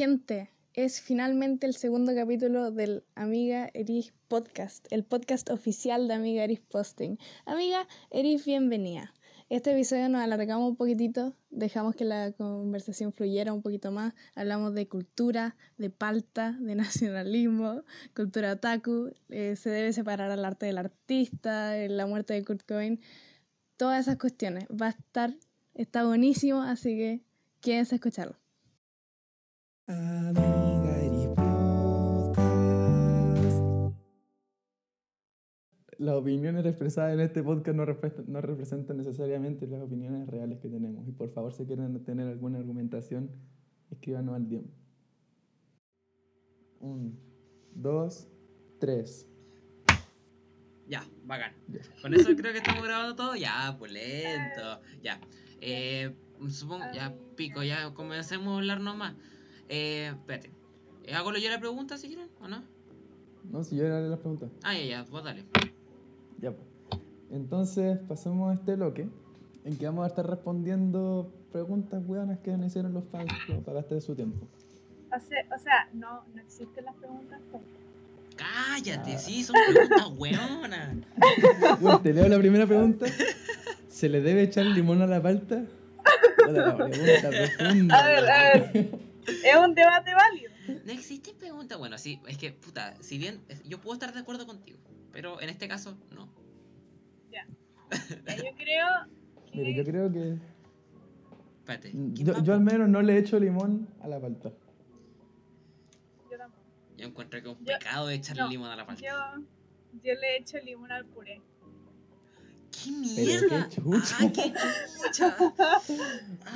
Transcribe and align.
Gente, 0.00 0.48
es 0.72 1.02
finalmente 1.02 1.66
el 1.66 1.74
segundo 1.74 2.14
capítulo 2.14 2.70
del 2.70 3.04
Amiga 3.16 3.68
Eris 3.74 4.14
Podcast, 4.28 4.90
el 4.90 5.04
podcast 5.04 5.50
oficial 5.50 6.08
de 6.08 6.14
Amiga 6.14 6.42
Eris 6.42 6.60
Posting. 6.60 7.18
Amiga 7.44 7.86
Eris, 8.10 8.46
bienvenida. 8.46 9.12
Este 9.50 9.72
episodio 9.72 10.08
nos 10.08 10.22
alargamos 10.22 10.70
un 10.70 10.76
poquitito, 10.76 11.34
dejamos 11.50 11.96
que 11.96 12.06
la 12.06 12.32
conversación 12.32 13.12
fluyera 13.12 13.52
un 13.52 13.60
poquito 13.60 13.92
más, 13.92 14.14
hablamos 14.34 14.72
de 14.72 14.88
cultura, 14.88 15.54
de 15.76 15.90
palta, 15.90 16.52
de 16.52 16.74
nacionalismo, 16.76 17.82
cultura 18.16 18.52
otaku, 18.52 19.12
eh, 19.28 19.54
se 19.54 19.68
debe 19.68 19.92
separar 19.92 20.30
al 20.30 20.46
arte 20.46 20.64
del 20.64 20.78
artista, 20.78 21.76
eh, 21.76 21.90
la 21.90 22.06
muerte 22.06 22.32
de 22.32 22.42
Kurt 22.42 22.62
Cobain, 22.66 23.02
todas 23.76 24.00
esas 24.00 24.16
cuestiones. 24.16 24.64
Va 24.68 24.86
a 24.86 24.90
estar, 24.98 25.36
está 25.74 26.06
buenísimo, 26.06 26.62
así 26.62 26.96
que 26.96 27.20
quédense 27.60 27.96
a 27.96 27.96
escucharlo. 27.96 28.39
Amiga 29.90 31.34
Podcast. 31.34 32.40
Las 35.98 36.14
opiniones 36.14 36.64
expresadas 36.64 37.14
en 37.14 37.20
este 37.20 37.42
podcast 37.42 37.76
no, 37.76 37.84
no 37.84 38.40
representan 38.40 38.98
necesariamente 38.98 39.66
las 39.66 39.82
opiniones 39.82 40.28
reales 40.28 40.60
que 40.60 40.68
tenemos. 40.68 41.08
Y 41.08 41.12
por 41.12 41.30
favor, 41.30 41.52
si 41.52 41.66
quieren 41.66 42.04
tener 42.04 42.28
alguna 42.28 42.58
argumentación, 42.58 43.30
escríbanos 43.90 44.36
al 44.36 44.48
DM. 44.48 44.70
Un, 46.80 47.18
dos, 47.74 48.28
tres. 48.78 49.28
Ya, 50.86 51.04
bacán. 51.24 51.52
Ya. 51.68 51.80
Con 52.00 52.14
eso 52.14 52.28
creo 52.36 52.52
que 52.52 52.58
estamos 52.58 52.84
grabando 52.84 53.16
todo. 53.16 53.34
Ya, 53.34 53.74
pues 53.78 53.92
lento. 53.92 54.80
Ya. 55.02 55.20
Eh, 55.60 56.14
supongo, 56.48 56.84
ya, 56.94 57.14
pico, 57.36 57.62
ya 57.62 57.92
comencemos 57.92 58.54
a 58.54 58.56
hablar 58.56 58.80
nomás. 58.80 59.14
Eh, 59.70 60.08
espérate. 60.08 60.50
Eh, 61.04 61.14
¿Hago 61.14 61.32
yo 61.36 61.48
la 61.48 61.58
pregunta 61.60 61.96
si 61.96 62.08
quieren 62.08 62.28
o 62.40 62.48
no? 62.48 62.62
No, 63.50 63.64
si 63.64 63.76
yo 63.76 63.86
era 63.86 64.00
las 64.00 64.18
preguntas. 64.18 64.50
Ah, 64.62 64.74
ya, 64.76 64.84
ya, 64.84 65.02
vos 65.04 65.24
dale. 65.24 65.44
Ya, 66.40 66.50
pues. 66.52 67.00
Entonces, 67.30 67.98
pasamos 68.08 68.50
a 68.50 68.54
este 68.54 68.74
bloque 68.74 69.08
en 69.64 69.76
que 69.76 69.86
vamos 69.86 70.04
a 70.04 70.08
estar 70.08 70.28
respondiendo 70.28 71.32
preguntas 71.52 72.04
buenas 72.04 72.38
que 72.40 72.50
nos 72.56 72.66
hicieron 72.66 72.92
los 72.92 73.04
fans 73.04 73.30
para 73.64 73.76
gastar 73.78 74.00
su 74.00 74.14
tiempo. 74.14 74.46
O 75.14 75.18
sea, 75.20 75.38
o 75.54 75.58
sea, 75.58 75.88
no, 75.94 76.24
no 76.34 76.40
existen 76.42 76.84
las 76.84 76.94
preguntas 76.96 77.40
tontas. 77.50 77.70
Cállate, 78.36 79.14
Ah. 79.14 79.18
sí, 79.18 79.42
son 79.44 79.56
preguntas 79.72 80.08
hueonas. 80.16 80.96
Bueno, 81.80 82.00
te 82.00 82.12
leo 82.12 82.28
la 82.28 82.38
primera 82.38 82.66
pregunta. 82.66 83.06
¿Se 83.88 84.08
le 84.08 84.20
debe 84.20 84.42
echar 84.42 84.66
limón 84.66 85.02
a 85.02 85.06
la 85.06 85.22
palta? 85.22 85.62
La 86.50 86.74
pregunta 86.76 87.30
profunda. 87.30 87.98
A 87.98 88.06
ver, 88.08 88.30
a 88.30 88.42
ver. 88.72 88.90
Es 89.26 89.56
un 89.56 89.74
debate 89.74 90.12
válido. 90.14 90.52
No 90.84 90.92
existen 90.92 91.36
preguntas. 91.36 91.78
Bueno, 91.78 91.98
sí, 91.98 92.20
es 92.26 92.38
que, 92.38 92.52
puta, 92.52 92.94
si 93.00 93.18
bien 93.18 93.40
yo 93.64 93.80
puedo 93.80 93.94
estar 93.94 94.12
de 94.12 94.20
acuerdo 94.20 94.46
contigo, 94.46 94.78
pero 95.12 95.40
en 95.40 95.48
este 95.50 95.68
caso, 95.68 95.96
no. 96.10 96.28
Ya, 97.30 97.46
yo 98.36 98.54
creo 98.56 98.86
que 99.52 99.58
Mire, 99.58 99.74
yo 99.74 99.84
creo 99.84 100.12
que. 100.12 100.38
Espérate. 101.60 101.90
¿quién 101.90 102.14
Yo, 102.44 102.54
al 102.54 102.60
menos 102.60 102.88
no 102.88 103.02
le 103.02 103.18
echo 103.18 103.38
limón 103.38 103.88
a 104.00 104.08
la 104.08 104.20
palta. 104.20 104.50
yo 106.30 106.38
tampoco. 106.38 106.62
Yo 106.96 107.06
encuentro 107.06 107.42
que 107.42 107.50
es 107.50 107.56
un 107.58 107.64
Yo- 107.64 107.78
pecado 107.78 108.10
echarle 108.10 108.42
no, 108.42 108.48
limón 108.48 108.70
a 108.70 108.76
la 108.76 108.86
palta. 108.86 109.02
Yo, 109.02 109.42
yo 110.02 110.14
le 110.14 110.36
echo 110.38 110.58
limón 110.58 110.90
al 110.92 111.04
puré. 111.06 111.40
¡Qué 112.72 112.90
mierda! 112.92 113.68
qué 113.68 113.76
chucha. 113.82 114.16
¡Ah, 114.20 114.32
qué 114.32 114.52
chucha! 114.52 115.36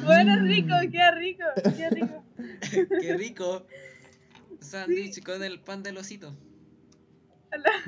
Bueno, 0.04 0.40
rico, 0.42 0.74
qué 0.90 1.10
rico, 1.12 1.44
qué 1.76 1.90
rico. 1.90 2.24
¡Qué 3.00 3.16
rico! 3.16 3.66
Sándwich 4.60 5.22
con 5.22 5.42
el 5.42 5.60
pan 5.60 5.82
del 5.82 5.98
osito. 5.98 6.34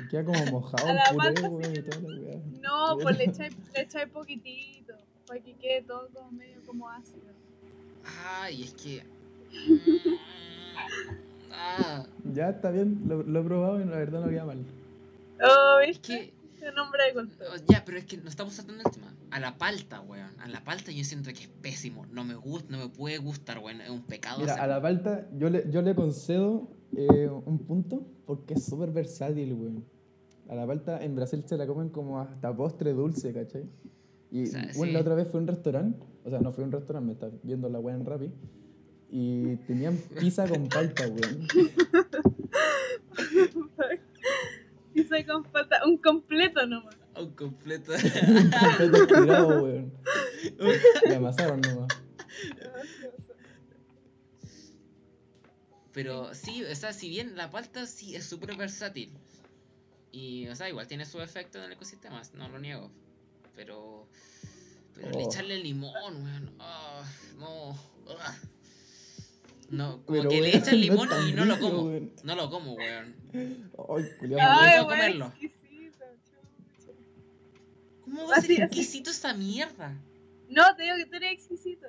Queda 0.09 0.23
como 0.23 0.45
mojado 0.45 0.87
A 0.87 0.91
el 0.91 0.95
la 0.95 1.49
puré, 1.49 1.75
sí. 1.75 1.81
toda 1.81 2.01
la 2.09 2.21
weá. 2.21 2.39
No, 2.61 2.97
pues 3.01 3.17
le 3.17 3.23
echáis, 3.25 3.55
le 3.75 3.81
echáis 3.81 4.07
poquitito. 4.09 4.93
Para 5.25 5.41
que 5.41 5.53
quede 5.55 5.81
todo 5.81 6.07
como 6.13 6.31
medio 6.31 6.61
como 6.65 6.89
ácido. 6.89 7.33
Ay, 8.25 8.63
es 8.63 8.73
que. 8.73 9.03
Mm, 11.47 11.53
Ah, 11.59 12.05
Ya 12.35 12.49
está 12.49 12.69
bien, 12.69 13.01
lo, 13.07 13.23
lo 13.23 13.39
he 13.39 13.43
probado 13.43 13.81
y 13.81 13.85
la 13.85 13.97
verdad 13.97 14.21
no 14.21 14.29
queda 14.29 14.45
mal. 14.45 14.63
Oh, 15.41 15.79
es 15.79 15.97
que. 15.99 16.31
Un 16.61 16.79
hombre 16.79 17.03
de 17.07 17.13
cultura. 17.13 17.45
oh, 17.53 17.57
Ya, 17.67 17.83
pero 17.85 17.97
es 17.97 18.05
que 18.05 18.17
no 18.17 18.29
estamos 18.29 18.55
tratando 18.55 18.83
el 18.85 18.91
tema. 18.91 19.13
A 19.31 19.39
la 19.39 19.57
palta, 19.57 20.01
weón. 20.01 20.39
A 20.39 20.47
la 20.47 20.63
palta 20.63 20.91
yo 20.91 21.03
siento 21.03 21.31
que 21.33 21.43
es 21.43 21.47
pésimo. 21.61 22.05
No 22.07 22.23
me 22.23 22.35
gusta, 22.35 22.71
no 22.71 22.77
me 22.77 22.89
puede 22.89 23.17
gustar, 23.17 23.59
weón. 23.59 23.81
Es 23.81 23.89
un 23.89 24.03
pecado. 24.03 24.39
Mira, 24.39 24.55
a 24.55 24.67
la 24.67 24.81
palta 24.81 25.27
yo 25.33 25.49
le, 25.49 25.69
yo 25.69 25.81
le 25.81 25.95
concedo 25.95 26.69
eh, 26.95 27.29
un 27.29 27.59
punto 27.59 28.05
porque 28.25 28.53
es 28.55 28.65
súper 28.65 28.91
versátil, 28.91 29.53
weón. 29.53 29.85
A 30.49 30.55
la 30.55 30.65
palta 30.65 31.03
en 31.03 31.15
Brasil 31.15 31.43
se 31.45 31.57
la 31.57 31.67
comen 31.67 31.89
como 31.89 32.19
hasta 32.19 32.55
postre 32.55 32.93
dulce, 32.93 33.33
¿cachai? 33.33 33.65
Y 34.31 34.43
O 34.43 34.45
sea, 34.47 34.61
bueno, 34.75 34.85
sí. 34.85 34.91
la 34.91 34.99
otra 35.01 35.15
vez 35.15 35.27
fue 35.29 35.39
a 35.39 35.43
un 35.43 35.47
restaurante, 35.47 36.05
o 36.23 36.29
sea, 36.29 36.39
no 36.39 36.51
fue 36.51 36.63
a 36.63 36.67
un 36.67 36.73
restaurante, 36.73 37.07
me 37.07 37.13
está 37.13 37.29
viendo 37.43 37.69
la 37.69 37.79
weá 37.79 37.95
en 37.95 38.05
Rappi, 38.05 38.31
y 39.09 39.55
tenían 39.67 39.97
pizza 40.19 40.47
con 40.47 40.67
palta, 40.67 41.03
weón. 41.07 41.47
Y 44.97 45.03
soy 45.05 45.23
con 45.25 45.45
falta, 45.45 45.85
un 45.85 45.97
completo 45.97 46.65
nomás. 46.65 46.95
Un 47.15 47.31
completo. 47.35 47.91
Un 47.93 48.49
completo 48.77 49.03
estirado, 49.03 49.63
weón. 49.63 49.93
Y 51.07 51.13
amasaron 51.13 51.61
nomás. 51.61 51.87
Pero 55.93 56.33
sí, 56.33 56.63
o 56.63 56.75
sea, 56.75 56.93
si 56.93 57.09
bien 57.09 57.35
la 57.35 57.49
palta 57.49 57.85
sí 57.85 58.15
es 58.15 58.25
súper 58.25 58.55
versátil. 58.55 59.11
Y, 60.11 60.47
o 60.47 60.55
sea, 60.55 60.69
igual 60.69 60.87
tiene 60.87 61.05
su 61.05 61.21
efecto 61.21 61.57
en 61.59 61.65
el 61.65 61.71
ecosistema, 61.73 62.21
no 62.33 62.49
lo 62.49 62.59
niego. 62.59 62.91
Pero. 63.55 64.07
Pero 64.95 65.11
le 65.11 65.17
Oh. 65.25 65.29
echarle 65.29 65.57
limón, 65.59 66.23
weón. 66.23 66.55
ah, 66.59 67.03
no. 67.37 67.71
ah. 68.19 68.35
No, 69.69 70.03
como 70.05 70.17
Pero, 70.17 70.29
que 70.29 70.41
le 70.41 70.49
weón, 70.49 70.61
echan 70.61 70.73
no 70.75 70.79
limón 70.81 71.09
y 71.27 71.31
no 71.33 71.45
lo 71.45 71.59
como. 71.59 71.81
weón. 71.83 72.11
No 72.23 72.35
lo 72.35 72.49
como, 72.49 72.73
weón. 72.73 73.15
Ay, 73.33 73.43
Ay, 73.77 74.05
puedo 74.17 74.39
güey, 74.39 74.85
comerlo. 74.85 75.25
exquisito, 75.27 76.05
chucha. 76.25 76.91
¿Cómo 78.01 78.27
va 78.27 78.35
a 78.35 78.41
ser 78.41 78.61
exquisito 78.63 79.09
esta 79.09 79.33
mierda? 79.33 79.93
No, 80.49 80.63
te 80.75 80.83
digo 80.83 80.95
que 80.95 81.05
tú 81.05 81.15
eres 81.17 81.31
exquisito. 81.33 81.87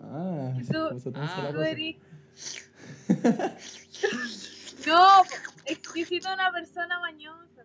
Ah, 0.00 0.52
tú- 0.70 1.12
ah, 1.14 1.50
Tú 1.52 1.60
eres... 1.62 1.96
No, 4.86 5.22
exquisito 5.64 6.30
una 6.32 6.52
persona 6.52 6.98
mañosa. 7.00 7.64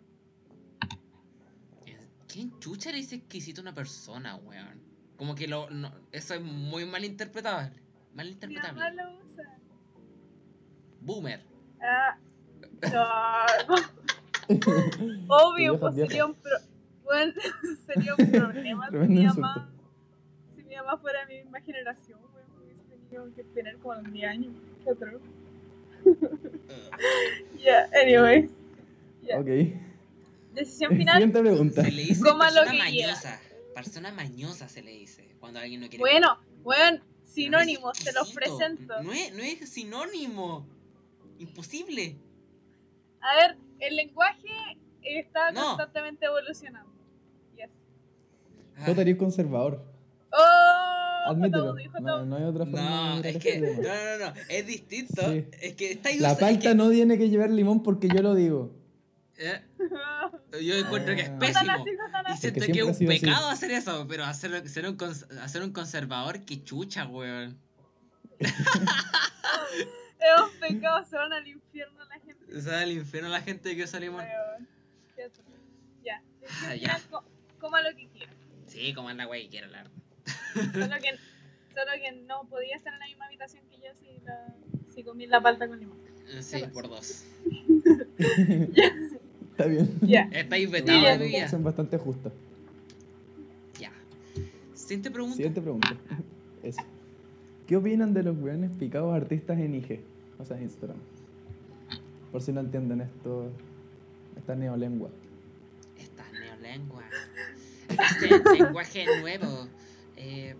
¿Quién 2.28 2.58
chucha 2.60 2.92
le 2.92 2.98
dice 2.98 3.16
exquisito 3.16 3.60
a 3.62 3.64
una 3.64 3.74
persona, 3.74 4.36
weón? 4.38 4.80
Como 5.18 5.36
que 5.36 5.48
lo, 5.48 5.70
no, 5.70 5.92
eso 6.14 6.36
es 6.36 6.42
muy 6.42 6.86
mal 6.86 7.04
interpretable. 7.04 7.72
Mal 8.14 8.38
Mi 8.48 8.56
mamá 8.56 8.90
lo 8.92 9.24
usa. 9.24 9.58
Boomer. 11.02 11.42
Ah, 11.82 12.18
no. 12.92 13.76
Obvio, 15.28 15.80
pues 15.80 15.96
sería 15.96 16.26
un 16.26 16.34
pro... 16.34 16.58
bueno, 17.04 17.34
sería 17.86 18.16
un 18.18 18.32
problema 18.32 18.90
si 18.90 18.98
mi 18.98 19.26
mamá 19.26 19.70
si 20.56 20.64
mi 20.64 20.76
mamá 20.76 20.98
fuera 20.98 21.26
de 21.26 21.36
mi 21.36 21.42
misma 21.44 21.62
generación, 21.62 22.20
güey, 22.32 22.44
hubiese 22.60 22.84
tenido 22.84 23.34
que 23.36 23.44
tener 23.44 23.78
como 23.78 23.96
10 24.02 24.30
años, 24.30 24.54
qué 24.84 24.92
otro. 24.92 25.20
Ya, 27.64 27.90
anyways. 28.02 28.50
Ya. 29.24 29.40
Ok. 29.40 29.48
Decisión 30.54 30.96
final. 30.96 31.16
Siguiente 31.16 31.40
pregunta. 31.42 31.84
Se 31.84 31.92
le 31.92 32.02
dice 32.04 32.22
Coma 32.22 32.50
lo 32.52 32.62
persona 32.62 32.86
que 32.86 32.92
quiera. 32.92 33.08
mañosa. 33.14 33.40
Persona 33.76 34.12
mañosa 34.12 34.70
se 34.70 34.82
le 34.82 34.92
dice 34.92 35.36
cuando 35.40 35.60
alguien 35.60 35.82
no 35.82 35.88
quiere. 35.90 36.00
Bueno, 36.00 36.38
bueno, 36.64 37.02
sinónimos, 37.30 37.98
te 38.00 38.12
los 38.14 38.32
presento. 38.34 39.02
No 39.04 39.12
es, 39.12 39.34
no 39.34 39.44
es 39.44 39.70
sinónimo. 39.70 40.66
Imposible. 41.40 42.18
A 43.22 43.36
ver, 43.36 43.58
el 43.80 43.96
lenguaje 43.96 44.50
está 45.02 45.52
No. 45.52 45.66
constantemente 45.68 46.26
evolucionando. 46.26 46.92
Yes. 47.56 47.70
Ah, 48.78 48.92
eres 48.92 49.18
conservador. 49.18 49.84
Oh, 50.32 51.30
Admítelo. 51.32 51.76
No, 52.02 52.26
no 52.26 52.36
hay 52.36 52.44
otra 52.44 52.66
forma 52.66 53.16
No, 53.16 53.22
de 53.22 53.30
es 53.30 53.38
que. 53.38 53.50
este 53.56 53.82
No, 53.82 53.90
no, 54.20 54.26
no. 54.34 54.42
Es 54.50 54.68
distinto. 54.68 55.22
Sí. 55.32 55.46
Es 55.62 55.74
que 55.76 55.92
está 55.94 56.10
La 56.20 56.38
palta 56.38 56.74
no 56.74 56.90
tiene 56.90 57.18
que 57.18 57.30
llevar 57.30 57.50
limón 57.52 57.84
porque 57.84 58.08
yo 58.08 58.22
lo 58.22 58.36
digo. 58.36 58.72
Eh, 59.42 59.62
yo 60.62 60.76
encuentro 60.76 61.16
que 61.16 61.22
es 61.22 61.30
pésimo. 61.32 61.72
así, 61.72 61.90
Y 62.34 62.38
siento 62.38 62.66
que 62.66 62.80
es 62.80 62.84
un 62.84 62.90
así. 62.92 63.08
pecado 63.08 63.48
hacer 63.50 63.72
eso, 63.72 64.06
pero 64.08 64.26
hacer, 64.26 64.68
ser, 64.68 64.86
un, 64.88 64.98
cons- 64.98 65.26
hacer 65.40 65.64
un 65.64 65.72
conservador, 65.72 66.44
que 66.46 66.64
chucha, 66.64 67.08
weón. 67.08 67.58
Es 70.20 70.42
un 70.42 70.60
pecado, 70.60 71.04
se 71.06 71.16
van 71.16 71.32
al 71.32 71.48
infierno 71.48 72.04
la 72.06 72.20
gente. 72.20 72.58
O 72.58 72.62
sea, 72.62 72.82
al 72.82 72.92
infierno 72.92 73.30
la 73.30 73.42
gente 73.42 73.76
que 73.78 73.88
salimos. 73.88 74.22
Atroz. 74.22 75.40
Ya. 76.04 76.22
Ah, 76.66 76.76
ya. 76.76 77.00
co- 77.10 77.24
Coma 77.60 77.82
lo 77.82 77.96
que 77.96 78.08
quiera. 78.10 78.32
Sí, 78.68 78.94
como 78.94 79.08
anda, 79.08 79.26
wey, 79.28 79.48
quiero 79.48 79.68
hablar. 79.68 79.90
Solo 80.54 80.96
que 81.02 81.18
Solo 81.74 81.92
que 82.02 82.12
no 82.28 82.44
podía 82.50 82.76
estar 82.76 82.94
en 82.94 83.00
la 83.00 83.06
misma 83.06 83.26
habitación 83.28 83.64
que 83.70 83.78
yo 83.78 83.94
si, 83.98 84.20
la, 84.26 84.54
si 84.94 85.04
comí 85.04 85.26
la 85.28 85.40
palta 85.42 85.68
con 85.68 85.80
limón. 85.80 85.98
Sí, 86.42 86.64
por 86.74 86.90
dos. 86.90 87.24
Está 89.60 89.70
bien. 89.70 89.94
Ya. 90.00 90.30
Estáis 90.32 90.72
vetados 90.72 91.04
ya. 91.04 91.18
de. 91.18 91.50
Son 91.50 91.66
bastante 91.66 91.98
justas. 91.98 92.32
Ya. 93.78 93.92
Siguiente 94.74 95.12
pregunta. 95.12 95.36
Siguiente 95.36 95.62
pregunta. 95.62 95.98
Eso. 96.64 96.82
¿Qué 97.68 97.76
opinan 97.76 98.14
de 98.14 98.24
los 98.24 98.38
weones 98.38 98.72
picados 98.80 99.14
artistas 99.14 99.60
en 99.60 99.76
IG? 99.76 100.00
O 100.40 100.46
sea, 100.46 100.62
Instagram. 100.62 100.98
Por 102.32 102.42
si 102.42 102.54
no 102.54 102.62
entienden 102.62 103.02
esto, 103.02 103.52
esta 104.38 104.56
neolengua. 104.56 105.10
Esta 105.98 106.24
neolengua. 106.32 107.04
Este 107.90 108.42
lenguaje 108.58 109.06
nuevo. 109.20 109.68
Eh, 110.16 110.56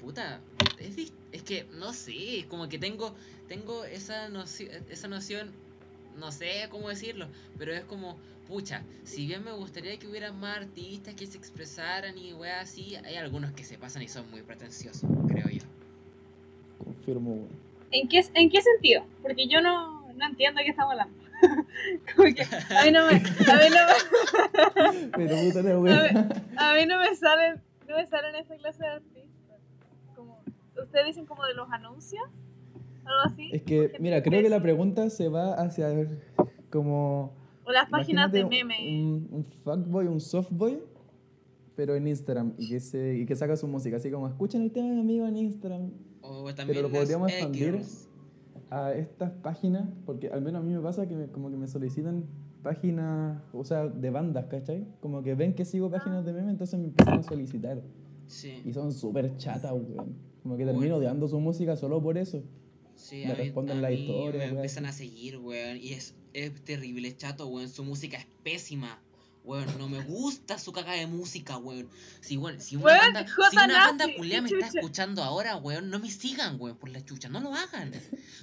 puta, 0.00 0.40
es, 0.80 1.12
es 1.30 1.42
que 1.44 1.68
no 1.78 1.92
sé, 1.92 2.40
es 2.40 2.46
como 2.46 2.68
que 2.68 2.78
tengo 2.80 3.14
tengo 3.46 3.84
esa 3.84 4.28
esa 4.90 5.08
noción, 5.08 5.52
no 6.16 6.32
sé 6.32 6.66
cómo 6.70 6.88
decirlo, 6.88 7.26
pero 7.58 7.72
es 7.74 7.84
como, 7.84 8.16
pucha, 8.48 8.82
si 9.04 9.26
bien 9.26 9.44
me 9.44 9.52
gustaría 9.52 9.98
que 9.98 10.06
hubiera 10.06 10.32
más 10.32 10.58
artistas 10.58 11.14
que 11.14 11.26
se 11.26 11.38
expresaran 11.38 12.16
y 12.18 12.32
weas 12.32 12.70
así, 12.70 12.96
hay 12.96 13.16
algunos 13.16 13.52
que 13.52 13.64
se 13.64 13.78
pasan 13.78 14.02
y 14.02 14.08
son 14.08 14.30
muy 14.30 14.42
pretenciosos, 14.42 15.08
creo 15.28 15.48
yo. 15.48 15.62
Confirmo. 16.82 17.46
¿En 17.90 18.08
qué, 18.08 18.24
¿En 18.34 18.50
qué 18.50 18.60
sentido? 18.60 19.04
Porque 19.22 19.46
yo 19.46 19.60
no, 19.60 20.12
no 20.12 20.26
entiendo 20.26 20.58
de 20.58 20.64
qué 20.64 20.70
estamos 20.70 20.92
hablando. 20.92 21.14
Como 22.16 22.34
que 22.34 22.42
a 22.42 22.84
mí 22.84 22.90
no 22.92 23.06
me, 23.06 23.16
a 23.16 23.18
mí 23.18 23.68
no 23.70 23.86
me, 23.86 25.10
Pero 25.16 25.36
puta 25.36 25.62
la 25.62 25.70
A 25.72 25.78
wea. 25.78 26.28
a 26.56 26.74
mí 26.74 26.86
no 26.86 26.98
me 27.00 27.14
salen, 27.16 27.60
no 27.88 27.96
me 27.96 28.06
salen 28.06 28.34
esa 28.36 28.56
clase 28.56 28.82
de 28.82 28.88
artistas. 28.88 29.58
Como, 30.16 30.40
¿Ustedes 30.80 31.06
dicen 31.06 31.26
como 31.26 31.44
de 31.44 31.54
los 31.54 31.70
anuncios? 31.70 32.24
¿Algo 33.04 33.20
así? 33.32 33.50
Es 33.52 33.62
que, 33.62 33.92
mira, 34.00 34.22
creo 34.22 34.42
que 34.42 34.48
la 34.48 34.62
pregunta 34.62 35.08
se 35.10 35.28
va 35.28 35.54
hacia 35.54 35.88
como. 36.70 37.32
O 37.66 37.72
las 37.72 37.88
páginas 37.88 38.30
de 38.32 38.44
meme. 38.44 38.76
Un, 39.02 39.28
un 39.30 39.44
fuckboy, 39.64 40.06
un 40.06 40.20
softboy, 40.20 40.80
pero 41.76 41.94
en 41.94 42.06
Instagram 42.06 42.52
y 42.58 42.68
que, 42.68 42.80
se, 42.80 43.16
y 43.18 43.26
que 43.26 43.34
saca 43.36 43.56
su 43.56 43.66
música. 43.66 43.96
Así 43.96 44.10
como, 44.10 44.28
escuchen 44.28 44.62
el 44.62 44.70
tema 44.70 44.88
de 44.88 44.94
mi 44.94 45.00
amigo 45.00 45.26
en 45.26 45.36
Instagram. 45.36 45.90
O 46.22 46.52
también 46.54 46.82
lo 46.82 46.88
las 46.88 46.98
podríamos 46.98 47.30
expandir. 47.30 47.80
a 48.70 48.92
estas 48.92 49.30
páginas, 49.30 49.88
porque 50.06 50.28
al 50.28 50.42
menos 50.42 50.62
a 50.62 50.64
mí 50.64 50.72
me 50.72 50.80
pasa 50.80 51.06
que 51.06 51.14
me- 51.14 51.26
como 51.28 51.50
que 51.50 51.56
me 51.56 51.68
solicitan 51.68 52.24
páginas, 52.62 53.40
o 53.52 53.62
sea, 53.62 53.86
de 53.88 54.10
bandas, 54.10 54.46
¿cachai? 54.46 54.86
Como 55.00 55.22
que 55.22 55.34
ven 55.34 55.54
que 55.54 55.64
sigo 55.66 55.90
páginas 55.90 56.24
de 56.24 56.32
meme, 56.32 56.50
entonces 56.50 56.78
me 56.80 56.86
empiezan 56.86 57.18
a 57.18 57.22
solicitar. 57.22 57.82
Sí. 58.26 58.62
Y 58.64 58.72
son 58.72 58.90
súper 58.92 59.36
chatas, 59.36 59.70
weón. 59.72 60.14
Como 60.42 60.56
que 60.56 60.64
termino 60.64 60.80
Bueno. 60.86 60.96
odiando 60.96 61.28
su 61.28 61.38
música 61.40 61.76
solo 61.76 62.02
por 62.02 62.16
eso. 62.18 62.42
Sí, 62.96 63.16
Me 63.26 63.26
a 63.26 63.28
mí, 63.30 63.34
responden 63.34 63.78
a 63.78 63.80
la 63.82 63.88
mí 63.88 63.94
historia, 63.96 64.38
me 64.38 64.44
weón. 64.46 64.56
empiezan 64.56 64.86
a 64.86 64.92
seguir, 64.92 65.38
weón, 65.38 65.76
y 65.76 65.92
es, 65.92 66.14
es 66.32 66.54
terrible, 66.64 67.08
es 67.08 67.16
chato, 67.16 67.46
weón, 67.46 67.68
su 67.68 67.84
música 67.84 68.16
es 68.16 68.26
pésima, 68.42 69.00
weón, 69.44 69.66
no 69.78 69.88
me 69.88 70.02
gusta 70.02 70.58
su 70.58 70.72
caga 70.72 70.92
de 70.92 71.06
música, 71.06 71.56
weón. 71.58 71.88
Si, 72.20 72.36
weón, 72.36 72.60
si 72.60 72.76
una 72.76 72.86
Weón, 72.86 72.98
banda, 73.14 73.26
si 73.50 73.56
una 73.56 73.86
banda 73.86 74.06
me 74.06 74.48
está 74.48 74.66
escuchando 74.66 75.22
ahora, 75.22 75.56
weón, 75.56 75.90
no 75.90 75.98
me 75.98 76.10
sigan, 76.10 76.56
weón, 76.60 76.76
por 76.78 76.88
la 76.88 77.04
chucha, 77.04 77.28
no 77.28 77.40
lo 77.40 77.52
hagan. 77.54 77.92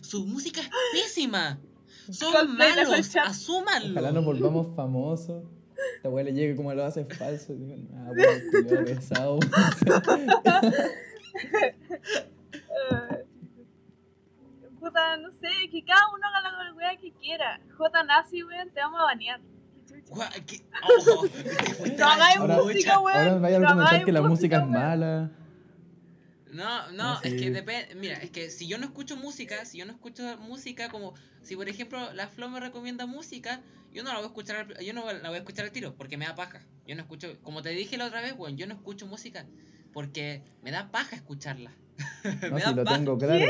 Su 0.02 0.26
música 0.26 0.62
es 0.62 0.70
pésima. 0.94 1.60
Son 2.12 2.56
malos, 2.56 3.16
asúmanlo. 3.16 3.92
Ojalá 3.92 4.12
nos 4.12 4.26
volvamos 4.26 4.76
famosos. 4.76 5.44
Esta 5.96 6.10
weá 6.10 6.24
le 6.24 6.34
llegue 6.34 6.56
como 6.56 6.72
lo 6.74 6.84
hace 6.86 7.06
falso. 7.06 7.54
Digo, 7.56 7.76
ah, 7.96 8.12
weón, 8.16 8.86
pesado. 8.86 9.40
Puta, 14.82 15.16
no 15.18 15.32
sé, 15.32 15.48
que 15.72 15.84
cada 15.86 16.02
uno 16.14 16.28
haga 16.28 16.42
la 16.66 16.74
weá 16.74 16.98
que 16.98 17.12
quiera. 17.14 17.62
J 17.78 18.04
Nazi, 18.04 18.44
weón, 18.44 18.70
te 18.72 18.80
vamos 18.82 19.00
a 19.00 19.04
banear. 19.04 19.40
Qué 19.88 20.44
¿qué? 20.46 20.62
Oh, 20.84 21.26
No 21.98 22.06
hagáis 22.08 22.40
música, 22.40 23.00
weón. 23.00 23.18
Ahora 23.18 23.36
vaya 23.40 23.58
a 23.58 23.60
no 23.60 23.68
argumentar 23.68 24.06
que 24.06 24.12
la 24.12 24.22
música 24.24 24.56
es 24.58 24.62
weón. 24.64 24.74
mala. 24.74 25.32
No, 26.52 26.92
no, 26.92 27.14
No, 27.14 27.22
es 27.22 27.32
sí. 27.32 27.38
que 27.38 27.52
depende. 27.52 27.96
Mira, 27.96 28.16
es 28.16 28.32
que 28.32 28.50
si 28.50 28.68
yo 28.68 28.78
no 28.80 28.86
escucho 28.86 29.16
música, 29.16 29.64
si 29.66 29.78
yo 29.78 29.86
no 29.86 29.94
escucho 29.94 30.36
música, 30.40 30.90
como 30.90 31.14
si 31.44 31.56
por 31.56 31.70
ejemplo 31.70 32.12
la 32.14 32.28
Flo 32.28 32.50
me 32.50 32.60
recomienda 32.60 33.06
música, 33.06 33.62
yo 33.94 34.04
no 34.04 34.10
la 34.10 34.16
voy 34.16 34.24
a 34.26 34.28
escuchar, 34.28 34.56
al- 34.58 34.84
yo 34.86 34.94
no 34.94 35.06
la 35.14 35.30
voy 35.30 35.36
a 35.38 35.40
escuchar 35.42 35.66
al 35.66 35.72
tiro 35.72 35.94
porque 35.96 36.18
me 36.18 36.26
da 36.26 36.36
paja. 36.36 36.66
Yo 36.88 36.96
no 36.96 37.04
escucho, 37.04 37.40
como 37.44 37.62
te 37.62 37.70
dije 37.70 37.98
la 37.98 38.06
otra 38.08 38.22
vez, 38.22 38.34
weón, 38.36 38.58
yo 38.58 38.66
no 38.68 38.74
escucho 38.74 39.06
música 39.06 39.46
porque 39.94 40.42
me 40.64 40.72
da 40.72 40.92
paja 40.92 41.16
escucharla. 41.16 41.72
No, 42.50 42.56
me 42.56 42.62
si 42.62 42.66
da 42.66 42.72
lo 42.72 42.84
paja. 42.84 42.98
tengo 42.98 43.18
claro. 43.18 43.46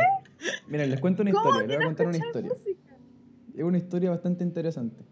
Miren, 0.68 0.90
les 0.90 1.00
cuento 1.00 1.22
una 1.22 1.32
¿Cómo 1.32 1.46
historia. 1.50 1.68
Les 1.68 1.78
voy 1.78 1.84
a 1.84 1.88
contar 1.88 2.08
una 2.08 2.18
historia. 2.18 2.50
música. 2.50 2.98
Es 3.56 3.64
una 3.64 3.78
historia 3.78 4.10
bastante 4.10 4.44
interesante. 4.44 5.04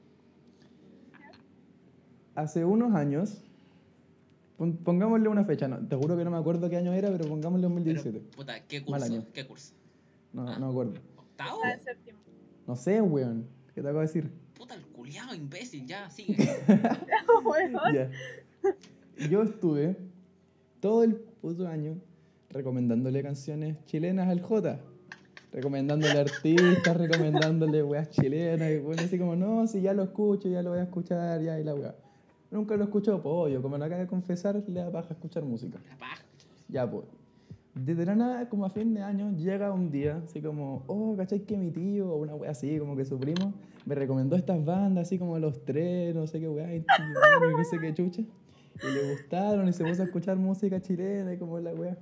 Hace 2.35 2.63
unos 2.63 2.93
años, 2.95 3.41
pon- 4.57 4.77
pongámosle 4.77 5.27
una 5.27 5.43
fecha, 5.43 5.67
no, 5.67 5.77
te 5.79 5.95
juro 5.95 6.15
que 6.17 6.23
no 6.23 6.31
me 6.31 6.37
acuerdo 6.37 6.69
qué 6.69 6.77
año 6.77 6.93
era, 6.93 7.09
pero 7.09 7.27
pongámosle 7.27 7.67
Pero, 7.67 7.75
2017. 7.75 8.19
puta, 8.35 8.59
¿qué 8.65 8.79
Mal 8.81 8.85
curso? 9.01 9.05
año. 9.05 9.25
¿Qué 9.33 9.45
curso? 9.45 9.73
No, 10.31 10.47
Ah. 10.47 10.57
no 10.59 10.67
me 10.67 10.71
acuerdo. 10.71 10.93
¿Octavo? 11.17 11.59
No 12.67 12.75
sé, 12.75 13.01
weón. 13.01 13.45
¿Qué 13.75 13.81
te 13.81 13.87
acabo 13.87 13.99
de 13.99 14.05
decir? 14.07 14.31
Puta, 14.53 14.75
el 14.75 14.85
culiao, 14.87 15.33
imbécil, 15.33 15.85
ya, 15.85 16.09
sigue. 16.09 16.35
Weón. 17.45 17.73
Ya. 17.93 18.09
Yo 19.29 19.41
estuve 19.43 19.97
todo 20.79 21.03
el 21.03 21.15
puto 21.15 21.67
año 21.67 21.97
recomendándole 22.49 23.21
canciones 23.23 23.83
chilenas 23.85 24.27
al 24.29 24.41
J. 24.41 24.79
Recomendándole 25.51 26.19
artistas, 26.19 26.95
recomendándole 26.95 27.83
weas 27.83 28.09
chilenas. 28.09 28.71
Y 28.71 28.77
bueno, 28.79 29.01
así 29.01 29.17
como, 29.17 29.35
no, 29.35 29.65
si 29.67 29.81
ya 29.81 29.93
lo 29.93 30.03
escucho, 30.03 30.47
ya 30.47 30.61
lo 30.61 30.71
voy 30.71 30.79
a 30.79 30.83
escuchar, 30.83 31.41
ya 31.41 31.59
y 31.59 31.63
la 31.63 31.73
wea. 31.73 31.95
Nunca 32.51 32.75
lo 32.75 32.83
escucho 32.83 33.21
pollo, 33.21 33.61
como 33.61 33.77
lo 33.77 33.85
acaba 33.85 34.01
de 34.01 34.07
confesar, 34.07 34.63
le 34.67 34.79
da 34.79 34.91
paja 34.91 35.13
escuchar 35.13 35.43
música. 35.43 35.79
Ya, 36.67 36.89
pues. 36.89 37.05
Desde 37.75 38.05
la 38.05 38.15
nada, 38.15 38.49
como 38.49 38.65
a 38.65 38.69
fin 38.69 38.93
de 38.93 39.01
año, 39.01 39.35
llega 39.37 39.71
un 39.71 39.89
día, 39.91 40.21
así 40.25 40.41
como, 40.41 40.83
oh, 40.87 41.15
¿cachai 41.15 41.41
que 41.41 41.57
mi 41.57 41.71
tío, 41.71 42.11
o 42.11 42.17
una 42.17 42.35
wea 42.35 42.51
así, 42.51 42.77
como 42.79 42.95
que 42.95 43.05
su 43.05 43.19
primo, 43.19 43.53
me 43.85 43.95
recomendó 43.95 44.35
estas 44.35 44.63
bandas, 44.65 45.07
así 45.07 45.17
como 45.17 45.37
los 45.39 45.63
tres, 45.63 46.13
no 46.13 46.27
sé 46.27 46.39
qué 46.39 46.49
wea, 46.49 46.75
y 46.75 46.79
no 46.79 47.63
sé 47.63 47.79
qué 47.79 47.93
chucha. 47.93 48.21
Y 48.21 48.93
le 48.93 49.11
gustaron 49.11 49.67
y 49.67 49.73
se 49.73 49.83
puso 49.83 50.01
a 50.01 50.05
escuchar 50.05 50.37
música 50.37 50.81
chilena 50.81 51.33
y 51.33 51.37
como 51.37 51.59
la 51.59 51.73
wea. 51.73 51.97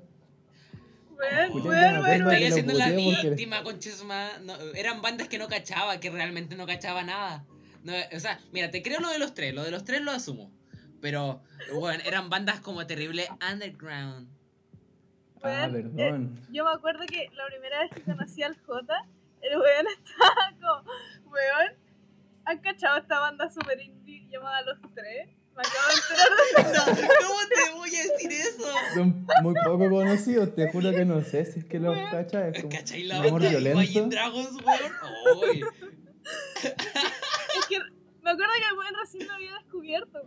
Estoy 1.24 1.62
que 1.62 2.18
lo 2.19 2.48
haciendo 2.48 2.74
la 2.74 2.86
porque- 2.86 2.96
víctima, 3.30 3.64
conchesuma. 3.64 4.38
No, 4.44 4.56
eran 4.75 5.02
bandas 5.02 5.28
que 5.28 5.38
no 5.38 5.48
cachaba, 5.48 6.00
que 6.00 6.09
realmente 6.09 6.56
no 6.56 6.66
cachaba 6.66 7.04
nada. 7.04 7.45
No, 7.83 7.94
o 8.16 8.19
sea, 8.19 8.40
mira, 8.52 8.69
te 8.71 8.81
creo 8.83 9.00
lo 9.00 9.09
de 9.09 9.19
los 9.19 9.33
tres, 9.33 9.54
lo 9.54 9.64
de 9.64 9.71
los 9.71 9.83
tres 9.83 10.02
lo 10.02 10.12
asumo. 10.12 10.52
Pero, 11.02 11.42
bueno, 11.74 12.04
eran 12.06 12.30
bandas 12.30 12.59
como 12.59 12.86
terrible 12.88 13.28
underground. 13.52 14.28
Ah, 15.44 15.69
weón. 15.69 15.71
perdón. 15.71 16.47
Yo 16.52 16.66
me 16.66 16.71
acuerdo 16.71 17.06
que 17.06 17.30
la 17.36 17.45
primera 17.45 17.80
vez 17.81 17.92
que 17.92 18.02
conocí 18.02 18.42
al 18.44 18.57
J, 18.59 18.95
el 19.42 19.57
weón 19.59 19.86
estaba 20.04 20.81
como, 20.83 20.92
weón, 21.31 21.74
¿han 22.45 22.57
cachado 22.59 22.97
esta 22.97 23.19
banda 23.19 23.50
super 23.50 23.80
indie 23.80 24.28
llamada 24.30 24.62
Los 24.64 24.80
Tres? 24.95 25.30
Me 25.57 25.64
acabo 25.64 25.87
de 25.90 25.95
enterar 25.97 26.30
de 26.37 26.73
No, 26.78 27.28
¿Cómo 27.28 27.40
te 27.49 27.73
voy 27.76 27.95
a 27.95 28.04
decir 28.04 28.31
eso? 28.31 28.68
Son 28.94 29.28
muy 29.42 29.56
poco 29.66 29.90
conocidos, 29.90 30.54
te 30.56 30.71
juro 30.71 30.92
que 30.92 31.04
no 31.06 31.21
sé 31.23 31.45
si 31.45 31.59
es 31.59 31.66
que 31.66 31.80
los 31.80 31.97
cachas. 32.11 32.56
Es 32.56 32.61
como 32.64 32.76
¿Cachai 32.76 33.04
la 33.04 33.18
amor 33.18 33.42
banda 33.42 33.49
de 33.59 33.71
Imagine 33.71 34.07
violento. 34.07 34.16
Dragons, 34.16 34.54
weón? 34.64 34.92
Uy, 35.52 35.64
Es 36.64 37.66
que 37.68 37.80
me 38.21 38.30
acuerdo 38.31 38.54
que 38.54 38.69
el 38.71 38.78
weón 38.78 38.94
recién 39.02 39.28
lo 39.28 39.33
había 39.33 39.54
descubierto. 39.56 40.21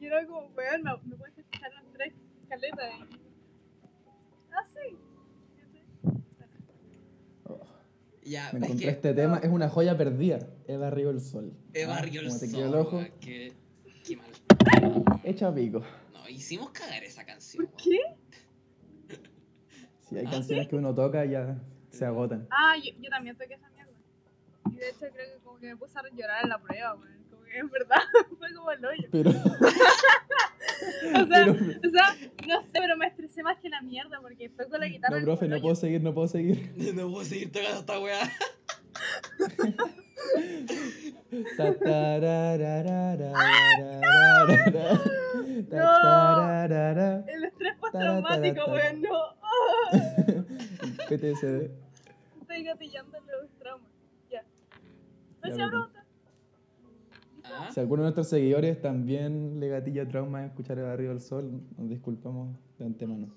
Y 0.00 0.06
era 0.06 0.24
como, 0.26 0.46
weón, 0.56 0.82
me, 0.82 0.90
me 1.08 1.16
puedes 1.16 1.38
escuchar 1.38 1.70
los 1.82 1.92
tres 1.92 2.12
caletas. 2.48 2.90
Y... 3.10 3.20
Ah, 4.52 4.64
sí. 4.72 4.96
Ya, 8.24 8.50
me 8.52 8.58
es 8.60 8.64
encontré 8.64 8.86
que 8.86 8.90
este 8.92 9.14
tema, 9.14 9.38
es 9.42 9.50
una 9.50 9.68
joya 9.68 9.96
perdida. 9.98 10.38
Eva 10.68 10.90
Río 10.90 11.10
el 11.10 11.20
Sol. 11.20 11.52
he 11.74 11.84
Ah, 11.84 11.88
barrio 11.88 12.20
el 12.20 12.28
como 12.28 12.38
te 12.38 12.46
sol. 12.46 12.54
quedó 12.56 12.68
el 12.68 12.74
ojo. 12.74 13.04
Qué, 13.20 13.52
qué 14.06 14.16
mal. 14.16 14.26
Echa 15.24 15.54
pico. 15.54 15.82
No, 16.12 16.28
hicimos 16.28 16.70
cagar 16.70 17.02
esa 17.04 17.24
canción. 17.24 17.66
¿Por 17.66 17.76
qué? 17.76 17.98
Si 20.08 20.18
hay 20.18 20.26
canciones 20.26 20.68
que 20.68 20.76
uno 20.76 20.94
toca 20.94 21.24
ya 21.24 21.58
se 21.90 22.04
agotan. 22.04 22.46
Ah, 22.50 22.74
yo, 22.76 22.92
yo 23.00 23.10
también 23.10 23.36
toqué 23.36 23.54
esa 23.54 23.68
mierda. 23.70 23.92
Y 24.70 24.76
de 24.76 24.88
hecho 24.88 25.00
creo 25.00 25.12
que 25.12 25.44
como 25.44 25.58
que 25.58 25.66
me 25.68 25.76
puse 25.76 25.98
a 25.98 26.02
llorar 26.14 26.42
en 26.44 26.48
la 26.48 26.58
prueba, 26.58 26.94
weón. 26.94 27.22
Como 27.30 27.42
que 27.44 27.58
en 27.58 27.70
verdad 27.70 28.00
fue 28.38 28.54
como 28.54 28.70
el 28.70 28.84
hoyo. 28.84 29.08
Pero, 29.10 29.30
O 30.82 31.26
sea, 31.26 31.26
pero 31.28 31.52
o 31.52 31.90
sea, 31.90 32.16
no 32.48 32.62
sé, 32.62 32.70
pero 32.72 32.96
me 32.96 33.06
estresé 33.06 33.42
más 33.42 33.58
que 33.58 33.68
la 33.68 33.80
mierda 33.82 34.20
porque 34.20 34.48
toco 34.48 34.76
la 34.78 34.86
guitarra. 34.86 35.18
no, 35.18 35.24
profe, 35.24 35.48
no 35.48 35.60
puedo 35.60 35.74
seguir, 35.74 36.02
no 36.02 36.14
puedo 36.14 36.28
seguir. 36.28 36.72
No 36.94 37.10
puedo 37.10 37.24
seguir 37.24 37.52
tocando 37.52 37.80
esta 37.80 38.00
weá. 38.00 38.18
El 47.26 47.44
estrés 47.44 47.76
postraumático, 47.80 48.64
weón, 48.66 49.02
no. 49.02 49.34
PTSD. 51.08 51.70
Estoy 52.40 52.64
gatillando 52.64 53.18
los 53.20 53.50
traumas. 53.58 53.90
Ya. 54.30 54.44
Si 57.72 57.80
alguno 57.80 58.02
de 58.02 58.06
nuestros 58.06 58.28
seguidores 58.28 58.80
también 58.80 59.58
le 59.60 59.68
gatilla 59.68 60.06
trauma 60.06 60.44
escuchar 60.44 60.78
el 60.78 60.86
Arriba 60.86 61.10
del 61.10 61.20
Sol, 61.20 61.62
nos 61.76 61.88
disculpamos 61.88 62.56
de 62.78 62.84
antemano. 62.86 63.28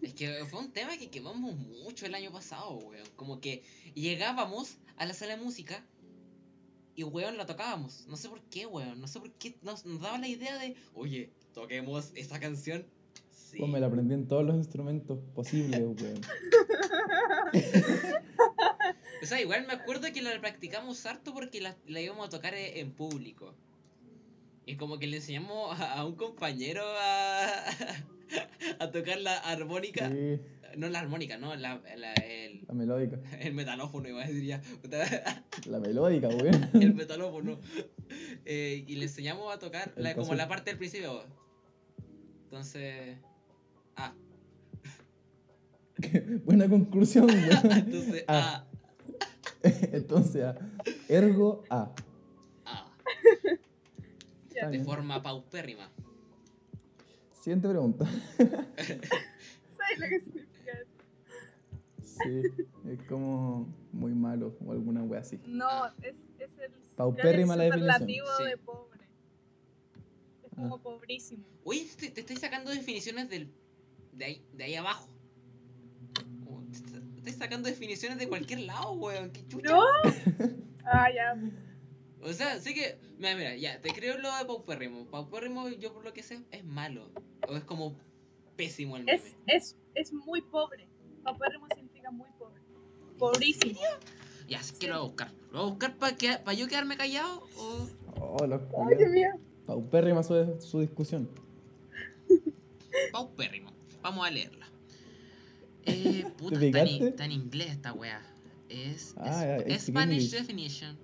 Es 0.00 0.14
que 0.14 0.44
fue 0.46 0.60
un 0.60 0.72
tema 0.72 0.96
que 0.98 1.10
quemamos 1.10 1.54
mucho 1.56 2.06
el 2.06 2.14
año 2.14 2.32
pasado, 2.32 2.74
weón. 2.78 3.06
Como 3.16 3.40
que 3.40 3.62
llegábamos 3.94 4.78
a 5.02 5.06
la 5.06 5.14
sala 5.14 5.36
de 5.36 5.42
música 5.42 5.84
y, 6.94 7.02
weón, 7.04 7.36
la 7.36 7.46
tocábamos. 7.46 8.06
No 8.06 8.16
sé 8.16 8.28
por 8.28 8.40
qué, 8.42 8.66
weón. 8.66 9.00
No 9.00 9.08
sé 9.08 9.18
por 9.18 9.32
qué 9.32 9.56
nos, 9.62 9.84
nos 9.84 10.00
daba 10.00 10.18
la 10.18 10.28
idea 10.28 10.56
de, 10.58 10.76
oye, 10.94 11.32
toquemos 11.52 12.12
esa 12.14 12.38
canción. 12.38 12.86
Sí. 13.30 13.58
Pues 13.58 13.70
me 13.70 13.80
la 13.80 13.88
aprendí 13.88 14.14
en 14.14 14.28
todos 14.28 14.44
los 14.44 14.54
instrumentos 14.56 15.18
posibles, 15.34 15.80
weón. 15.80 16.20
O 19.22 19.26
sea, 19.26 19.40
igual 19.40 19.64
me 19.68 19.74
acuerdo 19.74 20.12
que 20.12 20.20
la 20.20 20.38
practicamos 20.40 21.06
harto 21.06 21.32
porque 21.32 21.60
la, 21.60 21.76
la 21.86 22.00
íbamos 22.00 22.26
a 22.26 22.30
tocar 22.30 22.54
e- 22.54 22.80
en 22.80 22.92
público. 22.92 23.54
Y 24.66 24.76
como 24.76 24.98
que 24.98 25.06
le 25.06 25.18
enseñamos 25.18 25.78
a, 25.78 25.92
a 25.94 26.04
un 26.04 26.16
compañero 26.16 26.82
a, 26.84 27.64
a 28.80 28.90
tocar 28.90 29.20
la 29.20 29.38
armónica. 29.38 30.10
Sí, 30.10 30.40
No 30.76 30.88
la 30.88 31.00
armónica, 31.00 31.36
no, 31.38 31.54
la, 31.56 31.80
la- 31.96 32.12
el, 32.14 32.64
la 32.66 32.74
melódica. 32.74 33.18
el 33.40 33.54
metalófono, 33.54 34.08
iba 34.08 34.22
a 34.22 34.26
decir 34.26 34.44
ya. 34.44 34.62
La 35.66 35.78
melódica, 35.80 36.28
weón. 36.28 36.70
El 36.74 36.94
metalófono. 36.94 37.58
Eh, 38.44 38.84
y 38.86 38.96
le 38.96 39.04
enseñamos 39.04 39.54
a 39.54 39.58
tocar 39.58 39.92
la- 39.96 40.14
como 40.14 40.34
la 40.34 40.48
parte 40.48 40.70
del 40.70 40.78
principio. 40.78 41.22
Entonces. 42.44 43.16
Ah, 43.96 44.14
Buena 46.44 46.68
conclusión, 46.68 47.26
weón. 47.26 47.72
entonces. 47.72 48.24
Ah. 48.28 48.66
Ah, 48.66 49.70
Entonces, 49.92 50.42
ah, 50.44 50.56
ergo 51.08 51.62
A. 51.70 51.94
ah. 52.66 52.92
Está 54.48 54.66
De 54.66 54.72
bien. 54.72 54.84
forma 54.84 55.22
paupérrima. 55.22 55.90
Siguiente 57.40 57.68
pregunta. 57.68 58.06
¿Sabes 58.36 59.98
lo 59.98 60.06
que? 60.08 60.41
Sí, 62.22 62.42
es 62.90 63.02
como 63.08 63.66
muy 63.92 64.12
malo 64.12 64.56
o 64.66 64.72
alguna 64.72 65.02
wea 65.02 65.20
así. 65.20 65.40
No, 65.46 65.86
es, 66.02 66.16
es 66.38 66.58
el, 66.58 66.72
Paupérrima 66.96 67.56
la 67.56 67.64
el 67.66 67.70
definición. 67.70 67.98
superlativo 68.00 68.26
Sí. 68.38 68.44
de 68.44 68.56
pobre. 68.58 69.00
Es 70.44 70.50
como 70.54 70.78
pobrísimo. 70.82 71.44
Oye, 71.64 71.86
te, 71.98 72.10
te 72.10 72.20
estáis 72.20 72.40
sacando 72.40 72.70
definiciones 72.70 73.28
del, 73.30 73.50
de, 74.12 74.24
ahí, 74.24 74.46
de 74.52 74.64
ahí 74.64 74.74
abajo. 74.74 75.08
Te, 76.14 77.18
estáis 77.18 77.36
sacando 77.36 77.68
definiciones 77.68 78.18
de 78.18 78.28
cualquier 78.28 78.60
lado, 78.60 78.92
weón. 78.92 79.30
Qué 79.30 79.46
chucha. 79.48 79.70
¿No? 79.70 79.82
Ah, 80.84 81.08
ya. 81.14 81.36
O 82.22 82.32
sea, 82.32 82.58
sí 82.60 82.74
que. 82.74 82.98
Mira, 83.18 83.36
mira, 83.36 83.56
ya, 83.56 83.80
te 83.80 83.90
creo 83.90 84.18
lo 84.18 84.36
de 84.36 84.44
paupérrimo. 84.44 85.06
Paupérrimo, 85.06 85.68
yo 85.68 85.92
por 85.92 86.04
lo 86.04 86.12
que 86.12 86.22
sé, 86.22 86.40
es 86.50 86.64
malo. 86.64 87.08
O 87.48 87.56
es 87.56 87.64
como 87.64 87.96
pésimo 88.56 88.96
el 88.96 89.04
meme. 89.04 89.16
Es, 89.18 89.36
es, 89.46 89.76
es 89.94 90.12
muy 90.12 90.42
pobre. 90.42 90.88
Paupérrimo 91.22 91.66
significa 92.02 92.10
muy 92.10 92.28
pobre. 92.38 92.60
Pobrísimo. 93.18 93.80
Ya, 94.48 94.62
sí 94.62 94.74
que 94.78 94.88
lo 94.88 94.94
voy 94.94 95.00
a 95.00 95.06
buscar. 95.08 95.30
¿Lo 95.52 95.58
voy 95.58 95.66
a 95.66 95.70
buscar 95.70 95.96
para 95.96 96.52
yo 96.56 96.68
quedarme 96.68 96.96
callado? 96.96 97.46
O. 97.56 97.88
Oh, 98.16 98.46
los. 98.46 98.60
Paupérrima 99.66 100.22
su, 100.22 100.56
su 100.60 100.80
discusión. 100.80 101.28
Paupérrimo. 103.12 103.72
Vamos 104.02 104.26
a 104.26 104.30
leerla. 104.30 104.66
Eh, 105.84 106.26
puta, 106.36 106.58
¿Te 106.58 106.66
está 106.66 106.82
en, 106.82 107.08
está 107.08 107.24
en 107.24 107.32
inglés 107.32 107.70
esta 107.70 107.92
wea. 107.92 108.20
Es, 108.68 109.14
Ah, 109.18 109.56
es- 109.66 109.84
Spanish 109.86 110.24
English. 110.26 110.30
definition. 110.40 110.98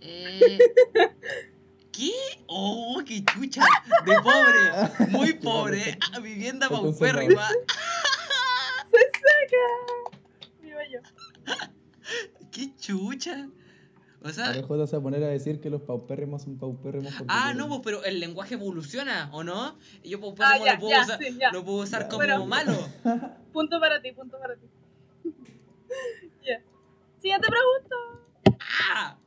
Eh, 0.00 0.58
¿Qué? 1.92 2.12
Oh, 2.46 3.02
qué 3.04 3.24
chucha. 3.24 3.64
De 4.06 4.14
pobre. 4.20 5.08
Muy 5.10 5.32
pobre. 5.42 5.98
Ah, 6.12 6.20
vivienda 6.20 6.68
paupérrima. 6.68 7.48
Se 8.90 8.98
seca. 8.98 10.07
Qué 12.52 12.74
chucha. 12.76 13.48
O 14.22 14.28
sea. 14.30 14.52
J 14.62 14.86
se 14.86 14.96
va 14.96 15.00
a 15.00 15.02
poner 15.02 15.22
a 15.22 15.28
decir 15.28 15.60
que 15.60 15.70
los 15.70 15.82
paupérrimos 15.82 16.42
son 16.42 16.58
paupérrimos 16.58 17.12
porque 17.12 17.26
Ah, 17.32 17.54
no, 17.54 17.68
pues, 17.68 17.80
pero 17.84 18.04
el 18.04 18.18
lenguaje 18.18 18.54
evoluciona, 18.54 19.30
¿o 19.32 19.44
no? 19.44 19.78
Yo 20.02 20.18
Ah, 20.18 20.20
paupérrimo 20.20 20.64
ya, 20.66 20.72
lo 20.74 20.80
puedo 20.80 20.90
ya, 20.92 21.02
usar, 21.04 21.18
sí, 21.18 21.38
ya. 21.38 21.52
lo 21.52 21.64
puedo 21.64 21.78
usar 21.78 22.02
Ya. 22.02 22.08
como 22.08 22.18
Bueno. 22.24 22.46
malo. 22.46 22.72
Punto 23.52 23.78
para 23.80 24.00
ti, 24.02 24.12
punto 24.12 24.38
para 24.38 24.56
ti. 24.56 24.66
Ya. 26.44 26.60
Siguiente 27.20 27.48
pregunta. 27.48 28.58
¡Ah! 28.92 29.18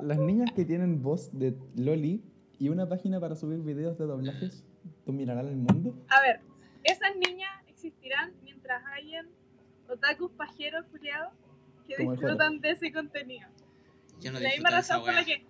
Las 0.00 0.18
niñas 0.18 0.50
que 0.54 0.64
tienen 0.64 1.02
voz 1.02 1.30
de 1.32 1.56
Loli 1.76 2.22
y 2.58 2.68
una 2.68 2.88
página 2.88 3.20
para 3.20 3.36
subir 3.36 3.60
videos 3.60 3.98
de 3.98 4.06
doblajes 4.06 4.64
dominarán 5.06 5.48
el 5.48 5.56
mundo. 5.56 5.94
A 6.08 6.20
ver, 6.20 6.40
esas 6.82 7.14
niñas 7.16 7.50
existirán 7.68 8.32
mientras 8.42 8.82
hayan 8.96 9.28
otakus 9.88 10.30
pajeros 10.32 10.84
culiados 10.86 11.32
que 11.86 11.96
Como 11.96 12.12
disfrutan 12.12 12.60
de 12.60 12.70
ese 12.70 12.92
contenido. 12.92 13.48
Yo 14.20 14.32
no 14.32 14.40
la 14.40 14.48
misma 14.50 14.70
razón 14.70 15.04
por 15.04 15.14
la 15.14 15.24
que 15.24 15.44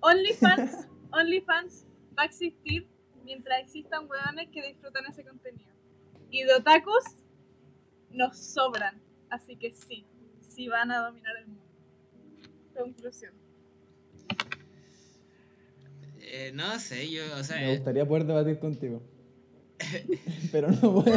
OnlyFans, 0.00 0.88
OnlyFans 1.12 1.86
va 2.18 2.22
a 2.22 2.26
existir 2.26 2.86
mientras 3.24 3.60
existan 3.60 4.08
weones 4.08 4.48
que 4.50 4.66
disfrutan 4.66 5.04
ese 5.06 5.24
contenido. 5.24 5.70
Y 6.30 6.44
de 6.44 6.54
otakus 6.54 7.04
nos 8.10 8.38
sobran. 8.38 9.00
Así 9.30 9.56
que 9.56 9.72
sí, 9.72 10.06
sí 10.40 10.68
van 10.68 10.90
a 10.90 10.98
dominar 10.98 11.36
el 11.36 11.46
mundo. 11.46 11.62
Conclusión. 12.76 13.32
Eh, 16.20 16.50
no 16.52 16.78
sé, 16.80 17.10
yo, 17.10 17.22
o 17.38 17.44
sea, 17.44 17.56
Me 17.56 17.72
eh, 17.72 17.76
gustaría 17.76 18.06
poder 18.06 18.24
debatir 18.24 18.58
contigo. 18.58 19.02
Pero 20.52 20.70
no 20.70 21.02
puedo. 21.02 21.16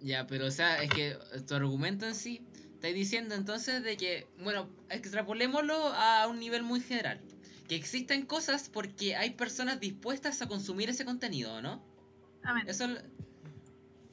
Ya, 0.00 0.26
pero 0.26 0.46
o 0.46 0.50
sea, 0.50 0.82
es 0.82 0.90
que 0.90 1.16
tu 1.46 1.54
argumento 1.54 2.06
en 2.06 2.14
sí, 2.14 2.42
estáis 2.74 2.94
diciendo 2.94 3.34
entonces 3.34 3.82
de 3.82 3.96
que, 3.96 4.26
bueno, 4.42 4.68
extrapolémoslo 4.90 5.74
a 5.94 6.26
un 6.28 6.38
nivel 6.38 6.62
muy 6.62 6.80
general. 6.80 7.20
Que 7.68 7.76
existen 7.76 8.24
cosas 8.24 8.70
porque 8.72 9.16
hay 9.16 9.30
personas 9.30 9.78
dispuestas 9.80 10.40
a 10.40 10.48
consumir 10.48 10.88
ese 10.88 11.04
contenido, 11.04 11.60
¿no? 11.60 11.82
Amén. 12.42 12.64
Eso 12.66 12.86
es 12.86 13.00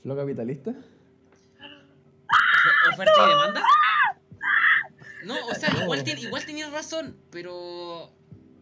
¿Flo 0.04 0.16
capitalista? 0.16 0.72
ofe- 0.72 2.94
oferta 2.94 3.14
y 3.26 3.30
demanda. 3.30 3.64
No, 5.24 5.36
o 5.48 5.56
sea, 5.56 5.70
igual, 5.84 6.04
igual 6.08 6.46
tenías 6.46 6.72
razón, 6.72 7.18
pero... 7.32 8.12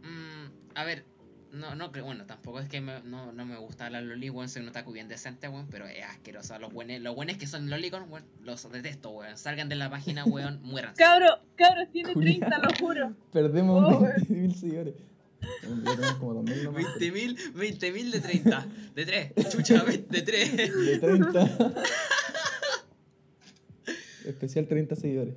mm, 0.04 0.46
a 0.76 0.84
ver, 0.84 1.06
no, 1.54 1.76
no 1.76 1.92
creo, 1.92 2.06
bueno, 2.06 2.26
tampoco 2.26 2.60
es 2.60 2.68
que 2.68 2.82
me- 2.82 3.02
no, 3.04 3.32
no 3.32 3.46
me 3.46 3.58
gusta 3.58 3.90
la 3.90 4.02
loli, 4.02 4.30
weón, 4.30 4.50
soy 4.50 4.64
un 4.64 4.70
otaku 4.70 4.92
bien 4.92 5.08
decente, 5.08 5.48
weón, 5.48 5.68
pero 5.70 5.86
es 5.88 6.04
asqueroso. 6.04 6.58
Los 6.60 6.74
buenos, 6.74 7.00
los 7.02 7.16
buenos 7.16 7.38
que 7.38 7.48
son 7.48 7.70
lolicon, 7.70 8.12
weón, 8.12 8.26
los 8.42 8.70
detesto, 8.72 9.12
weón. 9.12 9.38
Salgan 9.38 9.70
de 9.70 9.76
la 9.76 9.90
página, 9.90 10.26
weón, 10.26 10.60
muéranse. 10.64 11.02
Cabro, 11.02 11.28
cabros, 11.56 11.90
tiene 11.92 12.14
Julián. 12.14 12.40
30, 12.42 12.58
lo 12.60 12.70
juro. 12.80 13.16
Perdemos 13.32 13.94
Oh, 13.94 14.02
20.000 14.02 14.54
seguidores. 14.56 14.96
Ya 15.42 15.96
tenemos 15.96 16.14
como 16.16 16.44
2.000 16.44 16.64
nomás. 16.64 16.84
20.000, 17.00 17.54
20.000 17.54 18.12
de 18.12 18.20
30. 18.22 18.68
De 18.96 19.06
3. 19.06 19.32
Chucha, 19.52 19.84
de 20.10 20.22
3. 20.22 20.58
De 20.58 21.00
30. 21.00 21.74
Especial 24.26 24.68
30 24.68 24.96
seguidores. 24.96 25.36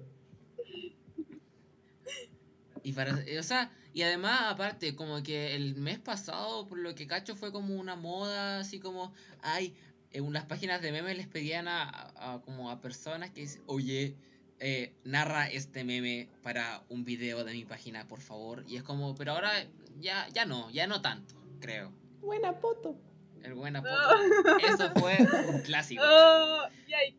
Y 2.84 2.92
para, 2.92 3.18
o 3.38 3.42
sea, 3.42 3.72
y 3.96 4.02
además, 4.02 4.42
aparte, 4.42 4.94
como 4.94 5.22
que 5.22 5.54
el 5.56 5.74
mes 5.76 5.98
pasado, 5.98 6.66
por 6.66 6.78
lo 6.78 6.94
que 6.94 7.06
cacho, 7.06 7.34
fue 7.34 7.50
como 7.50 7.74
una 7.76 7.96
moda, 7.96 8.58
así 8.60 8.78
como, 8.78 9.14
ay, 9.40 9.74
en 10.12 10.30
las 10.34 10.44
páginas 10.44 10.82
de 10.82 10.92
memes 10.92 11.16
les 11.16 11.26
pedían 11.26 11.66
a, 11.66 11.88
a- 12.14 12.42
como 12.44 12.70
a 12.70 12.78
personas 12.82 13.30
que 13.30 13.40
dicen, 13.40 13.62
oye, 13.64 14.14
eh, 14.60 14.92
narra 15.04 15.48
este 15.48 15.82
meme 15.82 16.28
para 16.42 16.82
un 16.90 17.04
video 17.06 17.42
de 17.42 17.54
mi 17.54 17.64
página, 17.64 18.06
por 18.06 18.20
favor. 18.20 18.64
Y 18.68 18.76
es 18.76 18.82
como, 18.82 19.14
pero 19.14 19.32
ahora 19.32 19.50
ya, 19.98 20.28
ya 20.28 20.44
no, 20.44 20.68
ya 20.70 20.86
no 20.86 21.00
tanto, 21.00 21.34
creo. 21.60 21.90
Buena 22.20 22.52
foto. 22.52 22.98
El 23.42 23.54
buena 23.54 23.80
No. 23.80 23.88
foto. 23.88 24.58
Eso 24.58 24.90
fue 25.00 25.16
un 25.54 25.60
clásico. 25.62 26.02
Oh, 26.06 26.68
yikes. 26.86 27.16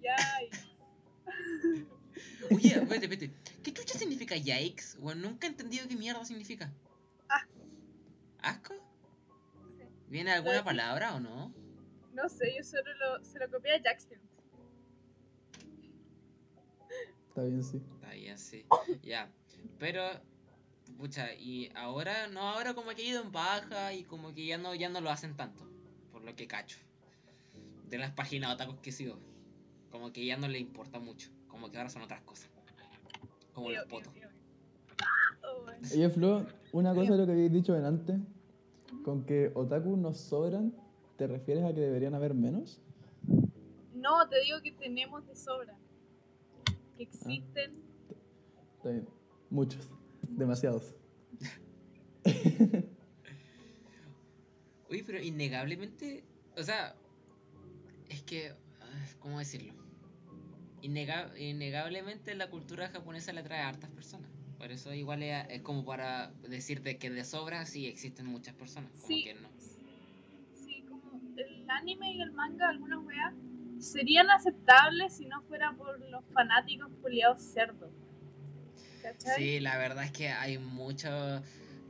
Yikes. 0.00 0.66
Oye, 2.54 2.80
vete, 2.88 3.06
vete. 3.06 3.30
¿Qué 3.66 3.72
chucha 3.72 3.98
significa 3.98 4.36
yikes? 4.36 4.96
Bueno, 5.00 5.28
nunca 5.28 5.48
he 5.48 5.50
entendido 5.50 5.88
qué 5.88 5.96
mierda 5.96 6.24
significa. 6.24 6.72
Asco. 7.26 7.58
¿Asco? 8.38 8.74
Sí. 9.70 9.82
¿Viene 10.08 10.30
alguna 10.30 10.62
palabra 10.62 11.16
o 11.16 11.18
no? 11.18 11.52
No 12.12 12.28
sé, 12.28 12.54
yo 12.56 12.62
solo 12.62 12.94
lo, 12.94 13.24
se 13.24 13.40
lo 13.40 13.50
copié 13.50 13.72
a 13.72 13.82
Jackson. 13.82 14.20
Está 17.28 17.42
bien, 17.42 17.64
sí. 17.64 17.82
Está 17.94 18.10
bien, 18.12 18.38
sí. 18.38 18.64
Ya. 19.02 19.32
Pero, 19.80 20.12
pucha, 20.96 21.34
y 21.34 21.72
ahora, 21.74 22.28
no, 22.28 22.42
ahora 22.42 22.72
como 22.72 22.90
que 22.90 23.02
ha 23.02 23.04
ido 23.04 23.20
en 23.20 23.32
baja 23.32 23.92
y 23.92 24.04
como 24.04 24.32
que 24.32 24.46
ya 24.46 24.58
no, 24.58 24.76
ya 24.76 24.90
no 24.90 25.00
lo 25.00 25.10
hacen 25.10 25.34
tanto, 25.34 25.68
por 26.12 26.22
lo 26.22 26.36
que 26.36 26.46
cacho. 26.46 26.78
De 27.88 27.98
las 27.98 28.12
páginas 28.12 28.50
de 28.50 28.54
otakus 28.54 28.78
que 28.78 28.92
sigo. 28.92 29.18
Como 29.90 30.12
que 30.12 30.24
ya 30.24 30.36
no 30.36 30.46
le 30.46 30.60
importa 30.60 31.00
mucho. 31.00 31.30
Como 31.48 31.72
que 31.72 31.78
ahora 31.78 31.90
son 31.90 32.02
otras 32.02 32.20
cosas. 32.20 32.55
Como 33.56 33.70
los 33.70 33.86
potos. 33.86 34.12
Oye, 35.94 36.10
Flo, 36.10 36.44
una 36.72 36.94
cosa 36.94 37.12
de 37.12 37.18
lo 37.18 37.24
que 37.24 37.32
habéis 37.32 37.50
dicho 37.50 37.72
antes, 37.72 38.20
con 39.02 39.24
que 39.24 39.50
otaku 39.54 39.96
nos 39.96 40.18
sobran, 40.18 40.74
¿te 41.16 41.26
refieres 41.26 41.64
a 41.64 41.72
que 41.72 41.80
deberían 41.80 42.14
haber 42.14 42.34
menos? 42.34 42.82
No, 43.94 44.28
te 44.28 44.42
digo 44.42 44.60
que 44.62 44.72
tenemos 44.72 45.26
de 45.26 45.34
sobra. 45.34 45.74
Que 46.98 47.04
existen. 47.04 47.82
Está 48.76 48.90
bien. 48.90 49.08
Muchos, 49.48 49.88
demasiados. 50.28 50.94
Uy, 54.90 55.02
pero 55.02 55.18
innegablemente, 55.18 56.24
o 56.58 56.62
sea, 56.62 56.94
es 58.10 58.22
que, 58.22 58.50
ah, 58.50 59.06
¿cómo 59.18 59.38
decirlo? 59.38 59.85
Innega- 60.82 61.36
innegablemente 61.38 62.34
la 62.34 62.48
cultura 62.50 62.88
japonesa 62.88 63.32
le 63.32 63.40
atrae 63.40 63.60
a 63.60 63.68
hartas 63.68 63.90
personas. 63.90 64.30
Por 64.58 64.70
eso 64.70 64.92
igual 64.94 65.22
es, 65.22 65.46
es 65.50 65.62
como 65.62 65.84
para 65.84 66.30
decirte 66.48 66.96
que 66.98 67.10
de 67.10 67.24
sobra 67.24 67.66
sí 67.66 67.86
existen 67.86 68.26
muchas 68.26 68.54
personas. 68.54 68.90
Como 68.92 69.06
Sí. 69.06 69.24
que 69.24 69.34
no. 69.34 69.48
Sí, 70.64 70.84
como 70.88 71.20
el 71.36 71.68
anime 71.70 72.12
y 72.14 72.20
el 72.20 72.32
manga, 72.32 72.68
algunas 72.68 73.04
weas, 73.04 73.34
serían 73.78 74.30
aceptables 74.30 75.16
si 75.16 75.26
no 75.26 75.42
fuera 75.42 75.72
por 75.72 76.00
los 76.08 76.24
fanáticos 76.32 76.88
culiados 77.02 77.42
cerdos. 77.42 77.90
¿Cachai? 79.02 79.36
Sí, 79.36 79.60
la 79.60 79.76
verdad 79.78 80.04
es 80.04 80.12
que 80.12 80.28
hay 80.28 80.58
mucho... 80.58 81.42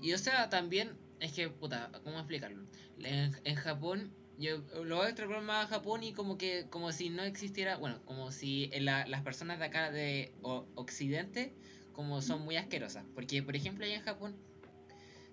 Y 0.03 0.13
o 0.13 0.19
sea, 0.19 0.49
también, 0.51 0.91
es 1.21 1.33
que, 1.33 1.49
puta, 1.49 1.91
¿cómo 2.05 2.19
explicarlo? 2.19 2.65
En, 2.99 3.35
en 3.45 3.55
Japón, 3.55 4.13
yo 4.39 4.59
lo 4.85 4.97
voy 4.97 5.07
a 5.07 5.09
extrapolar 5.09 5.43
más 5.43 5.65
a 5.67 5.69
Japón 5.69 6.03
y 6.03 6.13
como 6.13 6.37
que, 6.39 6.67
como 6.69 6.93
si 6.93 7.11
no 7.11 7.23
existiera, 7.23 7.77
bueno, 7.77 8.01
como 8.05 8.31
si 8.33 8.71
la- 8.81 9.07
las 9.07 9.23
personas 9.23 9.59
de 9.59 9.65
acá 9.65 9.91
de 9.91 10.33
o- 10.43 10.67
Occidente, 10.75 11.55
como 11.93 12.21
son 12.23 12.43
muy 12.43 12.57
asquerosas. 12.57 13.05
Porque, 13.15 13.43
por 13.43 13.57
ejemplo, 13.57 13.85
allá 13.85 13.97
en 13.97 14.03
Japón, 14.03 14.37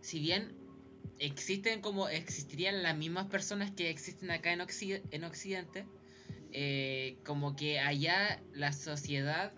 si 0.02 0.20
bien 0.20 0.56
existen 1.20 1.82
como 1.82 2.08
existirían 2.10 2.84
las 2.84 2.98
mismas 2.98 3.28
personas 3.28 3.72
que 3.72 3.90
existen 3.90 4.32
acá 4.32 4.54
en, 4.54 4.60
Occi- 4.62 5.02
en 5.12 5.24
Occidente, 5.24 5.86
eh, 6.52 7.18
como 7.26 7.56
que 7.56 7.80
allá 7.80 8.42
la 8.54 8.74
sociedad 8.74 9.54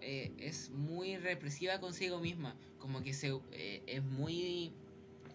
eh, 0.00 0.32
es 0.38 0.70
muy 0.70 1.16
represiva 1.18 1.78
consigo 1.80 2.20
misma, 2.20 2.56
como 2.78 3.02
que 3.02 3.12
se, 3.14 3.32
eh, 3.52 3.82
es 3.86 4.02
muy, 4.02 4.72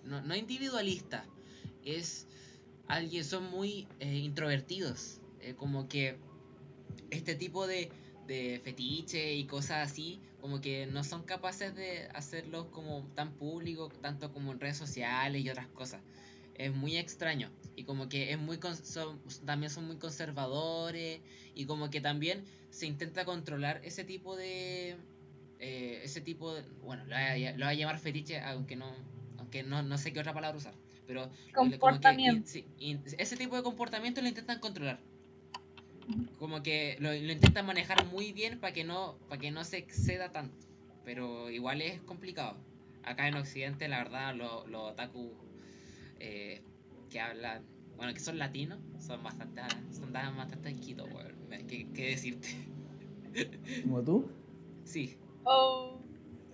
no, 0.04 0.22
no 0.22 0.36
individualista, 0.36 1.26
es 1.86 2.28
alguien, 2.88 3.24
son 3.24 3.50
muy 3.50 3.88
eh, 4.00 4.18
introvertidos, 4.18 5.20
eh, 5.40 5.56
como 5.56 5.88
que 5.88 6.18
este 7.10 7.36
tipo 7.36 7.68
de, 7.68 7.92
de 8.28 8.60
fetiche 8.64 9.34
y 9.36 9.46
cosas 9.46 9.92
así, 9.92 10.20
como 10.42 10.62
que 10.62 10.86
no 10.88 11.04
son 11.04 11.24
capaces 11.24 11.76
de 11.76 12.08
hacerlos 12.14 12.68
como 12.68 13.08
tan 13.16 13.34
público, 13.34 13.90
tanto 14.02 14.32
como 14.32 14.52
en 14.52 14.60
redes 14.60 14.78
sociales 14.78 15.44
y 15.44 15.50
otras 15.50 15.68
cosas. 15.68 16.02
Es 16.56 16.74
muy 16.74 16.98
extraño. 16.98 17.50
Y 17.76 17.84
como 17.84 18.10
que 18.10 18.32
es 18.32 18.38
muy 18.38 18.60
son- 18.84 19.20
también 19.46 19.72
son 19.72 19.86
muy 19.88 19.98
conservadores 19.98 21.22
y 21.56 21.66
como 21.66 21.90
que 21.90 22.02
también 22.02 22.46
se 22.70 22.86
intenta 22.86 23.26
controlar 23.26 23.82
ese 23.84 24.04
tipo 24.04 24.36
de 24.36 24.96
eh, 25.60 26.02
ese 26.04 26.22
tipo 26.22 26.54
de 26.54 26.62
bueno 26.82 27.04
lo 27.06 27.16
voy, 27.16 27.46
a, 27.46 27.52
lo 27.54 27.66
voy 27.66 27.74
a 27.74 27.74
llamar 27.74 28.00
fetiche 28.00 28.40
aunque 28.42 28.76
no 28.76 28.92
aunque 29.38 29.64
no, 29.64 29.82
no 29.82 29.98
sé 29.98 30.12
qué 30.14 30.20
otra 30.20 30.34
palabra 30.34 30.58
usar 30.58 30.74
pero 31.08 31.30
como 31.54 31.72
que- 31.72 31.80
Comportamiento. 31.80 32.50
sí, 32.50 32.66
y 32.80 32.98
ese 33.18 33.36
tipo 33.38 33.56
de 33.56 33.64
comportamiento 33.64 34.22
lo 34.22 34.28
intentan 34.28 34.60
controlar. 34.60 35.00
Como 36.38 36.62
que 36.64 36.98
lo, 37.00 37.10
lo 37.14 37.32
intentan 37.32 37.66
manejar 37.66 38.06
muy 38.08 38.34
bien 38.34 38.60
para 38.60 38.74
que 38.74 38.84
no 38.84 39.18
para 39.30 39.40
que 39.40 39.52
no 39.52 39.64
se 39.64 39.78
exceda 39.78 40.32
tanto 40.32 40.56
pero 41.06 41.50
igual 41.50 41.82
es 41.82 42.02
complicado. 42.02 42.56
Acá 43.04 43.28
en 43.28 43.36
occidente 43.36 43.88
la 43.88 43.98
verdad 44.04 44.36
los 44.36 44.68
los 44.70 44.92
otaku 44.92 45.34
eh, 46.20 46.62
que 47.10 47.20
hablan 47.20 47.64
bueno 47.98 48.14
que 48.14 48.20
son 48.20 48.38
latinos 48.38 48.80
son 49.00 49.22
bastante 49.24 49.62
son 49.92 50.12
tan- 50.14 50.36
bastante 50.38 50.70
exquitos 50.70 51.08
weón. 51.14 51.34
¿Qué, 51.68 51.88
qué 51.94 52.10
decirte 52.10 52.50
¿Como 53.84 54.02
tú? 54.02 54.30
sí. 54.84 55.16
Oh, 55.46 56.00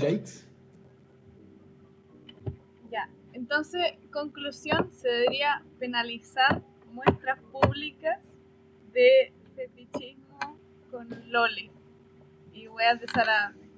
Like 0.00 0.28
Entonces, 3.32 3.92
conclusión, 4.12 4.90
se 4.92 5.08
debería 5.08 5.62
penalizar 5.78 6.62
muestras 6.92 7.38
públicas 7.52 8.18
de 8.92 9.32
fetichismo 9.54 10.58
con 10.90 11.08
loli 11.30 11.70
y 12.52 12.68
weas 12.68 13.00
desagradables. 13.00 13.68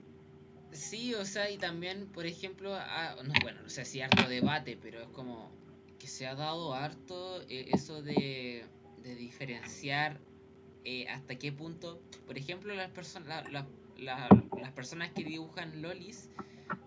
Sí, 0.72 1.14
o 1.14 1.24
sea, 1.24 1.50
y 1.50 1.58
también, 1.58 2.06
por 2.08 2.26
ejemplo, 2.26 2.74
ah, 2.74 3.16
no, 3.24 3.32
bueno, 3.42 3.60
no 3.62 3.68
sé 3.68 3.84
si 3.84 4.00
harto 4.00 4.28
debate, 4.28 4.78
pero 4.80 5.00
es 5.00 5.08
como 5.08 5.50
que 5.98 6.06
se 6.06 6.26
ha 6.26 6.34
dado 6.34 6.72
harto 6.74 7.42
eh, 7.48 7.70
eso 7.72 8.02
de, 8.02 8.64
de 9.02 9.14
diferenciar 9.16 10.20
eh, 10.84 11.08
hasta 11.08 11.36
qué 11.36 11.52
punto, 11.52 12.00
por 12.26 12.38
ejemplo, 12.38 12.72
las 12.74 12.90
personas 12.90 13.50
la- 13.50 13.50
la- 13.50 13.66
la- 13.98 14.44
las 14.60 14.72
personas 14.72 15.10
que 15.10 15.24
dibujan 15.24 15.82
lolis, 15.82 16.30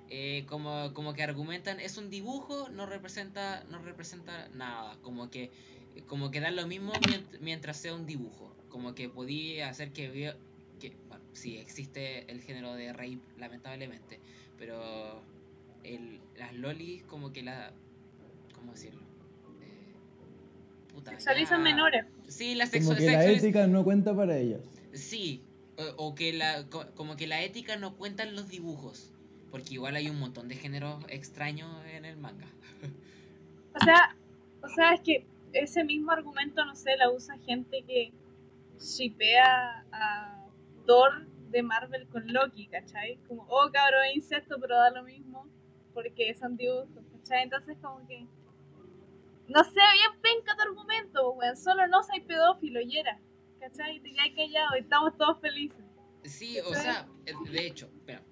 eh, 0.10 0.46
como, 0.48 0.93
como 0.93 1.13
que 1.13 1.24
argumentan, 1.24 1.80
es 1.80 1.98
un 1.98 2.10
dibujo, 2.10 2.69
no 2.69 2.86
representa, 2.86 3.63
no 3.69 3.80
representa 3.80 4.48
nada, 4.54 4.98
como 5.02 5.30
que, 5.30 5.52
como 6.08 6.30
que 6.32 6.39
da 6.39 6.52
lo 6.52 6.67
mismo 6.67 6.93
mient- 6.93 7.39
mientras 7.39 7.78
sea 7.78 7.93
un 7.93 8.06
dibujo, 8.06 8.56
como 8.69 8.93
que 8.96 9.10
podía 9.10 9.69
hacer 9.69 9.91
que 9.91 10.34
que, 10.80 10.96
bueno, 11.08 11.24
sí, 11.34 11.58
existe 11.58 12.30
el 12.30 12.41
género 12.41 12.74
de 12.74 12.91
rape, 12.91 13.19
lamentablemente, 13.38 14.19
pero 14.58 15.24
el, 15.84 16.19
las 16.36 16.54
lolis 16.54 17.04
como 17.04 17.32
que 17.32 17.41
la... 17.43 17.72
¿Cómo 18.54 18.74
decirlo? 18.74 19.02
Eh, 19.62 19.93
puta, 20.93 21.12
Sexualizan 21.12 21.60
ya- 21.60 21.63
menores. 21.63 22.06
Sí, 22.28 22.56
la 22.56 22.65
Como 22.69 22.93
sexu- 22.93 22.98
que 22.98 23.06
la 23.12 23.26
ética 23.26 23.67
no 23.67 23.84
cuenta 23.84 24.15
para 24.15 24.38
ellas. 24.38 24.62
Sí, 24.93 25.41
o, 25.78 26.08
o 26.08 26.15
que 26.15 26.34
la, 26.34 26.65
co- 26.69 26.88
como 26.96 27.15
que 27.15 27.28
la 27.28 27.41
ética 27.43 27.78
no 27.78 27.96
cuenta 27.96 28.24
en 28.24 28.36
los 28.36 28.50
dibujos, 28.50 29.12
porque 29.54 29.76
igual 29.76 29.96
hay 29.96 30.10
un 30.10 30.20
montón 30.20 30.48
de 30.48 30.56
géneros 30.56 31.06
extraños 31.10 31.70
en 31.86 32.06
el 32.06 32.18
manga. 32.18 32.48
O 33.76 33.80
sea, 33.86 34.16
o 34.63 34.68
sea, 34.68 34.96
es 34.96 35.02
que 35.02 35.28
ese 35.54 35.84
mismo 35.84 36.12
argumento, 36.12 36.66
no 36.66 36.74
sé, 36.74 36.98
la 36.98 37.12
usa 37.12 37.38
gente 37.38 37.84
que 37.84 38.12
shipea 38.80 39.86
a 39.92 40.44
Thor 40.88 41.28
de 41.52 41.62
Marvel 41.62 42.08
con 42.08 42.34
Loki, 42.34 42.66
¿cachai? 42.66 43.20
Como, 43.28 43.46
oh, 43.48 43.70
cabrón, 43.72 44.06
es 44.10 44.16
incesto, 44.16 44.58
pero 44.60 44.76
da 44.76 44.89
lo 44.89 45.04
mismo 45.04 45.48
porque 45.94 46.34
son 46.34 46.58
dibujos, 46.58 47.04
¿cachai? 47.12 47.44
Entonces, 47.44 47.78
como 47.80 48.08
que. 48.08 48.26
No 49.50 49.63
sé, 49.63 49.82
bien 49.94 50.20
penca 50.20 50.56
tu 50.56 50.63
argumento, 50.63 51.32
weón. 51.34 51.56
Solo 51.56 51.88
no 51.88 52.02
soy 52.02 52.22
pedófilo 52.22 52.82
y 52.82 52.98
era, 52.98 53.20
¿cachai? 53.60 54.00
Te 54.00 54.13
quedas 54.13 54.30
callado 54.36 54.78
y 54.78 54.80
estamos 54.80 55.16
todos 55.16 55.39
felices. 55.39 55.86
Sí, 56.24 56.60
o 56.60 56.74
sea, 56.74 57.08
de 57.52 57.68
hecho, 57.68 57.86
espera, 57.86 58.24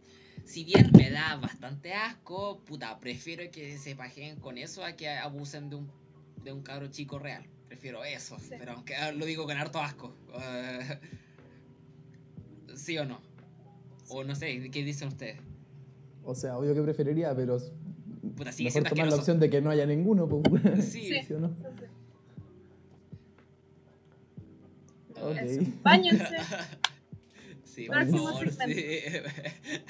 si 0.51 0.65
bien 0.65 0.91
me 0.97 1.09
da 1.09 1.37
bastante 1.37 1.93
asco, 1.93 2.59
puta, 2.65 2.99
prefiero 2.99 3.49
que 3.51 3.77
se 3.77 3.95
pajeen 3.95 4.35
con 4.39 4.57
eso 4.57 4.83
a 4.83 4.93
que 4.97 5.07
abusen 5.09 5.69
de 5.69 5.77
un, 5.77 5.89
de 6.43 6.51
un 6.51 6.61
cabro 6.61 6.87
chico 6.87 7.19
real. 7.19 7.45
Prefiero 7.67 8.03
eso, 8.03 8.37
Sí. 8.37 8.55
pero 8.59 8.73
aunque 8.73 8.95
ah, 8.97 9.13
lo 9.13 9.25
digo 9.25 9.45
con 9.45 9.55
harto 9.57 9.79
asco. 9.79 10.13
eh, 10.41 10.99
¿Sí 12.75 12.97
o 12.97 13.05
no? 13.05 13.21
O 14.09 14.25
no 14.25 14.35
sé, 14.35 14.69
¿qué 14.71 14.83
dicen 14.83 15.07
ustedes? 15.07 15.39
O 16.25 16.35
sea, 16.35 16.57
obvio 16.57 16.75
que 16.75 16.81
preferiría, 16.81 17.33
pero 17.33 17.57
Puta, 18.35 18.51
sigue 18.51 18.69
mejor 18.71 18.89
tomar 18.89 19.07
la 19.07 19.15
opción 19.15 19.39
de 19.39 19.49
que 19.49 19.61
no 19.61 19.69
haya 19.69 19.85
ninguno. 19.85 20.27
Pues. 20.27 20.85
Sí, 20.91 21.01
Sí. 21.13 21.23
¿Sí 21.27 21.33
o 21.33 21.39
no? 21.39 21.47
Entonces, 21.47 21.89
Ok. 25.21 25.37
eso. 25.37 25.71
Báñense. 25.83 26.25
Sí, 27.63 27.85
por 27.85 27.95
Próximo 27.95 28.27
favor, 28.27 28.51
segmento. 28.51 28.81
sí. 28.81 29.79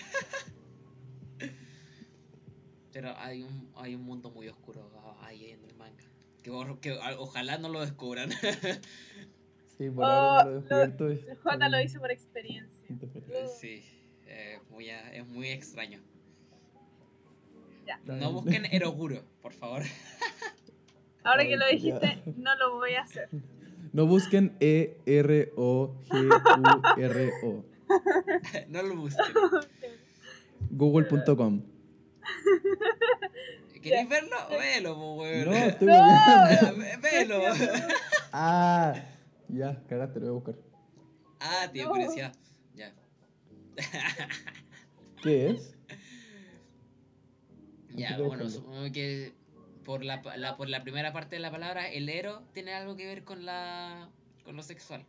Pero 3.01 3.17
hay 3.17 3.41
un, 3.41 3.67
hay 3.77 3.95
un 3.95 4.03
mundo 4.03 4.29
muy 4.29 4.47
oscuro 4.47 4.87
ahí 5.21 5.49
en 5.49 5.65
el 5.65 5.73
manga. 5.73 6.03
Que, 6.43 6.51
o- 6.51 6.79
que 6.79 6.91
o- 6.91 7.21
ojalá 7.21 7.57
no 7.57 7.67
lo 7.69 7.81
descubran. 7.81 8.29
Sí, 9.77 9.89
por 9.89 10.03
Oh, 10.03 10.07
ahora 10.07 10.43
no 10.43 10.51
lo 10.51 10.51
he 10.51 10.53
lo- 10.53 10.61
descubierto. 10.61 11.09
es 11.09 11.27
El 11.27 11.37
J 11.37 11.69
lo 11.69 11.81
hice 11.81 11.99
por 11.99 12.11
experiencia. 12.11 12.85
interferencia. 12.87 13.47
sí, 13.59 13.83
eh, 14.27 14.59
muy 14.69 14.87
es 14.91 15.25
muy 15.27 15.47
extraño. 15.49 15.99
No 18.05 18.31
busquen 18.33 18.65
Eroguro, 18.71 19.23
por 19.41 19.53
favor. 19.53 19.81
Ahora 21.23 21.43
que 21.45 21.55
lo 21.57 21.65
ya. 21.67 21.71
dijiste, 21.71 22.21
no 22.37 22.53
lo 22.57 22.75
voy 22.75 22.93
a 22.93 23.01
hacer. 23.01 23.27
No 23.93 24.05
busquen 24.05 24.55
E 24.59 24.97
E-R-O-G-U-R-O. 25.07 25.95
no 28.67 28.83
lo 28.83 28.95
busquen. 28.95 29.25
Google.com. 30.69 31.63
¿Queréis 33.81 34.07
verlo? 34.09 34.35
Velo, 34.49 34.95
po, 34.95 35.23
No, 35.25 35.53
estoy 35.53 35.87
No. 35.87 35.95
Velo. 37.01 37.39
Ah, 38.31 38.93
ya, 39.49 39.81
cagaste, 39.89 40.19
lo 40.19 40.25
voy 40.25 40.29
a 40.29 40.33
buscar. 40.33 40.55
Ah, 41.39 41.67
tío, 41.71 41.85
No. 41.85 41.91
curiosidad. 41.91 42.33
Ya. 42.75 42.93
¿Qué 45.23 45.49
es? 45.51 45.75
Ya, 47.89 48.17
bueno, 48.19 48.49
supongo 48.49 48.91
que 48.91 49.33
por 49.83 50.03
la- 50.05 50.21
por 50.21 50.69
la 50.69 50.83
primera 50.83 51.11
parte 51.11 51.35
de 51.35 51.41
la 51.41 51.51
palabra, 51.51 51.89
el 51.91 52.07
ero 52.07 52.43
tiene 52.53 52.73
algo 52.73 52.95
que 52.95 53.05
ver 53.05 53.23
con 53.23 53.45
la 53.45 54.09
con 54.45 54.55
lo 54.55 54.63
sexual. 54.63 55.03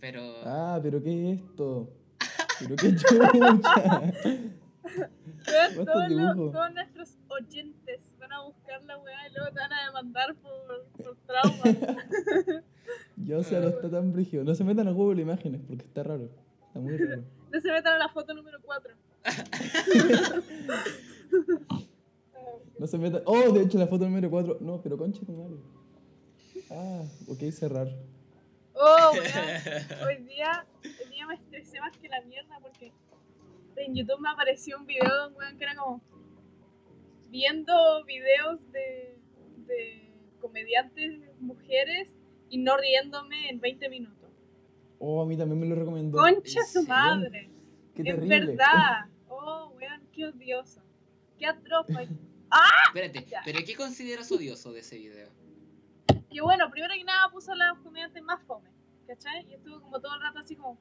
Pero 0.00 0.22
Ah, 0.44 0.78
pero 0.82 1.02
¿qué 1.02 1.32
es 1.32 1.40
esto? 1.40 1.90
¿Pero 2.58 2.76
qué 2.76 2.94
chucha? 2.96 4.12
Todos, 5.84 6.10
los- 6.10 6.52
todos 6.52 6.72
nuestros 6.74 7.16
oyentes 7.28 8.00
van 8.18 8.32
a 8.32 8.42
buscar 8.42 8.82
la 8.84 8.98
weá 8.98 9.28
y 9.28 9.32
luego 9.34 9.50
te 9.52 9.60
van 9.60 9.72
a 9.72 9.84
demandar 9.86 10.34
por, 10.36 10.86
por 11.02 11.16
trauma. 11.26 11.64
Ya, 13.16 13.38
o 13.38 13.42
sea, 13.44 13.60
no 13.60 13.68
está 13.68 13.88
tan 13.88 14.12
brígido. 14.12 14.42
No 14.42 14.52
se 14.54 14.64
metan 14.64 14.88
a 14.88 14.90
Google 14.90 15.22
Imágenes 15.22 15.60
porque 15.68 15.84
está 15.84 16.02
raro. 16.02 16.28
Está 16.66 16.80
muy 16.80 16.96
raro. 16.96 17.22
no 17.52 17.60
se 17.60 17.70
metan 17.70 17.94
a 17.94 17.98
la 17.98 18.08
foto 18.08 18.34
número 18.34 18.58
4. 18.62 18.94
No 22.78 22.86
se 22.86 22.98
metan. 22.98 23.22
Oh, 23.26 23.52
de 23.52 23.62
hecho, 23.62 23.78
la 23.78 23.86
foto 23.86 24.04
número 24.06 24.30
4. 24.30 24.58
No, 24.60 24.80
pero 24.82 24.96
concha 24.96 25.20
tu 25.24 25.32
madre. 25.32 25.56
Ah, 26.70 27.02
ok, 27.28 27.50
cerrar. 27.52 27.88
Oh, 28.74 29.10
weón. 29.12 30.06
Hoy 30.06 30.16
día, 30.24 30.64
hoy 30.82 31.10
día 31.10 31.26
me 31.26 31.34
estresé 31.34 31.78
más 31.80 31.96
que 31.98 32.08
la 32.08 32.20
mierda 32.22 32.58
porque 32.62 32.92
en 33.84 33.94
YouTube 33.94 34.20
me 34.20 34.28
apareció 34.30 34.78
un 34.78 34.86
video 34.86 35.04
de 35.04 35.28
un 35.28 35.34
weón 35.36 35.56
que 35.58 35.64
era 35.64 35.74
como 35.76 36.00
viendo 37.28 38.04
videos 38.04 38.70
de, 38.72 39.18
de 39.66 40.10
comediantes 40.40 41.20
mujeres 41.40 42.16
y 42.48 42.58
no 42.58 42.76
riéndome 42.76 43.48
en 43.50 43.60
20 43.60 43.88
minutos. 43.88 44.30
Oh, 44.98 45.22
a 45.22 45.26
mí 45.26 45.36
también 45.36 45.60
me 45.60 45.66
lo 45.66 45.76
recomendó. 45.76 46.18
Concha 46.18 46.60
¿En 46.60 46.66
su 46.66 46.82
madre. 46.86 47.50
Qué 47.94 48.02
es 48.02 48.06
terrible. 48.06 48.46
verdad. 48.46 49.06
Oh, 49.28 49.72
weón, 49.76 50.02
qué 50.12 50.26
odioso. 50.26 50.82
Qué 51.38 51.46
atroz. 51.46 51.86
ay. 52.50 52.70
espérate, 52.88 53.24
Ya. 53.24 53.42
¿pero 53.44 53.60
qué 53.64 53.74
consideras 53.76 54.30
odioso 54.32 54.72
de 54.72 54.80
ese 54.80 54.98
video? 54.98 55.30
Que 56.30 56.40
bueno, 56.42 56.70
primero 56.70 56.94
que 56.94 57.04
nada 57.04 57.28
puso 57.30 57.52
a 57.52 57.56
las 57.56 57.78
comediantes 57.78 58.22
más 58.22 58.42
fome. 58.44 58.68
¿Cachai? 59.06 59.46
Y 59.48 59.54
estuvo 59.54 59.80
como 59.80 60.00
todo 60.00 60.14
el 60.14 60.20
rato 60.20 60.38
así 60.40 60.54
como. 60.56 60.78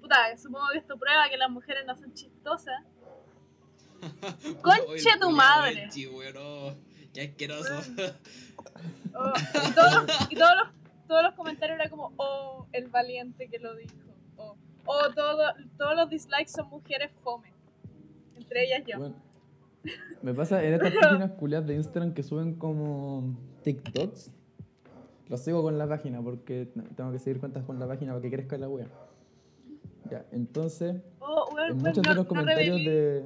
Puta, 0.00 0.36
supongo 0.36 0.66
que 0.72 0.78
esto 0.78 0.96
prueba 0.98 1.28
que 1.28 1.36
las 1.36 1.50
mujeres 1.50 1.84
no 1.86 1.96
son 1.96 2.12
chistosas. 2.14 2.82
Conche 4.62 5.10
tu 5.20 5.30
madre. 5.30 5.88
Oh, 6.36 6.72
qué 7.12 7.22
asqueroso. 7.22 7.74
Oh, 9.14 9.32
y 9.68 9.72
todos, 9.72 9.94
los, 9.94 10.30
y 10.30 10.34
todos, 10.36 10.54
los, 10.56 10.68
todos 11.08 11.22
los 11.24 11.34
comentarios 11.34 11.78
eran 11.78 11.90
como, 11.90 12.12
oh, 12.16 12.66
el 12.72 12.88
valiente 12.88 13.48
que 13.48 13.58
lo 13.58 13.74
dijo. 13.74 13.94
Oh, 14.36 14.56
oh 14.86 15.12
todo, 15.14 15.52
todos 15.76 15.96
los 15.96 16.08
dislikes 16.10 16.52
son 16.52 16.68
mujeres 16.68 17.10
fome. 17.24 17.52
Entre 18.36 18.64
ellas 18.64 18.82
yo. 18.86 18.98
Bueno, 18.98 19.16
me 20.22 20.34
pasa 20.34 20.62
en 20.62 20.74
estas 20.74 20.92
páginas 20.92 21.32
culiadas 21.32 21.66
de 21.66 21.74
Instagram 21.74 22.14
que 22.14 22.22
suben 22.22 22.54
como 22.54 23.36
TikToks. 23.62 24.30
Los 25.28 25.40
sigo 25.40 25.62
con 25.62 25.76
la 25.76 25.86
página 25.86 26.22
porque 26.22 26.68
tengo 26.96 27.12
que 27.12 27.18
seguir 27.18 27.40
cuentas 27.40 27.64
con 27.64 27.78
la 27.78 27.86
página 27.86 28.12
para 28.12 28.22
que 28.22 28.30
crezca 28.30 28.56
la 28.56 28.68
wea. 28.68 28.86
Ya, 30.10 30.24
entonces, 30.32 31.02
Oh, 31.20 31.46
en 31.58 31.76
muchos 31.78 31.96
no- 31.98 32.02
de 32.02 32.14
los 32.14 32.24
no 32.24 32.28
comentarios 32.28 32.78
de, 32.78 33.24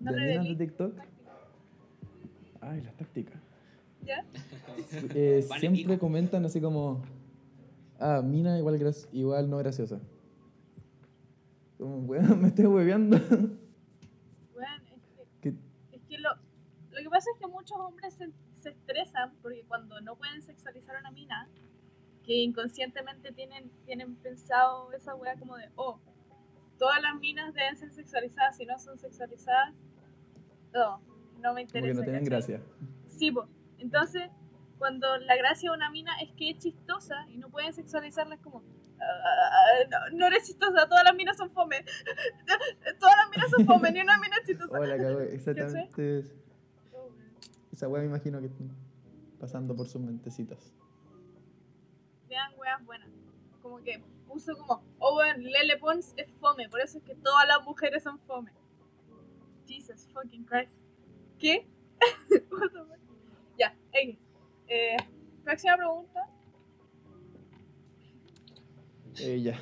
no 0.00 0.12
de 0.12 0.38
de. 0.38 0.54
TikTok. 0.56 0.94
Ay, 2.60 2.80
las 2.82 2.94
tácticas. 2.96 3.40
¿Ya? 4.02 4.24
Eh, 5.14 5.44
Vale, 5.48 5.60
siempre 5.60 5.98
comentan 5.98 6.44
así 6.44 6.60
como. 6.60 7.02
Ah, 7.98 8.20
mina 8.22 8.58
igual, 8.58 8.78
igual 9.12 9.48
no 9.50 9.58
graciosa. 9.58 10.00
Como, 11.78 11.98
weón, 12.06 12.40
me 12.42 12.48
estoy 12.48 12.66
hueveando. 12.66 13.16
Weón, 13.16 14.82
es 14.94 15.02
que 15.40 15.50
Que- 15.52 15.56
Es 15.92 16.02
que 16.08 16.18
lo, 16.18 16.30
lo 16.90 17.02
que 17.02 17.08
pasa 17.10 17.30
es 17.34 17.38
que 17.40 17.46
muchos 17.46 17.78
hombres 17.78 18.14
se, 18.14 18.30
se 18.52 18.70
estresan 18.70 19.32
porque 19.42 19.64
cuando 19.68 20.00
no 20.00 20.16
pueden 20.16 20.42
sexualizar 20.42 20.96
a 20.96 21.00
una 21.00 21.10
mina, 21.10 21.48
que 22.24 22.34
inconscientemente 22.42 23.32
tienen, 23.32 23.70
tienen 23.86 24.16
pensado 24.16 24.92
esa 24.92 25.14
wea 25.14 25.36
como 25.36 25.56
de, 25.56 25.68
oh, 25.76 25.98
todas 26.78 27.00
las 27.02 27.14
minas 27.20 27.52
deben 27.54 27.76
ser 27.76 27.90
sexualizadas, 27.92 28.56
si 28.56 28.66
no 28.66 28.78
son 28.78 28.98
sexualizadas, 28.98 29.74
no, 30.72 31.00
no 31.40 31.54
me 31.54 31.62
interesa. 31.62 32.00
no 32.00 32.04
tienen 32.04 32.24
gracia. 32.24 32.60
Sí, 33.06 33.30
po. 33.32 33.48
entonces, 33.78 34.30
cuando 34.78 35.16
la 35.18 35.36
gracia 35.36 35.70
de 35.70 35.76
una 35.76 35.90
mina 35.90 36.12
es 36.20 36.30
que 36.32 36.50
es 36.50 36.58
chistosa 36.58 37.26
y 37.30 37.38
no 37.38 37.48
pueden 37.50 37.72
sexualizarla, 37.72 38.34
es 38.34 38.40
como, 38.42 38.62
"Ah, 39.00 39.86
no, 40.10 40.18
no 40.18 40.26
eres 40.26 40.46
chistosa, 40.46 40.86
todas 40.86 41.04
las 41.04 41.14
minas 41.14 41.36
son 41.36 41.48
fome. 41.50 41.82
todas 43.00 43.16
las 43.16 43.30
minas 43.30 43.50
son 43.50 43.64
fome, 43.66 43.90
ni 43.92 44.00
una 44.00 44.18
mina 44.18 44.36
es 44.42 44.46
chistosa. 44.46 44.78
La 44.80 44.96
cagó, 44.98 45.20
exactamente. 45.20 46.24
Oh. 46.92 47.08
Esa 47.72 47.88
weá 47.88 48.02
me 48.02 48.08
imagino 48.08 48.38
que 48.40 48.46
están 48.46 48.70
pasando 49.40 49.74
por 49.74 49.88
sus 49.88 50.02
mentecitas. 50.02 50.72
vean 52.28 52.52
weas 52.58 52.84
buenas. 52.84 53.08
Como 53.62 53.82
que 53.82 54.02
puso 54.36 54.54
como, 54.58 54.82
oh 54.98 55.16
weón, 55.16 55.42
Lele 55.42 55.78
Pons 55.78 56.12
es 56.16 56.30
fome, 56.34 56.68
por 56.68 56.80
eso 56.80 56.98
es 56.98 57.04
que 57.04 57.14
todas 57.14 57.48
las 57.48 57.64
mujeres 57.64 58.02
son 58.02 58.18
fome. 58.20 58.52
Jesus 59.66 60.08
fucking 60.12 60.44
Christ. 60.44 60.82
¿Qué? 61.38 61.66
Ya, 63.58 63.74
X. 63.90 64.18
Eh, 64.68 64.96
próxima 65.42 65.78
pregunta. 65.78 66.28
Ella. 69.18 69.58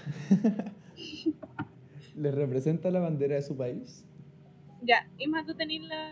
¿Les 2.16 2.34
representa 2.42 2.90
la 2.90 2.98
bandera 2.98 3.36
de 3.36 3.42
su 3.42 3.56
país? 3.56 4.04
Ya, 4.82 5.08
Isma, 5.16 5.46
tú 5.46 5.54
tenés 5.54 5.82
la, 5.82 6.10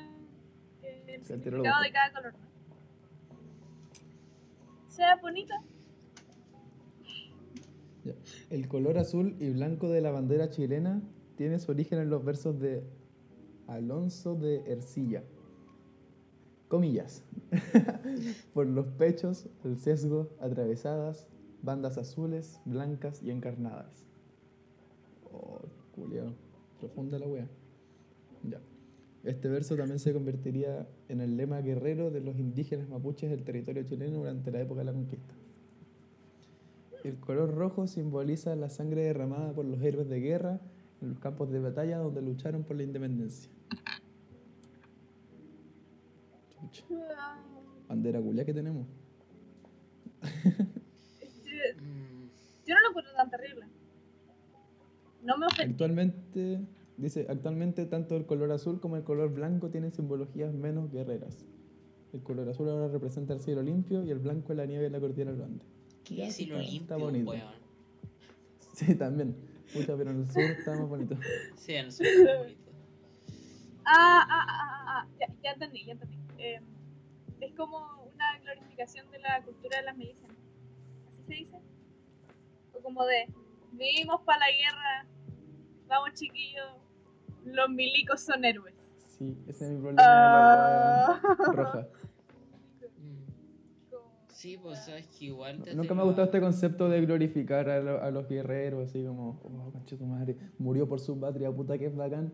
eh, 0.82 1.04
el 1.08 1.24
significado 1.24 1.64
busco. 1.64 1.82
de 1.82 1.92
cada 1.92 2.12
color, 2.12 2.34
¿no? 2.34 2.46
Sea 4.86 5.16
bonita. 5.16 5.60
El 8.52 8.68
color 8.68 8.98
azul 8.98 9.34
y 9.40 9.48
blanco 9.48 9.88
de 9.88 10.02
la 10.02 10.10
bandera 10.10 10.50
chilena 10.50 11.00
tiene 11.36 11.58
su 11.58 11.70
origen 11.70 12.00
en 12.00 12.10
los 12.10 12.22
versos 12.22 12.60
de 12.60 12.84
Alonso 13.66 14.34
de 14.34 14.70
Ercilla. 14.70 15.24
Comillas. 16.68 17.24
Por 18.52 18.66
los 18.66 18.88
pechos, 18.88 19.48
el 19.64 19.78
sesgo, 19.78 20.28
atravesadas, 20.38 21.28
bandas 21.62 21.96
azules, 21.96 22.60
blancas 22.66 23.22
y 23.22 23.30
encarnadas. 23.30 24.04
Oh, 25.32 25.62
culiao. 25.94 26.34
Profunda 26.78 27.18
la 27.18 27.28
wea. 27.28 27.48
Ya. 28.42 28.60
Este 29.24 29.48
verso 29.48 29.76
también 29.76 29.98
se 29.98 30.12
convertiría 30.12 30.86
en 31.08 31.22
el 31.22 31.38
lema 31.38 31.62
guerrero 31.62 32.10
de 32.10 32.20
los 32.20 32.38
indígenas 32.38 32.86
mapuches 32.90 33.30
del 33.30 33.44
territorio 33.44 33.84
chileno 33.84 34.18
durante 34.18 34.50
la 34.50 34.60
época 34.60 34.80
de 34.80 34.84
la 34.84 34.92
conquista. 34.92 35.34
El 37.04 37.18
color 37.18 37.54
rojo 37.54 37.86
simboliza 37.88 38.54
la 38.54 38.68
sangre 38.68 39.02
derramada 39.02 39.52
por 39.52 39.64
los 39.64 39.82
héroes 39.82 40.08
de 40.08 40.20
guerra 40.20 40.60
en 41.00 41.08
los 41.10 41.18
campos 41.18 41.50
de 41.50 41.58
batalla 41.58 41.98
donde 41.98 42.22
lucharon 42.22 42.62
por 42.62 42.76
la 42.76 42.84
independencia. 42.84 43.50
Bandera 47.88 48.20
culia 48.22 48.44
que 48.44 48.54
tenemos. 48.54 48.86
Yo 52.66 52.74
no 52.74 52.80
lo 52.80 52.88
encuentro 52.90 53.14
tan 53.16 53.30
terrible. 53.30 53.66
No 55.22 55.36
me 55.38 55.46
ofende. 55.46 55.72
Actualmente, 55.72 56.60
dice, 56.96 57.26
actualmente 57.28 57.84
tanto 57.86 58.16
el 58.16 58.26
color 58.26 58.52
azul 58.52 58.80
como 58.80 58.96
el 58.96 59.02
color 59.02 59.34
blanco 59.34 59.70
tienen 59.70 59.92
simbologías 59.92 60.54
menos 60.54 60.90
guerreras. 60.92 61.44
El 62.12 62.22
color 62.22 62.48
azul 62.48 62.68
ahora 62.68 62.88
representa 62.88 63.34
el 63.34 63.40
cielo 63.40 63.62
limpio 63.62 64.04
y 64.04 64.10
el 64.10 64.20
blanco 64.20 64.54
la 64.54 64.66
nieve 64.66 64.86
y 64.86 64.90
la 64.90 65.00
cordillera 65.00 65.32
del 65.32 65.42
Ande. 65.42 65.64
¿Qué 66.04 66.30
sí 66.30 66.46
lo 66.46 66.58
está- 66.58 66.70
limpio, 66.70 66.82
está 66.82 66.96
bonito. 66.96 67.30
weón? 67.30 67.62
Sí, 68.74 68.94
también. 68.94 69.36
Pucha, 69.72 69.96
pero 69.96 70.10
en 70.10 70.20
el 70.20 70.30
sur 70.30 70.42
está 70.42 70.70
más 70.74 70.88
bonito. 70.88 71.16
Sí, 71.56 71.74
en 71.74 71.92
su 71.92 72.02
bonito. 72.04 72.70
Ah, 73.84 74.26
ah, 74.28 74.46
ah, 74.46 74.46
ah, 74.48 74.84
ah, 74.88 75.08
ya, 75.18 75.26
ya 75.42 75.50
entendí, 75.52 75.84
ya 75.84 75.92
entendí. 75.92 76.16
Eh, 76.38 76.60
es 77.40 77.54
como 77.54 77.78
una 78.14 78.38
glorificación 78.40 79.10
de 79.10 79.18
la 79.18 79.42
cultura 79.42 79.78
de 79.78 79.84
las 79.84 79.96
milicias. 79.96 80.30
¿Así 81.08 81.22
se 81.24 81.34
dice? 81.34 81.56
O 82.74 82.80
como 82.82 83.04
de, 83.04 83.26
vivimos 83.72 84.20
para 84.22 84.40
la 84.40 84.46
guerra, 84.50 85.06
vamos 85.88 86.10
chiquillos, 86.14 86.68
los 87.44 87.68
milicos 87.70 88.22
son 88.22 88.44
héroes. 88.44 88.74
Sí, 89.18 89.36
ese 89.48 89.64
es 89.66 89.70
mi 89.70 89.80
problema 89.80 90.02
de 90.02 90.08
la 90.08 91.06
Ah. 91.06 91.52
roja. 91.52 91.86
Sí, 94.42 94.58
pues 94.60 94.84
sabes 94.84 95.06
que 95.06 95.26
igual. 95.26 95.62
Nunca 95.76 95.94
me 95.94 96.00
ha 96.00 96.04
gustado 96.04 96.24
este 96.24 96.40
concepto 96.40 96.88
de 96.88 97.00
glorificar 97.02 97.68
a, 97.70 97.78
lo- 97.80 98.02
a 98.02 98.10
los 98.10 98.28
guerreros, 98.28 98.88
así 98.90 99.04
como, 99.04 99.40
oh, 99.44 99.70
conche 99.70 99.96
tu 99.96 100.04
madre, 100.04 100.36
murió 100.58 100.88
por 100.88 100.98
su 100.98 101.16
patria, 101.20 101.52
puta 101.52 101.78
que 101.78 101.86
es 101.86 101.94
bacán. 101.94 102.32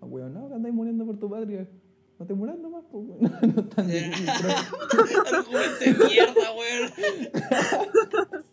Ah, 0.00 0.06
weón, 0.06 0.34
no, 0.34 0.48
que 0.48 0.54
andáis 0.54 0.74
muriendo 0.74 1.06
por 1.06 1.16
tu 1.16 1.30
patria. 1.30 1.68
No 2.18 2.26
te 2.26 2.34
muras 2.34 2.58
nomás, 2.58 2.82
pues, 2.90 3.04
weón. 3.06 3.20
No, 3.42 3.52
no 3.52 3.70
Argumento 5.38 5.84
de 5.84 5.94
mierda, 6.08 6.52
weón. 6.58 6.90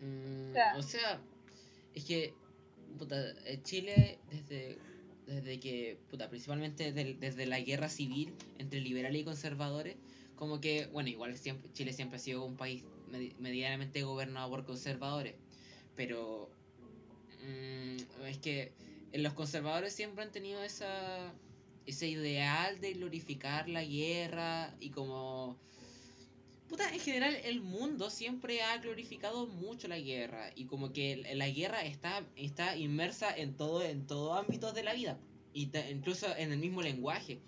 Mm, 0.00 0.48
O 0.48 0.52
sea- 0.52 0.74
o 0.78 0.82
sea, 0.82 1.20
es 1.94 2.04
que 2.06 2.32
puta, 2.98 3.16
eh, 3.46 3.60
Chile 3.62 4.18
desde, 4.30 4.78
desde 5.30 5.60
que, 5.60 6.04
puta, 6.10 6.28
principalmente 6.28 6.92
desde, 6.92 7.14
desde 7.14 7.46
la 7.46 7.60
guerra 7.60 7.88
civil 7.88 8.34
entre 8.58 8.80
liberales 8.80 9.22
y 9.22 9.24
conservadores, 9.24 9.96
como 10.34 10.60
que, 10.60 10.86
bueno, 10.86 11.08
igual 11.08 11.36
siempre, 11.38 11.72
Chile 11.72 11.92
siempre 11.92 12.16
ha 12.16 12.20
sido 12.20 12.44
un 12.44 12.56
país 12.56 12.84
medi- 13.06 13.36
medianamente 13.38 14.02
gobernado 14.02 14.50
por 14.50 14.64
conservadores, 14.64 15.34
pero 15.94 16.50
mm, 17.38 17.96
es 18.26 18.38
que 18.38 18.72
los 19.12 19.34
conservadores 19.34 19.94
siempre 19.94 20.24
han 20.24 20.32
tenido 20.32 20.62
esa, 20.62 21.40
ese 21.86 22.08
ideal 22.08 22.80
de 22.80 22.92
glorificar 22.94 23.68
la 23.68 23.84
guerra 23.84 24.76
y 24.80 24.90
como 24.90 25.62
Puta, 26.70 26.88
en 26.94 27.00
general 27.00 27.34
el 27.42 27.60
mundo 27.62 28.10
siempre 28.10 28.62
ha 28.62 28.76
glorificado 28.78 29.48
mucho 29.48 29.88
la 29.88 29.98
guerra 29.98 30.52
y 30.54 30.66
como 30.66 30.92
que 30.92 31.16
la 31.34 31.48
guerra 31.48 31.82
está, 31.82 32.24
está 32.36 32.76
inmersa 32.76 33.36
en 33.36 33.56
todo 33.56 33.82
en 33.82 34.06
todo 34.06 34.34
ámbitos 34.34 34.72
de 34.72 34.84
la 34.84 34.94
vida 34.94 35.18
y 35.52 35.68
incluso 35.90 36.28
en 36.36 36.52
el 36.52 36.60
mismo 36.60 36.80
lenguaje. 36.80 37.40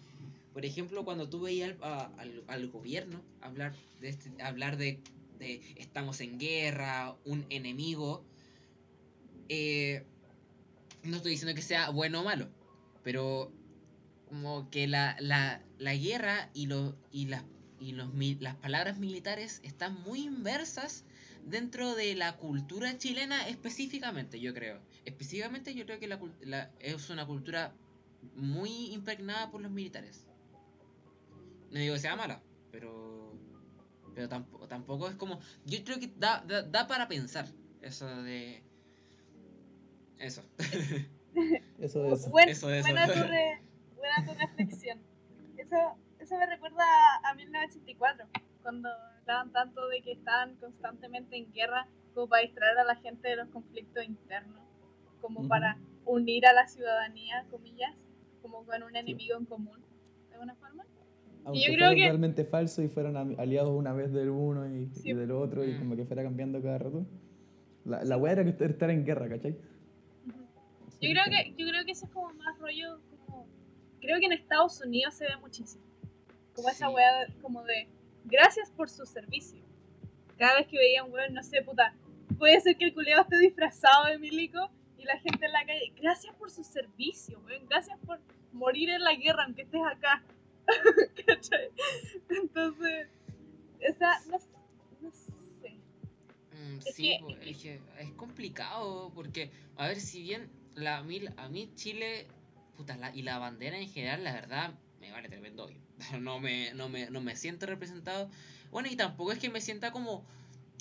Por 0.52 0.64
ejemplo, 0.66 1.04
cuando 1.04 1.28
tú 1.28 1.40
veías 1.42 1.76
al, 1.80 2.42
al- 2.48 2.68
gobierno 2.68 3.22
hablar 3.40 3.76
de 4.00 4.08
este- 4.08 4.42
hablar 4.42 4.76
de, 4.76 4.98
de 5.38 5.62
estamos 5.76 6.20
en 6.20 6.40
guerra, 6.40 7.14
un 7.24 7.46
enemigo, 7.48 8.24
eh, 9.48 10.04
no 11.04 11.16
estoy 11.18 11.30
diciendo 11.30 11.54
que 11.54 11.62
sea 11.62 11.90
bueno 11.90 12.22
o 12.22 12.24
malo, 12.24 12.48
pero 13.04 13.52
como 14.28 14.68
que 14.68 14.88
la, 14.88 15.16
la, 15.20 15.62
la 15.78 15.94
guerra 15.94 16.50
y, 16.54 16.66
lo, 16.66 16.96
y, 17.12 17.26
las, 17.26 17.44
y 17.82 17.92
los, 17.92 18.08
las 18.40 18.56
palabras 18.56 18.98
militares 18.98 19.60
están 19.64 20.00
muy 20.02 20.20
inversas 20.20 21.04
dentro 21.44 21.94
de 21.94 22.14
la 22.14 22.36
cultura 22.36 22.96
chilena 22.98 23.48
específicamente, 23.48 24.38
yo 24.40 24.54
creo. 24.54 24.80
Específicamente 25.04 25.74
yo 25.74 25.84
creo 25.84 25.98
que 25.98 26.06
la, 26.06 26.20
cul- 26.20 26.32
la- 26.42 26.70
es 26.78 27.10
una 27.10 27.26
cultura 27.26 27.72
muy 28.36 28.92
impregnada 28.92 29.50
por 29.50 29.60
los 29.60 29.70
militares. 29.72 30.24
No 31.70 31.78
digo 31.80 31.94
que 31.94 32.00
sea 32.00 32.16
mala, 32.16 32.40
pero 32.70 33.32
pero 34.14 34.28
tampoco, 34.28 34.68
tampoco 34.68 35.08
es 35.08 35.16
como... 35.16 35.40
Yo 35.64 35.82
creo 35.84 35.98
que 35.98 36.12
da, 36.18 36.44
da, 36.46 36.62
da 36.62 36.86
para 36.86 37.08
pensar 37.08 37.46
eso 37.80 38.06
de... 38.22 38.62
Eso. 40.18 40.42
Eso 41.78 42.02
de 42.02 42.12
eso. 42.12 42.30
Buen- 42.30 42.48
Eso, 42.50 42.70
eso. 42.70 42.90
Buena, 42.90 43.06
tu 43.06 43.20
re- 43.22 43.62
buena 43.96 44.26
tu 44.26 44.38
reflexión. 44.38 44.98
Eso, 45.56 45.96
eso 46.32 46.38
me 46.38 46.46
recuerda 46.46 46.82
a, 47.24 47.30
a 47.30 47.34
1984, 47.34 48.26
cuando 48.62 48.88
hablaban 49.20 49.52
tanto 49.52 49.86
de 49.88 50.00
que 50.02 50.12
estaban 50.12 50.56
constantemente 50.56 51.36
en 51.36 51.52
guerra 51.52 51.86
como 52.14 52.28
para 52.28 52.42
distraer 52.42 52.78
a 52.78 52.84
la 52.84 52.96
gente 52.96 53.28
de 53.28 53.36
los 53.36 53.48
conflictos 53.48 54.04
internos, 54.04 54.58
como 55.20 55.40
Ujú. 55.40 55.48
para 55.48 55.78
unir 56.06 56.46
a 56.46 56.52
la 56.52 56.66
ciudadanía, 56.66 57.44
comillas, 57.50 58.06
como 58.40 58.64
con 58.64 58.82
un 58.82 58.96
enemigo 58.96 59.36
en 59.38 59.44
común, 59.44 59.78
de 60.28 60.34
alguna 60.34 60.54
forma. 60.56 60.84
Aunque 61.44 61.60
yo 61.60 61.66
creo 61.74 61.78
fuera 61.88 61.94
que- 61.94 62.02
realmente 62.08 62.44
falso 62.44 62.82
y 62.82 62.88
fueran 62.88 63.14
ami- 63.14 63.38
aliados 63.38 63.70
una 63.76 63.92
vez 63.92 64.12
del 64.12 64.30
uno 64.30 64.66
y, 64.66 64.86
Sí. 64.94 65.10
y 65.10 65.12
del 65.14 65.32
otro 65.32 65.64
y 65.64 65.72
Mm. 65.74 65.78
como 65.80 65.96
que 65.96 66.04
fuera 66.04 66.22
cambiando 66.22 66.62
cada 66.62 66.78
rato. 66.78 67.04
La, 67.84 68.02
la 68.04 68.16
weá 68.16 68.32
era 68.32 68.44
que 68.44 68.50
est- 68.50 68.62
estar 68.62 68.90
en 68.90 69.04
guerra, 69.04 69.28
¿cachai? 69.28 69.52
Yo 71.00 71.10
creo 71.10 71.24
que, 71.30 71.50
yo 71.56 71.66
creo 71.68 71.84
que 71.84 71.90
eso 71.92 72.06
es 72.06 72.12
como 72.12 72.32
más 72.34 72.56
rollo, 72.60 73.00
como, 73.26 73.46
creo 74.00 74.20
que 74.20 74.26
en 74.26 74.32
Estados 74.32 74.80
Unidos 74.84 75.14
se 75.14 75.24
ve 75.24 75.36
muchísimo. 75.40 75.82
Como 76.54 76.68
esa 76.68 76.88
Sí. 76.88 76.94
weá 76.94 77.24
de- 77.26 77.32
como 77.40 77.62
de, 77.64 77.88
gracias 78.24 78.70
por 78.70 78.88
su 78.90 79.06
servicio. 79.06 79.60
Cada 80.38 80.56
vez 80.56 80.66
que 80.66 80.78
veía 80.78 81.04
un 81.04 81.12
weón, 81.12 81.34
no 81.34 81.42
sé, 81.42 81.62
puta, 81.62 81.94
puede 82.38 82.60
ser 82.60 82.76
que 82.76 82.84
el 82.86 82.94
culeado 82.94 83.22
esté 83.22 83.38
disfrazado 83.38 84.06
de 84.06 84.18
milico 84.18 84.70
y 84.98 85.04
la 85.04 85.18
gente 85.18 85.46
en 85.46 85.52
la 85.52 85.64
calle, 85.64 85.92
gracias 86.00 86.34
por 86.36 86.50
su 86.50 86.62
servicio, 86.64 87.40
weón, 87.46 87.66
gracias 87.68 87.98
por 88.06 88.18
morir 88.52 88.90
en 88.90 89.02
la 89.02 89.14
guerra 89.14 89.44
aunque 89.44 89.62
estés 89.62 89.80
acá. 89.84 90.22
¿Cachai? 91.26 91.68
Entonces, 92.30 93.08
esa, 93.80 94.20
no, 94.26 94.38
no 95.00 95.10
sé. 95.12 95.70
Mm, 96.52 96.78
Es 96.86 96.94
sí, 96.94 97.18
que- 97.42 97.50
es, 97.50 97.56
que 97.58 97.80
es 97.98 98.10
complicado 98.12 99.10
porque, 99.14 99.50
a 99.76 99.88
ver, 99.88 100.00
si 100.00 100.22
bien 100.22 100.50
la, 100.74 100.98
a 100.98 101.02
mí 101.48 101.70
Chile 101.74 102.26
puta, 102.76 102.96
la- 102.96 103.14
y 103.14 103.22
la 103.22 103.38
bandera 103.38 103.78
en 103.78 103.88
general, 103.88 104.24
la 104.24 104.32
verdad, 104.32 104.74
me 105.02 105.10
vale 105.10 105.28
tremendo. 105.28 105.68
No 106.20 106.40
me, 106.40 106.72
no, 106.74 106.88
me, 106.88 107.10
no 107.10 107.20
me 107.20 107.36
siento 107.36 107.66
representado. 107.66 108.30
Bueno, 108.70 108.88
y 108.90 108.96
tampoco 108.96 109.32
es 109.32 109.38
que 109.38 109.50
me 109.50 109.60
sienta 109.60 109.90
como... 109.92 110.24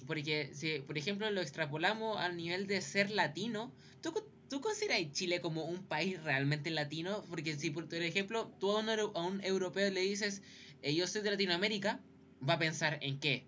Porque, 0.07 0.51
si, 0.53 0.79
por 0.79 0.97
ejemplo, 0.97 1.29
lo 1.31 1.41
extrapolamos 1.41 2.17
al 2.17 2.37
nivel 2.37 2.67
de 2.67 2.81
ser 2.81 3.11
latino, 3.11 3.71
¿tú, 4.01 4.13
¿tú 4.49 4.61
consideras 4.61 5.11
Chile 5.11 5.41
como 5.41 5.65
un 5.65 5.83
país 5.83 6.21
realmente 6.23 6.69
latino? 6.71 7.23
Porque 7.29 7.55
si, 7.55 7.69
por 7.69 7.93
ejemplo, 7.93 8.51
tú 8.59 8.71
a 8.71 8.79
un, 8.79 8.89
un 8.89 9.43
europeo 9.43 9.91
le 9.91 10.01
dices, 10.01 10.41
yo 10.81 11.05
soy 11.07 11.21
de 11.21 11.31
Latinoamérica, 11.31 11.99
va 12.47 12.53
a 12.53 12.59
pensar 12.59 12.97
en 13.01 13.19
qué? 13.19 13.45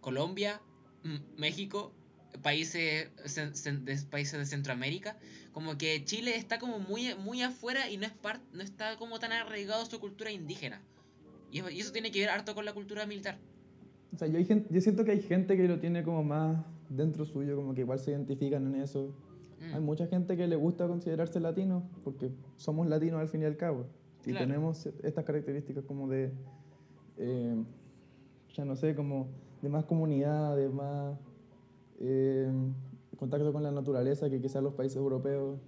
Colombia, 0.00 0.60
México, 1.36 1.94
países, 2.42 3.10
de, 3.84 3.96
países 4.10 4.38
de 4.38 4.46
Centroamérica, 4.46 5.16
como 5.52 5.76
que 5.76 6.04
Chile 6.04 6.36
está 6.36 6.58
como 6.58 6.78
muy, 6.78 7.14
muy 7.16 7.42
afuera 7.42 7.90
y 7.90 7.96
no, 7.98 8.06
es 8.06 8.12
par- 8.12 8.40
no 8.52 8.62
está 8.62 8.96
como 8.96 9.18
tan 9.18 9.32
arraigado 9.32 9.84
su 9.86 10.00
cultura 10.00 10.30
indígena. 10.30 10.80
Y 11.50 11.58
eso, 11.58 11.70
y 11.70 11.80
eso 11.80 11.92
tiene 11.92 12.10
que 12.10 12.20
ver 12.20 12.30
harto 12.30 12.54
con 12.54 12.64
la 12.64 12.72
cultura 12.72 13.04
militar. 13.06 13.36
O 14.14 14.18
sea, 14.18 14.28
yo, 14.28 14.38
hay 14.38 14.44
gen- 14.44 14.66
yo 14.70 14.80
siento 14.80 15.04
que 15.04 15.10
hay 15.12 15.22
gente 15.22 15.56
que 15.56 15.68
lo 15.68 15.78
tiene 15.78 16.02
como 16.02 16.22
más 16.24 16.64
dentro 16.88 17.24
suyo, 17.24 17.56
como 17.56 17.74
que 17.74 17.82
igual 17.82 17.98
se 17.98 18.10
identifican 18.12 18.66
en 18.74 18.80
eso. 18.82 19.14
Mm, 19.60 19.74
Hay 19.74 19.80
mucha 19.80 20.06
gente 20.06 20.36
que 20.36 20.46
le 20.46 20.56
gusta 20.56 20.86
considerarse 20.86 21.40
latino, 21.40 21.88
porque 22.04 22.30
somos 22.56 22.86
latinos 22.86 23.20
al 23.20 23.28
fin 23.28 23.42
y 23.42 23.44
al 23.44 23.56
cabo. 23.56 23.86
Y 24.24 24.30
Claro. 24.30 24.46
tenemos 24.46 24.86
estas 25.02 25.24
características 25.24 25.84
como 25.84 26.08
de, 26.08 26.30
eh, 27.18 27.56
ya 28.54 28.64
no 28.64 28.76
sé, 28.76 28.94
como 28.94 29.28
de 29.62 29.68
más 29.68 29.84
comunidad, 29.84 30.56
de 30.56 30.68
más 30.68 31.18
eh, 32.02 32.50
contacto 33.16 33.52
con 33.52 33.62
la 33.62 33.70
naturaleza 33.70 34.28
que 34.28 34.40
quizás 34.40 34.62
los 34.62 34.74
países 34.74 34.96
europeos. 34.96 35.58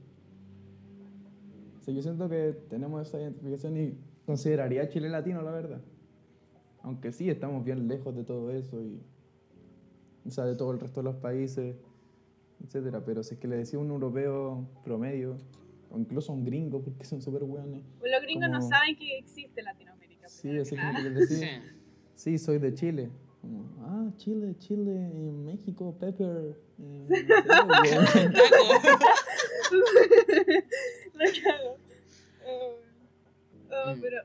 O 1.78 1.82
sea, 1.84 1.94
yo 1.94 2.02
siento 2.02 2.28
que 2.28 2.52
tenemos 2.68 3.06
esa 3.06 3.20
identificación 3.20 3.76
y 3.76 3.94
consideraría 4.26 4.82
a 4.82 4.88
Chile 4.88 5.08
latino, 5.08 5.42
la 5.42 5.50
verdad. 5.52 5.80
Aunque 6.82 7.12
sí, 7.12 7.30
estamos 7.30 7.64
bien 7.64 7.86
lejos 7.88 8.14
de 8.14 8.24
todo 8.24 8.50
eso 8.50 8.80
y, 8.82 9.00
o 10.26 10.30
sea, 10.30 10.44
de 10.44 10.56
todo 10.56 10.72
el 10.72 10.80
resto 10.80 11.00
de 11.00 11.04
los 11.04 11.16
países 11.16 11.76
etcétera. 12.62 13.04
Pero 13.04 13.22
si 13.22 13.34
es 13.34 13.40
que 13.40 13.46
le 13.48 13.56
decía 13.56 13.78
a 13.78 13.82
un 13.82 13.90
europeo 13.90 14.66
promedio, 14.82 15.36
o 15.90 15.98
incluso 15.98 16.32
a 16.32 16.34
un 16.34 16.44
gringo, 16.44 16.80
porque 16.82 17.04
son 17.04 17.20
súper 17.20 17.44
buenos, 17.44 17.82
Pues 18.00 18.10
los 18.10 18.22
gringos 18.22 18.48
no 18.48 18.58
Como- 18.58 18.68
saben 18.70 18.96
que 18.96 19.18
existe 19.18 19.62
Latinoamérica. 19.62 20.28
sí, 20.28 20.42
primero 20.48 20.62
así 20.62 20.70
que 20.74 20.80
como 20.80 20.92
nada. 20.92 21.04
que 21.04 21.10
les 21.10 21.28
sí. 21.28 21.34
decía, 21.40 21.62
sí, 22.14 22.38
soy 22.38 22.58
de 22.58 22.74
Chile. 22.74 23.10
Como, 23.44 23.68
ah, 23.82 24.10
Chile, 24.16 24.56
Chile, 24.58 24.90
en 24.90 25.44
México, 25.44 25.94
Pepper. 26.00 26.56
eh. 26.78 27.06
La 31.12 31.26
cago. 31.42 31.78
Mm. 33.70 34.00
pero 34.00 34.22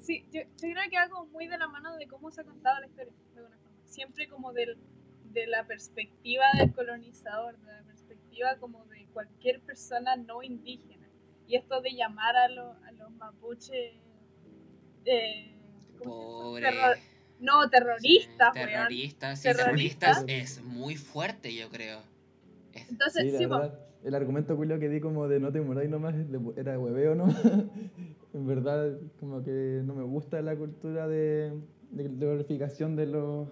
sí, 0.00 0.26
yo, 0.32 0.42
yo 0.42 0.48
creo 0.58 0.90
que 0.90 0.96
algo 0.96 1.26
muy 1.26 1.46
de 1.46 1.56
la 1.56 1.66
mano 1.68 1.96
de 1.96 2.06
cómo 2.06 2.30
se 2.30 2.42
ha 2.42 2.44
contado 2.44 2.80
la 2.80 2.86
historia, 2.86 3.12
de 3.34 3.38
alguna 3.40 3.56
forma. 3.56 3.80
Siempre 3.86 4.28
como 4.28 4.52
del, 4.52 4.76
de 5.32 5.46
la 5.46 5.66
perspectiva 5.66 6.44
del 6.58 6.74
colonizador, 6.74 7.58
de 7.58 7.72
la 7.72 7.82
perspectiva 7.84 8.56
como 8.58 8.84
de 8.86 9.06
cualquier 9.14 9.60
persona 9.60 10.16
no 10.16 10.42
indígena. 10.42 11.08
Y 11.46 11.56
esto 11.56 11.80
de 11.80 11.94
llamar 11.94 12.36
a, 12.36 12.48
los 12.48 12.76
a 12.82 12.92
los 12.92 13.10
mapuches 13.12 13.94
eh, 15.06 15.54
¿cómo 15.98 16.58
no, 17.40 17.68
terroristas, 17.70 18.52
Sí, 18.54 18.60
terroristas, 18.60 19.38
sí, 19.40 19.42
Terroristas. 19.48 20.24
es 20.28 20.62
muy 20.62 20.96
fuerte, 20.96 21.54
yo 21.54 21.68
creo. 21.68 22.00
Es- 22.72 22.88
Entonces, 22.90 23.22
Sí, 23.24 23.30
la 23.30 23.38
sí, 23.38 23.46
verdad, 23.46 23.78
el 24.04 24.14
argumento 24.14 24.56
Julio 24.56 24.78
que 24.78 24.88
di 24.88 25.00
como 25.00 25.28
de 25.28 25.40
no 25.40 25.50
te 25.52 25.60
moráis 25.60 25.90
nomás 25.90 26.14
era 26.56 26.72
de 26.72 26.78
hueveo, 26.78 27.14
¿no? 27.14 27.24
en 28.34 28.46
verdad, 28.46 28.98
como 29.20 29.42
que 29.42 29.82
no 29.84 29.94
me 29.94 30.04
gusta 30.04 30.40
la 30.42 30.56
cultura 30.56 31.08
de, 31.08 31.52
de, 31.90 32.04
de 32.04 32.26
glorificación 32.26 32.96
de 32.96 33.06
los, 33.06 33.48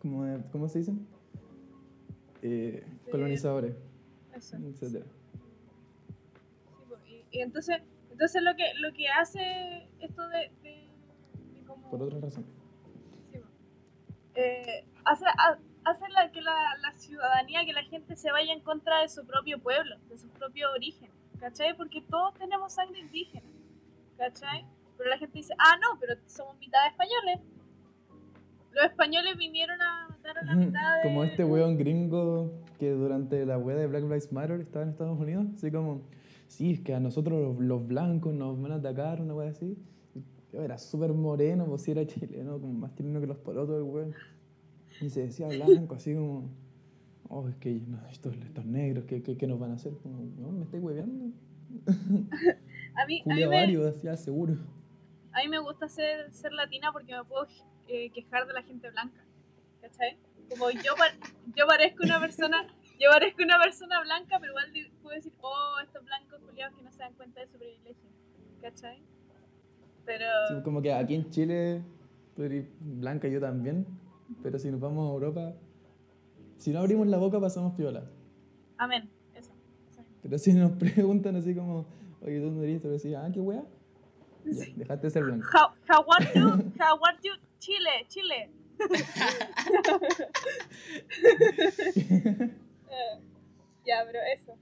como 0.00 0.24
de- 0.24 0.42
¿cómo 0.50 0.68
se 0.68 0.78
dicen? 0.80 1.06
Eh, 2.42 2.84
colonizadores, 3.10 3.74
eso. 4.34 4.56
etcétera. 4.56 5.04
Sí, 5.04 6.84
po, 6.88 6.96
y, 7.06 7.24
y 7.36 7.40
entonces, 7.40 7.78
entonces 8.12 8.42
lo 8.42 8.54
que 8.54 8.64
lo 8.80 8.92
que 8.92 9.08
hace 9.08 9.88
esto 10.00 10.28
de, 10.28 10.50
Por 11.90 12.02
otra 12.02 12.20
razón. 12.20 12.44
sí, 13.30 13.38
eh, 14.34 14.84
hace, 15.04 15.24
ha- 15.26 15.58
hace 15.84 16.08
la, 16.10 16.30
que 16.30 16.40
la, 16.42 16.76
la 16.82 16.92
ciudadanía, 16.92 17.64
que 17.64 17.72
la 17.72 17.82
gente 17.84 18.16
se 18.16 18.30
vaya 18.30 18.52
en 18.52 18.60
contra 18.60 19.00
de 19.02 19.08
su 19.08 19.24
propio 19.26 19.58
pueblo, 19.58 19.96
de 20.08 20.18
su 20.18 20.28
propio 20.28 20.70
origen, 20.72 21.10
¿cachai? 21.40 21.76
Porque 21.76 22.02
todos 22.02 22.34
tenemos 22.34 22.72
sangre 22.72 23.00
indígena, 23.00 23.46
¿cachai? 24.16 24.66
Pero 24.96 25.10
la 25.10 25.18
gente 25.18 25.38
dice, 25.38 25.54
ah, 25.58 25.76
no, 25.80 25.98
pero 26.00 26.14
somos 26.26 26.58
mitad 26.58 26.86
españoles. 26.88 27.40
Los 28.72 28.84
españoles 28.84 29.36
vinieron 29.36 29.80
a 29.80 30.08
matar 30.10 30.38
a 30.38 30.44
la 30.44 30.54
mitad 30.54 30.96
de... 30.96 31.02
Como 31.04 31.24
este 31.24 31.44
weón 31.44 31.78
gringo 31.78 32.52
que 32.78 32.90
durante 32.90 33.44
la 33.46 33.58
wea 33.58 33.76
de 33.76 33.86
Black 33.86 34.02
Lives 34.02 34.30
Matter 34.32 34.60
estaba 34.60 34.82
en 34.84 34.90
Estados 34.90 35.18
Unidos, 35.18 35.46
así 35.56 35.70
como, 35.72 36.02
sí, 36.48 36.72
es 36.74 36.80
que 36.80 36.94
a 36.94 37.00
nosotros 37.00 37.40
los, 37.40 37.58
los 37.60 37.86
blancos 37.88 38.34
nos 38.34 38.60
van 38.60 38.72
a 38.72 38.74
atacar, 38.76 39.20
una 39.20 39.34
wea 39.34 39.50
así. 39.50 39.76
Yo 40.52 40.62
era 40.62 40.78
súper 40.78 41.12
moreno, 41.12 41.66
pues 41.66 41.82
si 41.82 41.90
era 41.90 42.06
chileno, 42.06 42.58
como 42.60 42.72
más 42.72 42.94
chileno 42.94 43.20
que 43.20 43.26
los 43.26 43.38
porotos 43.38 43.76
el 43.76 43.82
weón. 43.82 44.14
Y 45.00 45.10
se 45.10 45.22
decía 45.22 45.48
blanco, 45.48 45.94
así 45.94 46.14
como, 46.14 46.48
oh, 47.28 47.48
es 47.48 47.56
que 47.56 47.82
no, 47.86 48.00
estos, 48.08 48.34
estos 48.36 48.64
negros, 48.64 49.04
¿qué, 49.04 49.22
qué, 49.22 49.36
qué 49.36 49.46
nos 49.46 49.58
van 49.58 49.72
a 49.72 49.74
hacer? 49.74 49.92
Como, 50.02 50.24
no, 50.38 50.50
me 50.52 50.64
estoy 50.64 50.80
hueveando. 50.80 51.32
A 52.96 53.06
mí, 53.06 53.22
a 53.24 53.34
mí, 53.34 53.44
Julio 53.44 53.48
me, 53.48 53.66
decía 53.76 54.16
seguro. 54.16 54.54
a 55.32 55.38
mí 55.42 55.48
me 55.48 55.60
gusta 55.60 55.88
ser, 55.88 56.32
ser 56.32 56.52
latina 56.52 56.90
porque 56.92 57.14
me 57.14 57.22
puedo 57.24 57.46
eh, 57.86 58.10
quejar 58.10 58.44
de 58.44 58.54
la 58.54 58.62
gente 58.62 58.90
blanca, 58.90 59.24
¿cachai? 59.80 60.18
Como 60.50 60.68
yo, 60.70 60.94
yo 61.54 61.66
parezco 61.68 62.02
una 62.02 62.18
persona... 62.18 62.66
Yo 62.98 63.10
parezco 63.12 63.44
una 63.44 63.60
persona 63.62 64.00
blanca, 64.00 64.38
pero 64.40 64.50
igual 64.50 64.72
puedo 65.00 65.14
decir, 65.14 65.32
oh, 65.40 65.76
estos 65.84 66.04
blancos 66.04 66.40
culiados 66.40 66.74
que 66.74 66.82
no 66.82 66.90
se 66.90 66.98
dan 66.98 67.14
cuenta 67.14 67.40
de 67.40 67.46
su 67.46 67.56
privilegio, 67.56 68.10
¿cachai? 68.60 69.00
Pero... 70.08 70.24
Sí, 70.48 70.54
como 70.64 70.80
que 70.80 70.90
aquí 70.90 71.14
en 71.14 71.28
Chile, 71.28 71.82
tú 72.34 72.42
eres 72.42 72.66
blanca, 72.80 73.28
yo 73.28 73.40
también, 73.40 73.86
pero 74.42 74.58
si 74.58 74.70
nos 74.70 74.80
vamos 74.80 75.06
a 75.06 75.12
Europa, 75.12 75.52
si 76.56 76.72
no 76.72 76.78
abrimos 76.78 77.06
la 77.08 77.18
boca 77.18 77.38
pasamos 77.38 77.74
piola. 77.74 78.04
Amén, 78.78 79.10
eso. 79.34 79.52
eso. 79.86 80.02
Pero 80.22 80.38
si 80.38 80.54
nos 80.54 80.72
preguntan 80.78 81.36
así 81.36 81.54
como, 81.54 81.84
oye, 82.22 82.40
¿tú 82.40 82.46
dónde 82.46 82.70
eres? 82.70 82.80
Tú 82.80 82.88
decís, 82.88 83.14
ah, 83.14 83.28
qué 83.30 83.40
wea. 83.40 83.62
Sí. 84.50 84.72
dejaste 84.76 85.08
de 85.08 85.10
ser 85.10 85.24
blanco. 85.24 85.46
How, 85.52 85.74
how 85.90 86.06
are 86.10 86.26
you? 86.34 86.48
How 86.80 86.98
are 87.04 87.18
you? 87.22 87.34
Chile, 87.58 88.06
Chile. 88.08 88.50
Eh, 92.90 93.20
ya, 93.84 94.02
pero 94.06 94.18
eso. 94.34 94.56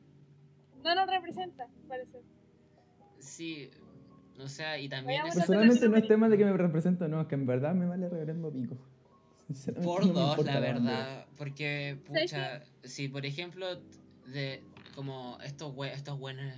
No 0.83 0.97
nos 0.97 1.07
representa, 1.07 1.69
parece. 1.87 2.21
Sí, 3.21 3.71
o 4.39 4.49
sea, 4.49 4.79
y 4.79 4.89
también 4.89 5.21
a 5.23 5.25
Personalmente 5.33 5.89
no 5.89 5.97
es 5.97 6.09
tema 6.09 6.29
de 6.29 6.39
que 6.39 6.45
me 6.45 6.57
represento, 6.57 7.09
no, 7.09 7.21
es 7.23 7.27
que 7.29 7.35
en 7.35 7.47
verdad 7.47 7.75
me 7.75 7.87
vale 7.87 8.09
reverendo 8.09 8.51
pico. 8.51 8.77
Sinceramente, 9.47 9.87
por 9.87 10.07
no 10.07 10.13
dos, 10.13 10.45
la 10.45 10.61
verdad. 10.61 11.27
Porque, 11.37 11.99
¿Sabes 12.07 12.33
pucha, 12.33 12.63
si 12.85 13.09
por 13.09 13.25
ejemplo, 13.27 13.81
de 14.27 14.63
como 14.95 15.39
estos 15.45 15.73
we- 15.77 15.93
estos 15.93 16.19
buenos, 16.19 16.53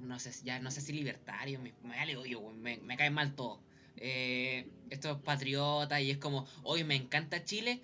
no 0.00 0.18
sé, 0.18 0.32
si- 0.32 0.44
ya 0.44 0.58
no 0.60 0.70
sé 0.70 0.80
si 0.80 0.92
libertarios, 0.92 1.62
me, 1.62 1.72
me 1.82 1.96
vale 1.96 2.14
güey, 2.14 2.36
me, 2.56 2.76
me 2.78 2.96
caen 2.96 3.12
mal 3.14 3.34
todo. 3.34 3.60
Eh, 3.96 4.66
estos 4.90 5.18
patriotas, 5.22 6.00
y 6.00 6.10
es 6.10 6.18
como, 6.18 6.46
hoy 6.62 6.84
me 6.84 6.94
encanta 6.94 7.44
Chile. 7.44 7.80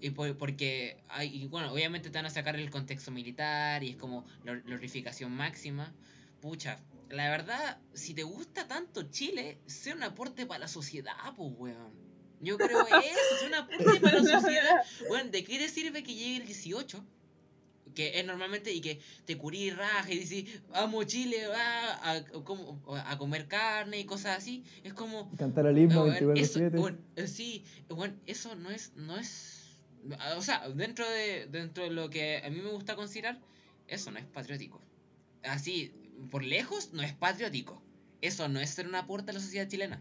Y 0.00 0.10
por- 0.10 0.36
porque, 0.36 0.98
hay, 1.08 1.34
y 1.34 1.46
bueno, 1.46 1.72
obviamente 1.72 2.10
te 2.10 2.18
van 2.18 2.26
a 2.26 2.30
sacar 2.30 2.56
el 2.56 2.68
contexto 2.70 3.10
militar 3.10 3.82
y 3.82 3.90
es 3.90 3.96
como 3.96 4.24
la 4.44 4.54
glorificación 4.56 5.32
máxima. 5.32 5.92
Pucha, 6.42 6.78
la 7.10 7.30
verdad, 7.30 7.78
si 7.92 8.14
te 8.14 8.22
gusta 8.22 8.66
tanto 8.68 9.02
Chile, 9.10 9.58
sé 9.66 9.92
un 9.92 10.02
aporte 10.02 10.46
para 10.46 10.60
la 10.60 10.68
sociedad, 10.68 11.14
pues, 11.36 11.50
weón. 11.56 11.92
Yo 12.40 12.58
creo 12.58 12.86
eso, 12.88 13.36
es 13.36 13.42
un 13.46 13.54
aporte 13.54 14.00
para 14.00 14.20
la 14.22 14.40
sociedad. 14.40 14.82
Bueno, 15.08 15.30
¿de 15.30 15.44
qué 15.44 15.58
te 15.58 15.68
sirve 15.68 16.02
que 16.02 16.14
llegue 16.14 16.36
el 16.38 16.46
18? 16.46 17.04
Que 17.94 18.18
es 18.18 18.26
normalmente 18.26 18.72
y 18.72 18.80
que 18.80 19.00
te 19.24 19.38
curí 19.38 19.64
y 19.64 19.70
raja 19.70 20.10
y 20.12 20.18
dices, 20.18 20.60
amo 20.72 21.04
Chile, 21.04 21.46
va 21.46 21.92
a, 21.94 22.10
a- 22.16 22.24
como- 22.24 22.82
a 22.96 23.16
comer 23.18 23.46
carne 23.46 24.00
y 24.00 24.04
cosas 24.04 24.38
así. 24.38 24.64
Es 24.82 24.92
como, 24.94 25.30
Cantar 25.36 25.66
el 25.66 25.78
himno 25.78 26.00
bueno, 26.06 26.12
24 26.12 26.42
eso, 26.42 26.58
7 26.58 26.76
bueno, 26.78 26.98
sí, 27.26 27.64
bueno, 27.88 28.14
eso 28.26 28.56
no 28.56 28.70
es, 28.70 28.92
no 28.96 29.16
es, 29.16 29.78
o 30.36 30.42
sea, 30.42 30.68
dentro 30.70 31.08
de, 31.08 31.46
dentro 31.46 31.84
de 31.84 31.90
lo 31.90 32.10
que 32.10 32.38
a 32.44 32.50
mí 32.50 32.60
me 32.60 32.70
gusta 32.70 32.96
considerar, 32.96 33.38
eso 33.86 34.10
no 34.10 34.18
es 34.18 34.24
patriótico. 34.26 34.80
Así, 35.44 35.92
por 36.30 36.42
lejos, 36.44 36.92
no 36.92 37.02
es 37.02 37.12
patriótico. 37.12 37.82
Eso 38.20 38.48
no 38.48 38.60
es 38.60 38.70
ser 38.70 38.86
un 38.88 38.94
aporte 38.94 39.30
a 39.30 39.34
la 39.34 39.40
sociedad 39.40 39.68
chilena. 39.68 40.00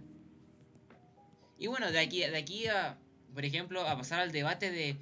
Y 1.57 1.67
bueno, 1.67 1.91
de 1.91 1.99
aquí, 1.99 2.19
de 2.19 2.37
aquí 2.37 2.67
a, 2.67 2.97
por 3.33 3.45
ejemplo, 3.45 3.87
a 3.87 3.97
pasar 3.97 4.19
al 4.19 4.31
debate 4.31 4.71
de 4.71 4.97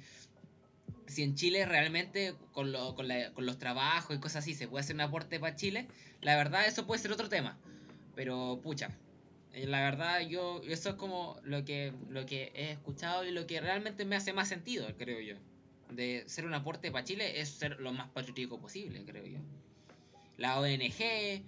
si 1.06 1.22
en 1.22 1.34
Chile 1.34 1.66
realmente 1.66 2.34
con, 2.52 2.72
lo- 2.72 2.94
con, 2.94 3.08
la- 3.08 3.32
con 3.32 3.44
los 3.46 3.58
trabajos 3.58 4.16
y 4.16 4.20
cosas 4.20 4.44
así 4.44 4.54
se 4.54 4.68
puede 4.68 4.82
hacer 4.84 4.94
un 4.94 5.02
aporte 5.02 5.38
para 5.40 5.56
Chile, 5.56 5.86
la 6.20 6.36
verdad 6.36 6.66
eso 6.66 6.86
puede 6.86 7.00
ser 7.02 7.12
otro 7.12 7.28
tema. 7.28 7.58
Pero 8.14 8.60
pucha, 8.62 8.90
eh, 9.52 9.66
la 9.66 9.80
verdad 9.80 10.20
yo 10.20 10.62
eso 10.66 10.90
es 10.90 10.94
como 10.96 11.38
lo 11.44 11.64
que, 11.64 11.92
lo 12.08 12.24
que 12.26 12.52
he 12.54 12.70
escuchado 12.72 13.24
y 13.24 13.30
lo 13.30 13.46
que 13.46 13.60
realmente 13.60 14.04
me 14.04 14.16
hace 14.16 14.32
más 14.32 14.48
sentido, 14.48 14.86
creo 14.96 15.20
yo. 15.20 15.36
De 15.90 16.24
ser 16.26 16.46
un 16.46 16.54
aporte 16.54 16.90
para 16.90 17.04
Chile 17.04 17.40
es 17.40 17.48
ser 17.50 17.78
lo 17.80 17.92
más 17.92 18.08
patriótico 18.10 18.58
posible, 18.60 19.04
creo 19.04 19.26
yo. 19.26 19.38
La 20.42 20.58
ONG, 20.58 21.40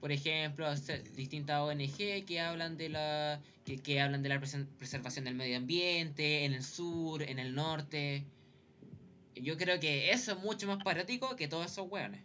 por 0.00 0.12
ejemplo, 0.12 0.72
distintas 1.16 1.60
ONG 1.62 2.24
que 2.24 2.38
hablan 2.40 2.76
de 2.76 2.88
la 2.90 3.40
que, 3.64 3.76
que 3.78 4.00
hablan 4.00 4.22
de 4.22 4.28
la 4.28 4.40
presen- 4.40 4.68
preservación 4.78 5.24
del 5.24 5.34
medio 5.34 5.56
ambiente 5.56 6.44
en 6.44 6.52
el 6.54 6.62
sur, 6.62 7.22
en 7.24 7.40
el 7.40 7.56
norte. 7.56 8.22
Yo 9.34 9.56
creo 9.56 9.80
que 9.80 10.12
eso 10.12 10.30
es 10.30 10.38
mucho 10.38 10.68
más 10.68 10.80
patriótico 10.84 11.34
que 11.34 11.48
todos 11.48 11.66
esos 11.72 11.90
hueones. 11.90 12.22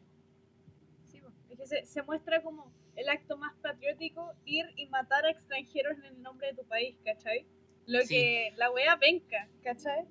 Sí, 1.11 1.19
es 1.49 1.57
que 1.57 1.65
se, 1.65 1.85
se 1.87 2.03
muestra 2.03 2.43
como 2.43 2.71
el 2.95 3.09
acto 3.09 3.35
más 3.37 3.55
patriótico 3.55 4.31
ir 4.45 4.67
y 4.75 4.85
matar 4.89 5.25
a 5.25 5.31
extranjeros 5.31 5.97
en 5.97 6.05
el 6.05 6.21
nombre 6.21 6.49
de 6.49 6.53
tu 6.53 6.65
país, 6.65 6.95
¿cachai? 7.03 7.47
Lo 7.87 7.99
Sí. 8.01 8.09
que 8.09 8.53
la 8.57 8.69
wea 8.69 8.95
venca, 8.97 9.47
¿cachai? 9.63 10.05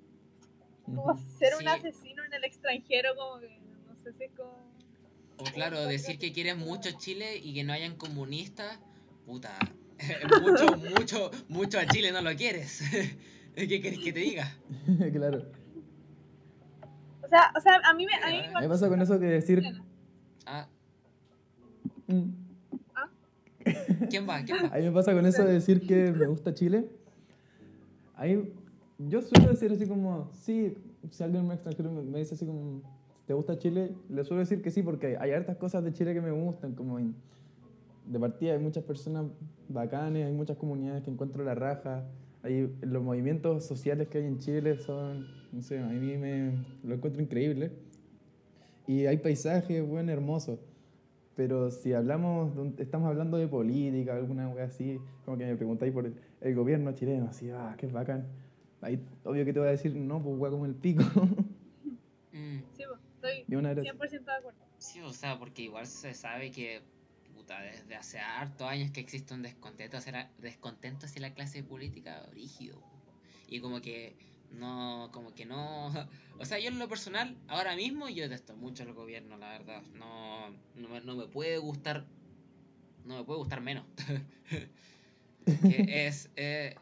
Como 0.84 1.16
ser 1.38 1.54
un 1.54 1.60
Sí. 1.60 1.66
asesino 1.68 2.24
en 2.24 2.32
el 2.34 2.42
extranjero, 2.42 3.14
como 3.14 3.38
que 3.38 3.60
no 3.86 3.96
sé 3.96 4.12
si 4.12 4.24
es 4.24 4.32
como. 4.32 4.68
O 5.40 5.44
claro, 5.44 5.82
Muy 5.82 5.92
decir 5.92 6.18
que 6.18 6.32
quieres 6.32 6.56
mucho 6.56 6.90
Chile 6.98 7.36
y 7.42 7.54
que 7.54 7.64
no 7.64 7.72
hayan 7.72 7.96
comunistas, 7.96 8.78
puta. 9.26 9.56
mucho, 10.42 10.76
mucho, 10.76 11.30
mucho 11.48 11.78
a 11.78 11.86
Chile 11.86 12.12
no 12.12 12.22
lo 12.22 12.34
quieres. 12.36 12.82
¿Qué 13.54 13.80
querés 13.80 13.98
que 13.98 14.12
te 14.12 14.20
diga? 14.20 14.56
claro. 15.12 15.50
O 17.22 17.28
sea, 17.28 17.52
o 17.56 17.60
sea, 17.60 17.80
a 17.84 17.94
mí 17.94 18.06
me. 18.06 18.14
A 18.14 18.30
mí 18.30 18.60
me 18.60 18.68
pasa 18.68 18.88
con 18.88 19.00
eso 19.00 19.18
que 19.18 19.26
decir. 19.26 19.62
Ah, 20.46 20.68
mm, 22.06 22.30
¿quién 24.08 24.28
va? 24.28 24.42
¿Quién 24.42 24.58
va? 24.64 24.74
A 24.74 24.78
mí 24.78 24.84
me 24.84 24.92
pasa 24.92 25.12
con 25.12 25.26
eso 25.26 25.44
de 25.44 25.52
decir 25.52 25.86
que 25.86 26.12
me 26.12 26.26
gusta 26.26 26.54
Chile. 26.54 26.88
Ahí, 28.16 28.52
yo 28.98 29.22
suelo 29.22 29.50
decir 29.50 29.72
así 29.72 29.86
como, 29.86 30.30
sí, 30.32 30.74
si 31.10 31.22
alguien 31.22 31.46
me 31.46 31.54
extranjero 31.54 31.90
me 31.90 32.18
dice 32.18 32.34
así 32.34 32.44
como, 32.44 32.82
¿te 33.30 33.34
gusta 33.34 33.56
Chile? 33.56 33.92
Le 34.08 34.24
suelo 34.24 34.40
decir 34.40 34.60
que 34.60 34.72
sí, 34.72 34.82
porque 34.82 35.16
hay 35.16 35.30
hartas 35.30 35.56
cosas 35.56 35.84
de 35.84 35.92
Chile 35.92 36.12
que 36.14 36.20
me 36.20 36.32
gustan, 36.32 36.74
como 36.74 36.98
en- 36.98 37.14
de 38.04 38.18
partida 38.18 38.54
hay 38.54 38.58
muchas 38.58 38.82
personas 38.82 39.26
bacanes, 39.68 40.26
hay 40.26 40.32
muchas 40.32 40.56
comunidades 40.56 41.04
que 41.04 41.12
encuentro 41.12 41.44
la 41.44 41.54
raja, 41.54 42.02
hay, 42.42 42.74
los 42.80 43.00
movimientos 43.04 43.64
sociales 43.64 44.08
que 44.08 44.18
hay 44.18 44.24
en 44.24 44.38
Chile 44.38 44.78
son, 44.78 45.28
no 45.52 45.62
sé, 45.62 45.78
a 45.78 45.86
mí 45.86 46.16
me 46.16 46.54
lo 46.82 46.96
encuentro 46.96 47.22
increíble. 47.22 47.70
Y 48.88 49.06
hay 49.06 49.18
paisajes, 49.18 49.86
bueno, 49.86 50.10
hermosos. 50.10 50.58
Pero 51.36 51.70
si 51.70 51.92
hablamos, 51.92 52.50
estamos 52.78 53.08
hablando 53.08 53.36
de 53.36 53.46
política, 53.46 54.16
alguna 54.16 54.48
wea 54.48 54.64
así, 54.64 54.98
como 55.24 55.38
que 55.38 55.46
me 55.46 55.54
preguntáis 55.54 55.92
por 55.92 56.04
el, 56.06 56.14
el 56.40 56.54
gobierno 56.56 56.90
chileno, 56.96 57.28
así, 57.30 57.48
ah, 57.50 57.76
qué 57.78 57.86
bacán. 57.86 58.24
Ahí, 58.80 59.00
obvio 59.22 59.44
que 59.44 59.52
te 59.52 59.60
voy 59.60 59.68
a 59.68 59.70
decir, 59.70 59.94
no, 59.94 60.20
pues 60.20 60.36
wea 60.36 60.50
como 60.50 60.66
el 60.66 60.74
pico. 60.74 61.04
Sí, 63.40 63.52
de 63.52 63.56
una 63.56 63.74
vez. 63.74 63.84
100% 63.84 64.24
de 64.24 64.32
acuerdo. 64.32 64.66
sí, 64.78 65.00
o 65.00 65.12
sea, 65.12 65.38
porque 65.38 65.62
igual 65.62 65.86
se 65.86 66.14
sabe 66.14 66.50
que, 66.50 66.82
puta, 67.34 67.60
desde 67.60 67.96
hace 67.96 68.18
hartos 68.18 68.68
años 68.68 68.90
que 68.90 69.00
existe 69.00 69.34
un 69.34 69.42
descontento 69.42 69.96
hacia 69.96 70.12
la, 70.12 70.30
descontento 70.38 71.06
hacia 71.06 71.20
la 71.22 71.34
clase 71.34 71.62
política 71.62 72.26
rígido. 72.32 72.82
Y 73.48 73.60
como 73.60 73.80
que 73.80 74.16
no, 74.50 75.10
como 75.12 75.34
que 75.34 75.46
no. 75.46 75.90
O 76.38 76.46
sea, 76.46 76.58
yo 76.58 76.68
en 76.68 76.78
lo 76.78 76.88
personal, 76.88 77.36
ahora 77.48 77.76
mismo 77.76 78.08
yo 78.08 78.22
detesto 78.22 78.56
mucho 78.56 78.82
el 78.84 78.94
gobierno, 78.94 79.36
la 79.36 79.50
verdad. 79.50 79.82
No, 79.92 80.48
no, 80.74 80.88
me, 80.88 81.02
no 81.02 81.14
me 81.14 81.26
puede 81.26 81.58
gustar. 81.58 82.06
No 83.04 83.18
me 83.18 83.24
puede 83.24 83.40
gustar 83.40 83.60
menos. 83.60 83.84
que 84.48 84.66
es. 86.06 86.30
eh, 86.36 86.76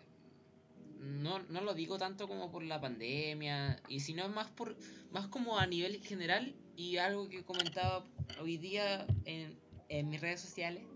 no, 0.99 1.41
no 1.41 1.61
lo 1.63 1.75
digo 1.75 1.99
tanto 1.99 2.29
como 2.29 2.51
por 2.51 2.63
la 2.65 2.81
pandemia, 2.81 3.83
y 3.87 4.01
sino 4.01 4.29
más 4.29 4.51
por 4.53 4.79
más 5.11 5.29
como 5.29 5.59
a 5.59 5.67
nivel 5.67 6.03
general 6.05 6.63
y 6.75 6.99
algo 6.99 7.29
que 7.29 7.45
comentaba 7.45 8.13
hoy 8.39 8.59
día 8.59 9.17
en, 9.25 9.65
en 9.89 10.11
mis 10.11 10.21
redes 10.21 10.41
sociales, 10.41 10.91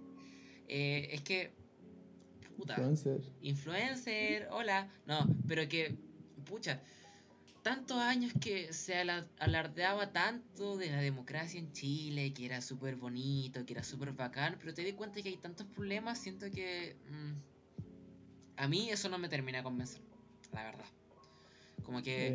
eh, 0.67 1.09
es 1.13 1.23
que, 1.25 1.61
puta, 2.57 2.97
Influencer. 2.97 3.23
influencer, 3.41 4.49
hola, 4.51 5.03
no, 5.07 5.39
pero 5.47 5.69
que, 5.69 6.05
pucha, 6.45 6.85
tantos 7.63 7.99
años 7.99 8.35
que 8.41 8.73
se 8.73 8.97
ala- 8.97 9.33
alardeaba 9.39 10.13
tanto 10.13 10.77
de 10.79 10.91
la 10.91 11.01
democracia 11.01 11.61
en 11.61 11.73
Chile, 11.73 12.35
que 12.35 12.47
era 12.47 12.61
súper 12.63 12.97
bonito, 12.97 13.65
que 13.67 13.75
era 13.75 13.85
súper 13.85 14.13
bacán, 14.15 14.59
pero 14.61 14.75
te 14.75 14.85
di 14.85 14.95
cuenta 14.95 15.23
que 15.23 15.31
hay 15.31 15.39
tantos 15.41 15.69
problemas, 15.69 16.21
siento 16.23 16.51
que 16.53 17.01
mm, 17.05 17.52
a 18.57 18.69
mí 18.69 18.91
eso 18.91 19.09
no 19.09 19.19
me 19.19 19.29
termina 19.29 19.59
de 19.59 19.65
convencer, 19.65 20.01
la 20.53 20.65
verdad. 20.65 20.87
Como 21.85 22.03
que 22.03 22.31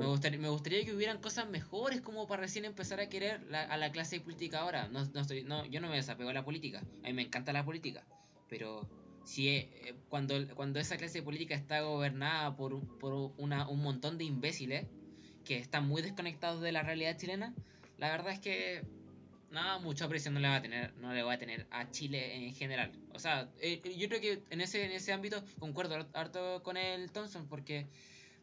me, 0.00 0.06
gustaría, 0.06 0.38
me 0.38 0.48
gustaría 0.48 0.84
que 0.84 0.94
hubieran 0.94 1.18
cosas 1.20 1.48
mejores 1.48 2.00
como 2.00 2.26
para 2.28 2.42
recién 2.42 2.64
empezar 2.64 3.00
a 3.00 3.08
querer 3.08 3.42
la- 3.50 3.64
a 3.64 3.76
la 3.76 3.90
clase 3.90 4.20
política 4.20 4.60
ahora. 4.60 4.88
No, 4.88 5.04
no 5.06 5.20
estoy, 5.20 5.42
no, 5.42 5.64
yo 5.66 5.80
no 5.80 5.88
me 5.88 5.96
desapego 5.96 6.30
a 6.30 6.32
la 6.34 6.44
política, 6.44 6.82
a 7.02 7.06
mí 7.06 7.12
me 7.12 7.22
encanta 7.22 7.52
la 7.52 7.64
política, 7.64 8.04
pero 8.48 8.88
si 9.24 9.48
eh, 9.48 9.70
eh, 9.86 9.94
cuando, 10.08 10.34
cuando 10.54 10.78
esa 10.78 10.96
clase 10.96 11.22
política 11.22 11.54
está 11.56 11.80
gobernada 11.80 12.54
por, 12.56 12.78
por 12.98 13.32
una, 13.38 13.68
un 13.68 13.82
montón 13.82 14.18
de 14.18 14.24
imbéciles 14.24 14.86
que 15.44 15.58
están 15.58 15.88
muy 15.88 16.02
desconectados 16.02 16.60
de 16.60 16.70
la 16.72 16.82
realidad 16.82 17.16
chilena, 17.16 17.52
la 17.98 18.10
verdad 18.10 18.32
es 18.32 18.38
que 18.40 18.84
nada, 19.50 19.78
mucha 19.78 20.08
presión 20.08 20.34
no 20.34 20.40
le 20.40 20.48
va 20.48 20.56
a 20.56 20.62
tener, 20.62 20.94
no 20.96 21.12
le 21.12 21.22
va 21.22 21.34
a 21.34 21.38
tener 21.38 21.66
a 21.70 21.90
Chile 21.90 22.34
en 22.46 22.54
general. 22.54 22.92
O 23.14 23.18
sea, 23.18 23.48
eh, 23.60 23.80
yo 23.96 24.08
creo 24.08 24.20
que 24.20 24.42
en 24.50 24.60
ese, 24.60 24.84
en 24.84 24.92
ese 24.92 25.12
ámbito 25.12 25.42
concuerdo 25.58 25.94
har- 25.96 26.08
harto 26.14 26.62
con 26.62 26.76
el 26.76 27.10
Thompson, 27.12 27.46
porque 27.48 27.86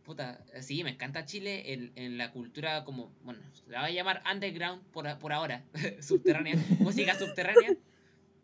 puta, 0.04 0.44
sí, 0.62 0.84
me 0.84 0.92
encanta 0.92 1.26
Chile 1.26 1.74
en, 1.74 1.92
en 1.96 2.18
la 2.18 2.32
cultura 2.32 2.84
como, 2.84 3.12
bueno, 3.24 3.40
la 3.68 3.82
voy 3.82 3.92
a 3.92 3.94
llamar 3.94 4.24
underground 4.32 4.84
por, 4.92 5.18
por 5.20 5.34
ahora, 5.34 5.64
subterránea, 6.02 6.56
música 6.80 7.18
subterránea. 7.18 7.76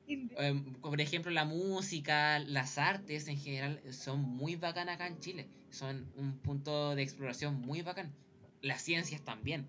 Em, 0.08 0.74
por 0.82 1.00
ejemplo, 1.02 1.32
la 1.32 1.46
música, 1.46 2.40
las 2.40 2.78
artes 2.78 3.28
en 3.28 3.38
general 3.38 3.80
son 3.94 4.22
muy 4.22 4.56
bacanas 4.56 4.96
acá 4.96 5.08
en 5.08 5.20
Chile. 5.20 5.48
Son 5.70 6.12
un 6.16 6.40
punto 6.40 6.96
de 6.96 7.04
exploración 7.04 7.62
muy 7.62 7.82
bacán. 7.84 8.12
Las 8.62 8.82
ciencias 8.82 9.22
también. 9.22 9.68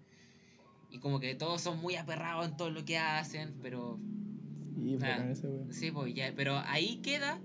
Y 0.90 0.98
como 0.98 1.20
que 1.20 1.34
todos 1.34 1.60
son 1.60 1.80
muy 1.80 1.96
aperrados 1.96 2.48
en 2.48 2.56
todo 2.56 2.70
lo 2.70 2.84
que 2.84 2.98
hacen, 2.98 3.54
pero 3.62 3.98
Y 4.76 4.94
Ah. 4.96 4.98
bacán 5.00 5.30
ese 5.30 5.48
sí, 5.70 5.90
pues 5.90 6.14
ya, 6.14 6.32
pero 6.36 6.56
ahí 6.64 6.96
queda 6.98 7.40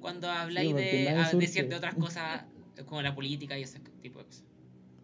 cuando 0.00 0.30
habláis 0.30 0.70
porque 0.72 0.84
de, 1.04 1.08
ah, 1.10 1.24
de 1.24 1.30
surge. 1.30 1.46
ciertas 1.48 1.78
otras 1.78 1.94
cosas 2.16 2.44
como 2.86 3.02
la 3.02 3.14
política 3.14 3.58
y 3.58 3.62
ese 3.62 3.80
tipo 4.00 4.18
de 4.20 4.24
cosas. 4.26 4.44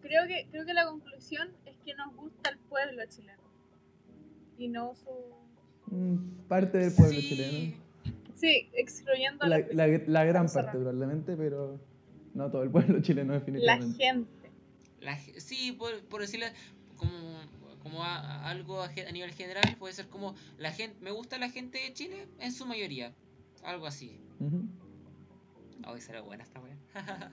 Creo 0.01 0.25
que, 0.27 0.47
creo 0.51 0.65
que 0.65 0.73
la 0.73 0.85
conclusión 0.85 1.49
es 1.65 1.75
que 1.85 1.93
nos 1.93 2.15
gusta 2.15 2.49
el 2.49 2.57
pueblo 2.57 3.01
chileno. 3.07 3.43
Y 4.57 4.67
no 4.69 4.93
su. 4.95 5.09
Mm, 5.95 6.47
Parte 6.47 6.77
del 6.79 6.93
pueblo 6.93 7.19
Sí, 7.19 7.29
chileno. 7.29 7.73
Sí, 8.35 8.69
excluyendo 8.73 9.45
La, 9.45 9.59
la, 9.59 9.87
la, 9.87 10.01
la 10.07 10.23
gran 10.23 10.47
parte 10.47 10.71
probablemente, 10.77 11.35
pero 11.35 11.79
no 12.33 12.49
todo 12.49 12.63
el 12.63 12.71
pueblo 12.71 12.99
chileno 13.01 13.33
la 13.33 13.39
definitivamente. 13.39 14.03
gente. 14.03 14.49
La 15.01 15.17
sí, 15.17 15.73
por, 15.73 16.01
por 16.05 16.21
decirle 16.21 16.47
como, 16.97 17.11
como 17.89 18.03
a- 18.03 18.17
a 18.19 18.49
algo 18.49 18.81
a, 18.81 18.85
a 18.87 19.11
nivel 19.11 19.31
general, 19.31 19.63
puede 19.79 19.93
ser 19.93 20.07
como 20.07 20.35
la 20.57 20.71
gente, 20.71 20.97
me 21.01 21.11
gusta 21.11 21.37
la 21.37 21.49
gente 21.49 21.77
de 21.79 21.93
Chile 21.93 22.27
en 22.39 22.51
su 22.51 22.65
mayoría, 22.65 23.13
algo 23.63 23.85
así. 23.87 24.19
Ujú. 24.39 24.63
Hoy 25.87 26.01
será 26.01 26.21
buena 26.21 26.43
esta. 26.43 26.61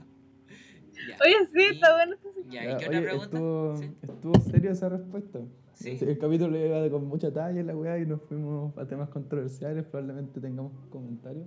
Ya. 1.08 1.18
Oye, 1.22 1.34
sí, 1.52 1.60
Y- 1.60 1.74
está 1.74 1.94
bueno. 1.94 2.16
Ya, 2.48 2.64
¿y 2.72 2.76
qué 2.78 2.86
otra 2.86 3.00
pregunta? 3.02 3.24
Estuvo, 3.36 3.76
Sí. 3.76 3.90
estuvo 4.00 4.40
serio 4.40 4.70
esa 4.70 4.88
respuesta. 4.88 5.40
Sí. 5.74 5.98
El 6.00 6.16
capítulo 6.18 6.56
iba 6.56 6.88
con 6.88 7.04
mucha 7.06 7.30
talla 7.30 7.62
la 7.62 7.76
weá 7.76 7.98
y 7.98 8.06
nos 8.06 8.22
fuimos 8.22 8.74
a 8.78 8.86
temas 8.86 9.10
controversiales. 9.10 9.84
Probablemente 9.84 10.40
tengamos 10.40 10.72
comentarios. 10.88 11.46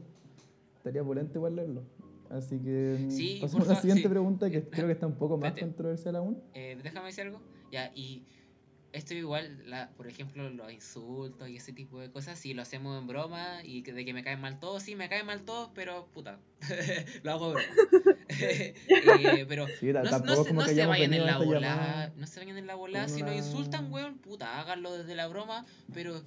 Estaría 0.78 1.03
polente 1.03 1.39
igual 1.39 1.55
leerlo. 1.55 1.82
Así 2.30 2.60
que 2.60 3.05
mm, 3.07 3.10
Sí, 3.10 3.39
pasamos 3.41 3.68
a 3.70 3.74
la 3.74 3.82
siguiente 3.82 4.03
sí. 4.03 4.10
pregunta 4.10 4.51
que 4.51 4.70
creo 4.70 4.86
que 4.86 4.91
está 4.93 5.07
un 5.07 5.16
poco 5.16 5.36
más 5.38 5.47
Espérate. 5.47 5.66
controversial 5.74 6.16
aún. 6.18 6.39
Eh, 6.53 6.78
déjame 6.84 7.07
decir 7.07 7.24
algo. 7.24 7.41
Ya, 7.72 7.91
y 7.95 8.24
esto 8.91 9.13
igual, 9.13 9.61
la, 9.69 9.89
por 9.91 10.07
ejemplo, 10.07 10.49
los 10.49 10.71
insultos 10.71 11.47
y 11.49 11.57
ese 11.57 11.73
tipo 11.73 11.99
de 11.99 12.09
cosas, 12.11 12.39
si 12.39 12.53
lo 12.53 12.61
hacemos 12.61 12.99
en 12.99 13.07
broma 13.07 13.59
y 13.63 13.81
de 13.81 14.03
que 14.05 14.13
me 14.13 14.23
caen 14.23 14.41
mal 14.41 14.59
todos, 14.59 14.83
sí, 14.83 14.95
me 14.95 15.09
caen 15.09 15.25
mal 15.25 15.43
todos, 15.43 15.69
pero 15.75 16.07
puta, 16.11 16.39
lo 17.23 17.31
hago 17.31 17.49
broma. 17.51 17.65
Eh, 18.41 19.45
pero 19.47 19.65
Sí, 19.79 19.87
no, 20.03 20.09
no 20.19 20.35
se, 20.45 20.53
no 20.53 20.61
se 20.67 20.75
vayan 20.87 21.13
en 21.13 21.25
la 21.25 21.37
bola, 21.55 22.13
no 22.15 22.27
se 22.27 22.39
vayan 22.39 22.57
en 22.57 22.67
la 22.67 22.75
bola, 22.75 23.07
si 23.09 23.21
nos 23.23 23.35
insultan, 23.35 23.91
weón, 23.91 24.17
puta, 24.19 24.59
háganlo 24.59 24.97
desde 24.97 25.15
la 25.15 25.27
broma, 25.27 25.65
pero 25.93 26.23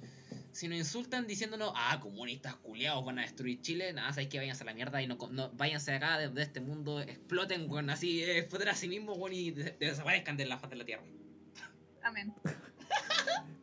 si 0.51 0.67
nos 0.67 0.77
insultan 0.77 1.25
diciéndonos, 1.25 1.71
ah, 1.75 1.99
comunistas 2.01 2.55
culiados 2.57 3.03
van 3.05 3.19
a 3.19 3.21
destruir 3.23 3.61
Chile, 3.61 3.93
nada, 3.93 4.09
sabéis 4.11 4.29
que 4.29 4.37
váyanse 4.37 4.63
a 4.63 4.65
la 4.65 4.73
mierda 4.73 5.01
y 5.01 5.07
no, 5.07 5.17
no 5.31 5.49
váyanse 5.53 5.91
de 5.91 5.97
acá, 5.97 6.17
de, 6.19 6.29
de 6.29 6.41
este 6.43 6.59
mundo, 6.59 6.99
exploten, 7.01 7.69
weón, 7.71 7.89
así, 7.89 8.21
eh, 8.21 8.37
exploten 8.39 8.67
a 8.67 8.75
sí 8.75 8.87
mismos, 8.89 9.17
weón, 9.17 9.33
y 9.33 9.51
de- 9.51 9.75
desaparezcan 9.79 10.35
de 10.37 10.45
la 10.45 10.57
faz 10.59 10.69
de 10.69 10.75
la 10.75 10.85
tierra. 10.85 11.03
Amén. 12.03 12.33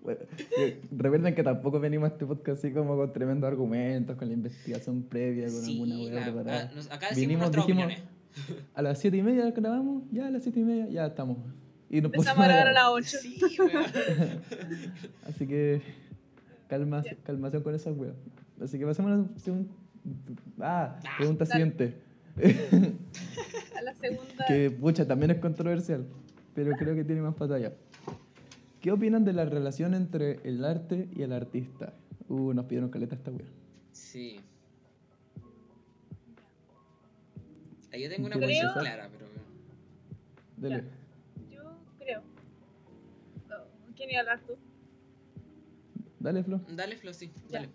Bueno, 0.02 0.20
sí, 0.38 0.76
recuerden 0.96 1.34
que 1.34 1.42
tampoco 1.42 1.78
venimos 1.78 2.08
a 2.08 2.12
este 2.14 2.24
podcast 2.24 2.64
así 2.64 2.72
como 2.72 2.96
con 2.96 3.12
tremendos 3.12 3.46
argumentos, 3.46 4.16
con 4.16 4.28
la 4.28 4.34
investigación 4.34 5.02
previa, 5.02 5.44
con 5.44 5.52
Sí, 5.60 5.74
alguna 5.82 6.14
la- 6.14 6.22
preparada. 6.24 6.62
acá 6.90 7.08
decimos 7.10 7.16
Vinimos, 7.16 7.50
dijimos, 7.52 7.64
opiniones. 7.64 8.02
a 8.74 8.80
las 8.82 8.98
7 8.98 9.16
y 9.18 9.22
media 9.22 9.50
grabamos, 9.50 10.04
ya 10.10 10.26
a 10.26 10.30
las 10.30 10.42
7 10.42 10.58
y 10.58 10.62
media 10.64 10.88
ya 10.88 11.06
estamos. 11.06 11.36
Y 11.90 12.00
nos 12.00 12.14
Empezamos 12.14 12.38
pusimos 12.38 12.44
a 12.44 12.48
grabar 12.48 12.68
a 12.68 12.72
las 12.72 12.84
8. 12.88 13.18
Sí. 13.20 13.38
Así 15.28 15.46
que 15.46 15.82
calma, 16.66 17.02
calmación 17.24 17.62
con 17.62 17.74
esas 17.74 17.94
weas. 17.96 18.14
Así 18.60 18.78
que 18.78 18.86
pasemos 18.86 19.12
a 19.12 19.16
la 19.16 19.38
segunda. 19.38 19.70
Ah, 20.60 20.98
Ah, 21.04 21.10
pregunta 21.18 21.44
dale. 21.44 21.52
siguiente. 21.52 21.94
A 23.76 23.82
la 23.82 23.92
segunda. 23.94 24.44
que 24.48 24.70
pucha, 24.70 25.06
también 25.06 25.30
es 25.32 25.38
controversial, 25.40 26.06
pero 26.54 26.72
creo 26.78 26.94
que 26.94 27.04
tiene 27.04 27.20
más 27.20 27.36
batalla. 27.36 27.72
¿Qué 28.80 28.92
opinan 28.92 29.24
de 29.24 29.32
la 29.32 29.44
relación 29.44 29.94
entre 29.94 30.40
el 30.48 30.64
arte 30.64 31.08
y 31.14 31.22
el 31.22 31.32
artista? 31.32 31.92
Uh, 32.28 32.54
nos 32.54 32.64
pidieron 32.66 32.90
caleta 32.90 33.14
esta 33.16 33.30
wea. 33.30 33.44
Sí. 33.92 34.40
Ah, 37.92 37.96
Yo 37.96 38.08
tengo 38.08 38.26
una 38.26 38.36
¿Qué 38.36 38.42
posición 38.42 38.72
clara, 38.78 39.10
pero. 39.12 39.26
Dele. 40.56 40.84
Yo 41.50 41.62
creo. 41.98 42.22
Oh, 43.50 43.92
¿Quién 43.96 44.10
iba 44.10 44.18
a 44.18 44.20
hablar 44.22 44.40
tú? 44.46 44.54
Dale, 46.20 46.44
Flo. 46.44 46.60
Dale, 46.68 46.96
Flo, 46.96 47.12
sí, 47.12 47.30
Ya. 47.48 47.60
dale. 47.60 47.68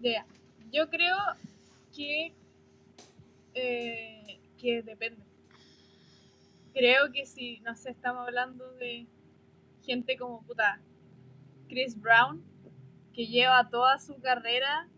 Ya, 0.00 0.10
ya. 0.12 0.26
Yo 0.72 0.88
creo 0.90 1.16
que. 1.96 2.32
eh, 3.54 4.38
que 4.58 4.82
depende. 4.82 5.20
Creo 6.72 7.10
que 7.12 7.26
si, 7.26 7.60
no 7.60 7.74
sé, 7.74 7.90
estamos 7.90 8.26
hablando 8.26 8.72
de 8.74 9.06
gente 9.82 10.16
como 10.16 10.42
puta 10.42 10.80
Chris 11.68 11.98
Brown, 12.00 12.42
que 13.12 13.26
lleva 13.26 13.68
toda 13.68 13.98
su 13.98 14.14
carrera 14.20 14.88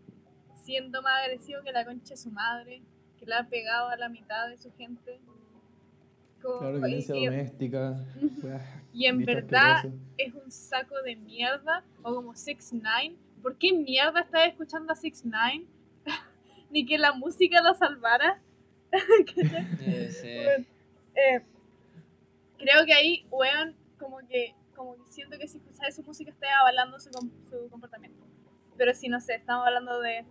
siendo 0.55 1.01
más 1.01 1.21
agresivo 1.23 1.61
que 1.63 1.71
la 1.71 1.85
concha 1.85 2.13
de 2.13 2.17
su 2.17 2.31
madre, 2.31 2.81
que 3.19 3.25
le 3.25 3.35
ha 3.35 3.43
pegado 3.47 3.89
a 3.89 3.97
la 3.97 4.09
mitad 4.09 4.47
de 4.49 4.57
su 4.57 4.71
gente. 4.75 5.19
Como- 6.41 6.59
Claro, 6.59 6.77
violencia 6.77 7.15
y- 7.15 7.25
doméstica. 7.25 7.95
Y 8.93 9.07
en 9.07 9.25
verdad 9.25 9.71
asqueroso. 9.77 9.99
es 10.17 10.33
un 10.35 10.51
saco 10.51 10.95
de 11.03 11.15
mierda, 11.15 11.83
o 12.03 12.15
como 12.15 12.35
6 12.35 12.71
9 12.73 13.15
¿Por 13.41 13.57
qué 13.57 13.73
mierda 13.73 14.21
estás 14.21 14.47
escuchando 14.47 14.93
a 14.93 14.95
6 14.95 15.23
9 15.25 15.65
Ni 16.71 16.85
que 16.85 16.97
la 16.97 17.13
música 17.13 17.61
lo 17.61 17.73
salvara. 17.73 18.39
Sí. 20.09 20.29
Eh, 21.17 21.41
creo 22.57 22.85
que 22.85 22.93
ahí, 22.93 23.25
weón, 23.31 23.75
como 23.99 24.19
que, 24.27 24.53
como 24.75 24.95
que 24.95 25.11
siento 25.11 25.37
que 25.37 25.47
si 25.47 25.57
escucháis 25.57 25.95
su 25.95 26.03
música 26.03 26.31
está 26.31 26.47
avalando 26.59 26.99
su, 26.99 27.09
su 27.49 27.69
comportamiento. 27.69 28.25
Pero 28.77 28.93
si 28.93 29.07
no 29.07 29.19
sé, 29.19 29.35
estamos 29.35 29.65
hablando 29.65 29.99
de 30.01 30.25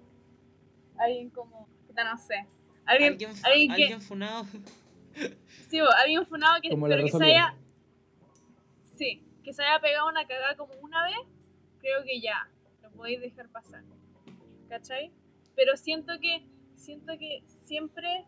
alguien 0.99 1.30
como, 1.30 1.68
no 1.95 2.18
sé. 2.18 2.47
Alguien, 2.86 3.12
¿Alguien, 3.14 3.30
alguien 3.45 3.68
que, 3.74 3.82
alguien 3.82 4.03
funado. 4.03 4.45
sí, 5.68 5.80
bo, 5.80 5.90
alguien 5.90 6.26
funado 6.26 6.61
que, 6.61 6.68
pero 6.68 7.05
que 7.05 7.11
se 7.11 7.24
haya, 7.24 7.57
sí, 8.97 9.22
que 9.42 9.53
se 9.53 9.62
haya 9.62 9.80
pegado 9.80 10.09
una 10.09 10.26
cagada 10.26 10.57
como 10.57 10.74
una 10.82 11.05
vez, 11.05 11.16
creo 11.80 12.05
que 12.05 12.20
ya, 12.20 12.49
lo 12.82 12.90
podéis 12.90 13.20
dejar 13.20 13.49
pasar. 13.49 13.82
¿Cachai? 14.68 15.12
Pero 15.55 15.76
siento 15.76 16.18
que, 16.20 16.47
siento 16.76 17.16
que 17.18 17.45
siempre, 17.64 18.24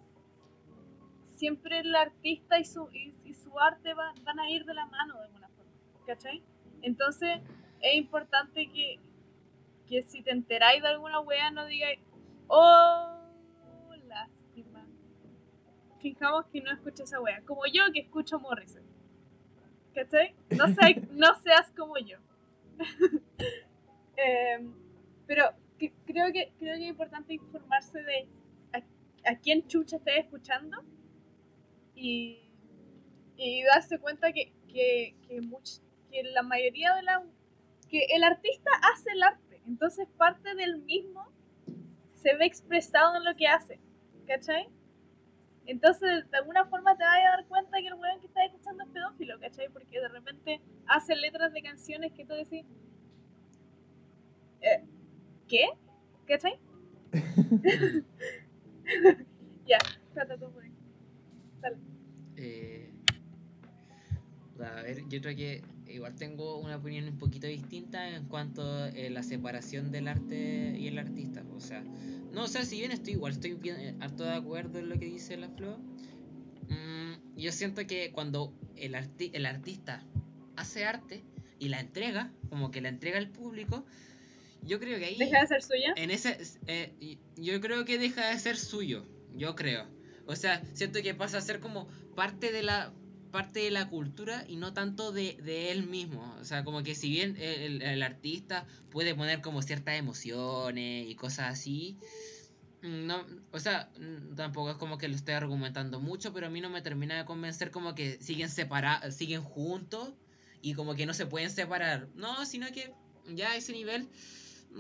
siempre 1.36 1.80
el 1.80 1.94
artista 1.94 2.58
y 2.58 2.64
su, 2.64 2.88
y, 2.92 3.14
y 3.24 3.34
su 3.34 3.58
arte 3.58 3.94
va- 3.94 4.14
van 4.22 4.38
a 4.40 4.50
ir 4.50 4.64
de 4.64 4.74
la 4.74 4.86
mano 4.86 5.18
de 5.18 5.24
alguna. 5.24 5.45
¿Cachai? 6.06 6.42
Entonces, 6.82 7.40
es 7.80 7.94
importante 7.96 8.68
que, 8.70 8.98
que 9.88 10.02
si 10.02 10.22
te 10.22 10.30
enteráis 10.30 10.82
de 10.82 10.88
alguna 10.88 11.20
wea 11.20 11.50
no 11.50 11.66
digáis, 11.66 11.98
oh, 12.48 13.16
lástima. 14.06 14.86
Fijamos 16.00 16.46
que 16.46 16.60
no 16.60 16.70
escuché 16.72 17.02
esa 17.04 17.20
wea. 17.20 17.42
Como 17.42 17.62
yo 17.66 17.82
que 17.92 18.00
escucho 18.00 18.38
Morrison. 18.38 18.82
¿Cachai? 19.94 20.34
No, 20.50 20.66
sé, 20.74 21.02
no 21.12 21.34
seas 21.40 21.72
como 21.76 21.96
yo. 21.98 22.18
Em, 24.18 24.72
pero 25.26 25.44
que- 25.78 25.92
creo, 26.06 26.32
que, 26.32 26.50
creo 26.58 26.76
que 26.78 26.84
es 26.84 26.88
importante 26.90 27.34
informarse 27.34 28.02
de 28.02 28.26
a, 28.72 29.30
a 29.30 29.36
quién 29.36 29.66
chucha 29.68 29.96
estés 29.96 30.20
escuchando 30.24 30.82
y, 31.94 32.38
y 33.36 33.62
darse 33.64 33.98
cuenta 33.98 34.32
que, 34.32 34.52
que, 34.72 35.14
que, 35.28 35.40
much- 35.42 35.80
que 36.16 36.30
la 36.30 36.42
mayoría 36.42 36.94
de 36.94 37.02
la... 37.02 37.22
que 37.88 38.06
el 38.14 38.24
artista 38.24 38.70
hace 38.92 39.10
el 39.12 39.22
arte, 39.22 39.60
entonces 39.66 40.08
parte 40.16 40.54
del 40.54 40.78
mismo 40.82 41.28
se 42.14 42.34
ve 42.36 42.46
expresado 42.46 43.16
en 43.16 43.24
lo 43.24 43.36
que 43.36 43.46
hace, 43.46 43.78
¿cachai? 44.26 44.68
Entonces, 45.66 46.30
de 46.30 46.36
alguna 46.38 46.64
forma 46.66 46.96
te 46.96 47.04
vas 47.04 47.18
a 47.18 47.36
dar 47.36 47.46
cuenta 47.46 47.78
que 47.78 47.88
el 47.88 47.94
weón 47.94 48.20
que 48.20 48.28
estás 48.28 48.44
escuchando 48.46 48.84
es 48.84 48.90
pedófilo, 48.90 49.38
¿cachai? 49.40 49.68
Porque 49.68 50.00
de 50.00 50.08
repente 50.08 50.60
hace 50.86 51.14
letras 51.16 51.52
de 51.52 51.62
canciones 51.62 52.12
que 52.12 52.24
tú 52.24 52.34
decís, 52.34 52.64
eh, 54.62 54.84
¿qué? 55.48 55.66
¿Cachai? 56.26 56.58
ya, 59.66 59.78
trata 60.14 60.36
tú, 60.38 60.46
weón. 60.46 60.72
Dale. 61.60 61.76
Eh, 62.36 62.90
a 64.60 64.82
ver, 64.82 65.02
yo 65.08 65.20
creo 65.20 65.36
que 65.36 65.75
igual 65.88 66.14
tengo 66.16 66.58
una 66.58 66.76
opinión 66.76 67.04
un 67.08 67.18
poquito 67.18 67.46
distinta 67.46 68.08
en 68.08 68.24
cuanto 68.26 68.62
a 68.62 68.88
eh, 68.90 69.10
la 69.10 69.22
separación 69.22 69.90
del 69.92 70.08
arte 70.08 70.74
y 70.78 70.86
el 70.88 70.98
artista. 70.98 71.44
O 71.54 71.60
sea, 71.60 71.82
no, 72.32 72.44
o 72.44 72.48
sea, 72.48 72.64
si 72.64 72.78
bien 72.78 72.92
estoy 72.92 73.14
igual, 73.14 73.32
estoy 73.32 73.54
bien, 73.54 73.76
eh, 73.80 73.94
harto 74.00 74.24
de 74.24 74.34
acuerdo 74.34 74.78
en 74.78 74.88
lo 74.88 74.98
que 74.98 75.06
dice 75.06 75.36
la 75.36 75.48
Flo. 75.50 75.78
mm, 76.68 77.38
yo 77.38 77.52
siento 77.52 77.86
que 77.86 78.10
cuando 78.12 78.52
el, 78.76 78.94
arti- 78.94 79.30
el 79.32 79.46
artista 79.46 80.02
hace 80.56 80.84
arte 80.84 81.22
y 81.58 81.68
la 81.68 81.80
entrega, 81.80 82.32
como 82.48 82.70
que 82.70 82.80
la 82.80 82.88
entrega 82.88 83.18
al 83.18 83.28
público, 83.28 83.84
yo 84.62 84.80
creo 84.80 84.98
que 84.98 85.04
ahí... 85.06 85.16
¿Deja 85.16 85.40
de 85.40 85.46
ser 85.46 85.62
suya? 85.62 85.92
En 85.96 86.10
ese, 86.10 86.38
eh, 86.66 87.18
yo 87.36 87.60
creo 87.60 87.84
que 87.84 87.98
deja 87.98 88.28
de 88.30 88.38
ser 88.38 88.56
suyo, 88.56 89.04
yo 89.34 89.54
creo. 89.54 89.86
O 90.26 90.34
sea, 90.34 90.62
siento 90.74 91.00
que 91.02 91.14
pasa 91.14 91.38
a 91.38 91.40
ser 91.40 91.60
como 91.60 91.86
parte 92.16 92.50
de 92.52 92.62
la 92.62 92.92
parte 93.30 93.60
de 93.60 93.70
la 93.70 93.88
cultura 93.88 94.44
y 94.48 94.56
no 94.56 94.72
tanto 94.72 95.12
de, 95.12 95.36
de 95.42 95.70
él 95.72 95.86
mismo. 95.86 96.34
O 96.40 96.44
sea, 96.44 96.64
como 96.64 96.82
que 96.82 96.94
si 96.94 97.10
bien 97.10 97.36
el, 97.38 97.82
el 97.82 98.02
artista 98.02 98.66
puede 98.90 99.14
poner 99.14 99.40
como 99.40 99.62
ciertas 99.62 99.96
emociones 99.96 101.08
y 101.08 101.14
cosas 101.14 101.52
así, 101.52 101.98
no, 102.82 103.24
o 103.52 103.58
sea, 103.58 103.90
mm, 103.98 104.34
tampoco 104.36 104.70
es 104.70 104.76
como 104.76 104.98
que 104.98 105.08
lo 105.08 105.16
estoy 105.16 105.34
argumentando 105.34 106.00
mucho, 106.00 106.32
pero 106.32 106.46
a 106.46 106.50
mí 106.50 106.60
no 106.60 106.70
me 106.70 106.82
termina 106.82 107.16
de 107.16 107.24
convencer 107.24 107.70
como 107.70 107.94
que 107.94 108.18
siguen 108.22 108.48
separados, 108.48 109.14
siguen 109.14 109.42
juntos 109.42 110.14
y 110.62 110.74
como 110.74 110.94
que 110.94 111.06
no 111.06 111.14
se 111.14 111.26
pueden 111.26 111.50
separar. 111.50 112.08
No, 112.14 112.44
sino 112.46 112.66
que 112.72 112.92
ya 113.34 113.50
a 113.52 113.56
ese 113.56 113.72
nivel 113.72 114.08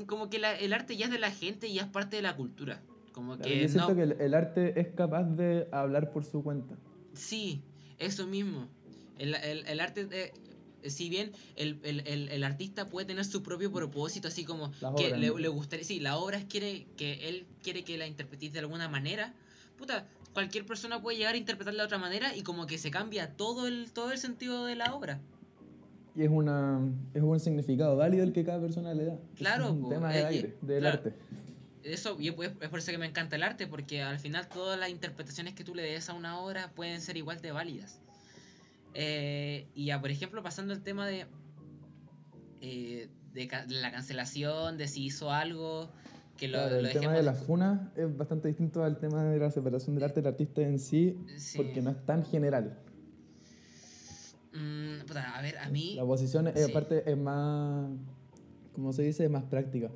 como 0.06 0.28
que 0.28 0.38
la- 0.38 0.56
el 0.56 0.72
arte 0.72 0.96
ya 0.96 1.06
es 1.06 1.10
de 1.10 1.18
la 1.18 1.30
gente 1.30 1.68
y 1.68 1.74
ya 1.74 1.82
es 1.82 1.88
parte 1.88 2.16
de 2.16 2.22
la 2.22 2.36
cultura. 2.36 2.82
Como 3.12 3.38
que 3.38 3.62
yo 3.62 3.68
siento 3.68 3.90
no. 3.90 3.96
que 3.96 4.02
el, 4.02 4.12
el 4.20 4.34
arte 4.34 4.78
es 4.78 4.88
capaz 4.88 5.24
de 5.24 5.68
hablar 5.72 6.12
por 6.12 6.24
su 6.24 6.42
cuenta. 6.42 6.76
Sí, 7.14 7.62
eso 7.98 8.26
mismo. 8.26 8.68
El, 9.18 9.34
el- 9.34 9.66
el 9.66 9.80
arte, 9.80 10.06
de- 10.06 10.32
si 10.84 11.08
bien 11.08 11.32
el, 11.56 11.80
el- 11.82 12.00
el- 12.06 12.28
el 12.28 12.44
artista 12.44 12.88
puede 12.88 13.06
tener 13.06 13.24
su 13.24 13.42
propio 13.42 13.72
propósito, 13.72 14.28
así 14.28 14.44
como 14.44 14.70
Las 14.80 14.94
que 14.94 15.06
obras, 15.06 15.20
le, 15.20 15.28
¿no? 15.28 15.38
le 15.38 15.48
gustaría, 15.48 15.84
sí, 15.84 15.98
la 16.00 16.16
obra 16.18 16.42
quiere 16.48 16.86
que 16.96 17.28
él 17.28 17.46
quiere 17.62 17.82
que 17.82 17.96
la 17.98 18.06
interpretes 18.06 18.52
de 18.52 18.58
alguna 18.60 18.88
manera, 18.88 19.34
puta, 19.78 20.06
cualquier 20.32 20.64
persona 20.66 21.00
puede 21.02 21.16
llegar 21.18 21.34
a 21.34 21.38
interpretarla 21.38 21.82
de 21.82 21.86
otra 21.86 21.98
manera 21.98 22.36
y 22.36 22.42
como 22.42 22.66
que 22.66 22.78
se 22.78 22.90
cambia 22.90 23.32
todo 23.36 23.66
el, 23.66 23.90
todo 23.92 24.12
el 24.12 24.18
sentido 24.18 24.64
de 24.66 24.76
la 24.76 24.94
obra. 24.94 25.20
Y 26.14 26.22
es, 26.22 26.30
una, 26.30 26.80
es 27.14 27.22
un 27.22 27.38
significado 27.40 27.96
válido 27.96 28.22
el 28.24 28.32
que 28.32 28.44
cada 28.44 28.60
persona 28.60 28.94
le 28.94 29.04
da. 29.06 29.18
Claro, 29.36 29.64
Es 29.66 29.70
un 29.72 29.82
po, 29.82 29.88
tema 29.88 30.14
eh, 30.14 30.22
del 30.22 30.32
y- 30.32 30.36
aire, 30.36 30.54
del 30.62 30.80
claro. 30.80 30.98
arte. 30.98 31.14
Eso, 31.86 32.16
y 32.18 32.28
es 32.28 32.34
por 32.34 32.78
eso 32.78 32.90
que 32.90 32.98
me 32.98 33.06
encanta 33.06 33.36
el 33.36 33.44
arte, 33.44 33.68
porque 33.68 34.02
al 34.02 34.18
final 34.18 34.48
todas 34.48 34.78
las 34.78 34.90
interpretaciones 34.90 35.54
que 35.54 35.62
tú 35.62 35.74
le 35.74 35.82
des 35.82 36.08
a 36.08 36.14
una 36.14 36.40
obra 36.40 36.72
pueden 36.74 37.00
ser 37.00 37.16
igual 37.16 37.40
de 37.40 37.52
válidas. 37.52 38.00
Eh, 38.94 39.68
y 39.74 39.86
ya, 39.86 40.00
por 40.00 40.10
ejemplo, 40.10 40.42
pasando 40.42 40.72
al 40.74 40.82
tema 40.82 41.06
de, 41.06 41.26
eh, 42.60 43.08
de, 43.32 43.48
la 43.68 43.92
cancelación, 43.92 44.78
de 44.78 44.88
si 44.88 45.04
hizo 45.04 45.30
algo, 45.30 45.88
que 46.36 46.48
lo, 46.48 46.58
Claro, 46.58 46.80
lo 46.80 46.88
el 46.88 46.92
tema 46.92 47.12
de 47.12 47.22
las 47.22 47.44
funas 47.44 47.80
es 47.96 48.16
bastante 48.16 48.48
distinto 48.48 48.82
al 48.82 48.98
tema 48.98 49.22
de 49.24 49.38
la 49.38 49.50
separación 49.50 49.94
del 49.94 50.04
arte 50.04 50.22
del 50.22 50.32
artista 50.32 50.62
en 50.62 50.80
sí, 50.80 51.16
Sí. 51.36 51.56
porque 51.56 51.82
no 51.82 51.90
es 51.90 52.04
tan 52.04 52.24
general. 52.24 52.78
Mm, 54.52 55.00
a 55.14 55.42
ver, 55.42 55.58
a 55.58 55.68
mí, 55.68 55.94
La 55.94 56.04
posición, 56.04 56.48
eh, 56.48 56.52
Sí. 56.56 56.70
aparte, 56.70 57.08
es 57.08 57.16
más, 57.16 57.90
como 58.72 58.92
se 58.92 59.02
dice, 59.02 59.24
es 59.24 59.30
más 59.30 59.44
práctica. 59.44 59.90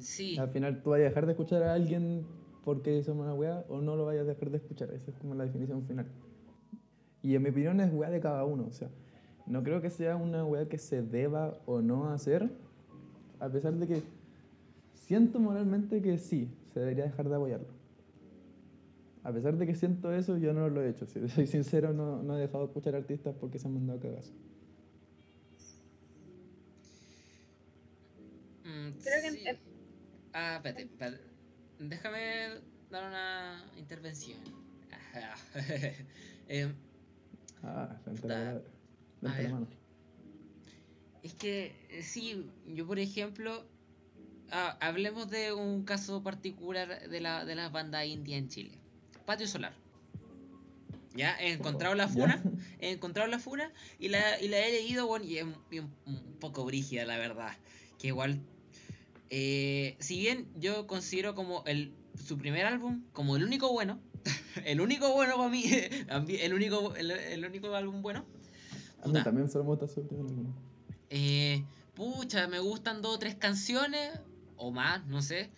Sí, 0.00 0.38
Al 0.38 0.48
final, 0.50 0.82
tú 0.82 0.90
vas 0.90 1.00
a 1.00 1.02
dejar 1.04 1.26
de 1.26 1.32
escuchar 1.32 1.62
a 1.62 1.74
alguien 1.74 2.24
porque 2.64 2.96
hizo 2.98 3.12
una 3.14 3.34
weá 3.34 3.64
o 3.68 3.80
no 3.80 3.96
lo 3.96 4.04
vayas 4.06 4.22
a 4.22 4.28
dejar 4.28 4.50
de 4.50 4.58
escuchar. 4.58 4.90
Esa 4.92 5.10
es 5.10 5.16
como 5.18 5.34
la 5.34 5.44
definición 5.44 5.84
final. 5.86 6.06
Y 7.22 7.34
en 7.34 7.42
mi 7.42 7.48
opinión 7.50 7.80
es 7.80 7.92
weá 7.92 8.10
de 8.10 8.20
cada 8.20 8.44
uno. 8.44 8.66
O 8.66 8.72
sea, 8.72 8.88
no 9.46 9.62
creo 9.62 9.80
que 9.80 9.90
sea 9.90 10.16
una 10.16 10.44
weá 10.44 10.68
que 10.68 10.78
se 10.78 11.02
deba 11.02 11.58
o 11.66 11.80
no 11.80 12.10
hacer, 12.10 12.50
a 13.40 13.48
pesar 13.48 13.74
de 13.74 13.86
que 13.86 14.02
siento 14.94 15.40
moralmente 15.40 16.02
que 16.02 16.18
sí, 16.18 16.48
se 16.74 16.80
debería 16.80 17.04
dejar 17.04 17.28
de 17.28 17.34
apoyarlo. 17.36 17.68
A 19.24 19.32
pesar 19.32 19.56
de 19.56 19.66
que 19.66 19.74
siento 19.74 20.12
eso, 20.12 20.36
yo 20.38 20.52
no 20.54 20.68
lo 20.68 20.82
he 20.82 20.90
hecho. 20.90 21.06
Si 21.06 21.26
soy 21.28 21.46
sincero, 21.46 21.92
no, 21.92 22.22
no 22.22 22.36
he 22.36 22.40
dejado 22.40 22.60
de 22.60 22.66
escuchar 22.66 22.94
artistas 22.94 23.34
porque 23.40 23.58
se 23.58 23.66
han 23.66 23.74
mandado 23.74 24.00
cagazo. 24.00 24.32
mm, 28.64 28.90
Creo 29.02 29.20
que 29.22 29.28
en- 29.28 29.34
sí. 29.34 29.67
Ah, 30.38 30.56
espérate, 30.56 30.82
espérate. 30.82 31.20
déjame 31.80 32.60
dar 32.90 33.04
una 33.08 33.64
intervención. 33.76 34.38
Ajá. 34.92 35.34
Em, 36.48 36.74
Ah. 37.62 37.90
Es 41.24 41.34
que 41.34 41.74
eh, 41.90 42.02
sí, 42.04 42.46
yo 42.66 42.86
por 42.86 43.00
ejemplo, 43.00 43.66
ah, 44.52 44.78
hablemos 44.80 45.28
de 45.28 45.52
un 45.52 45.82
caso 45.84 46.22
particular 46.22 47.08
de 47.08 47.20
la, 47.20 47.44
de 47.44 47.56
las 47.56 47.72
bandas 47.72 48.06
indias 48.06 48.38
en 48.38 48.48
Chile. 48.48 48.78
Patio 49.26 49.48
Solar. 49.48 49.72
Ya, 51.16 51.36
he 51.40 51.50
encontrado 51.52 51.96
la 51.96 52.06
funa, 52.06 52.40
he 52.80 52.92
encontrado 52.92 53.28
la 53.28 53.40
funa 53.40 53.72
y 53.98 54.06
la, 54.08 54.40
y 54.40 54.46
la 54.46 54.58
he 54.64 54.70
leído, 54.70 55.08
bueno, 55.08 55.24
y 55.24 55.38
es 55.38 55.44
un- 55.44 55.90
un 56.06 56.36
poco 56.38 56.64
brígida, 56.64 57.04
la 57.04 57.18
verdad. 57.18 57.56
Que 57.98 58.06
igual, 58.08 58.40
eh, 59.30 59.96
si 60.00 60.18
bien 60.18 60.48
yo 60.56 60.86
considero 60.86 61.34
como 61.34 61.64
el, 61.66 61.92
su 62.22 62.38
primer 62.38 62.66
álbum 62.66 63.02
como 63.12 63.36
el 63.36 63.44
único 63.44 63.70
bueno, 63.72 64.00
el 64.64 64.80
único 64.80 65.12
bueno 65.12 65.36
para 65.36 65.50
mí, 65.50 65.64
el 66.40 66.54
único, 66.54 66.94
el, 66.96 67.10
el 67.10 67.44
único 67.44 67.74
álbum 67.74 68.02
bueno, 68.02 68.24
A 69.02 69.08
mí 69.08 69.22
también 69.22 69.48
solo 69.50 69.64
me 69.64 69.70
gusta 69.70 69.88
su 69.88 70.06
primer 70.06 70.26
álbum. 70.26 70.52
eh, 71.10 71.64
pucha, 71.94 72.46
me 72.48 72.58
gustan 72.60 73.02
dos 73.02 73.16
o 73.16 73.18
tres 73.18 73.34
canciones, 73.34 74.10
o 74.56 74.70
más, 74.70 75.06
no 75.06 75.22
sé. 75.22 75.50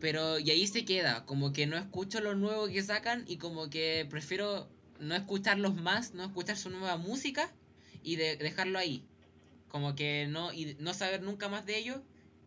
Pero 0.00 0.38
y 0.38 0.50
ahí 0.50 0.66
se 0.66 0.84
queda, 0.84 1.24
como 1.26 1.52
que 1.52 1.66
no 1.66 1.76
escucho 1.76 2.20
lo 2.20 2.34
nuevo 2.36 2.68
que 2.68 2.82
sacan 2.82 3.24
y 3.26 3.36
como 3.38 3.68
que 3.68 4.06
prefiero 4.08 4.68
no 5.00 5.14
escucharlos 5.16 5.74
más, 5.74 6.14
no 6.14 6.24
escuchar 6.24 6.56
su 6.56 6.70
nueva 6.70 6.96
música 6.98 7.52
y 8.04 8.16
de- 8.16 8.36
dejarlo 8.36 8.78
ahí. 8.78 9.04
Como 9.68 9.94
que 9.96 10.26
no, 10.28 10.52
y 10.52 10.76
no 10.78 10.94
saber 10.94 11.22
nunca 11.22 11.48
más 11.48 11.66
de 11.66 11.78
ellos 11.78 11.98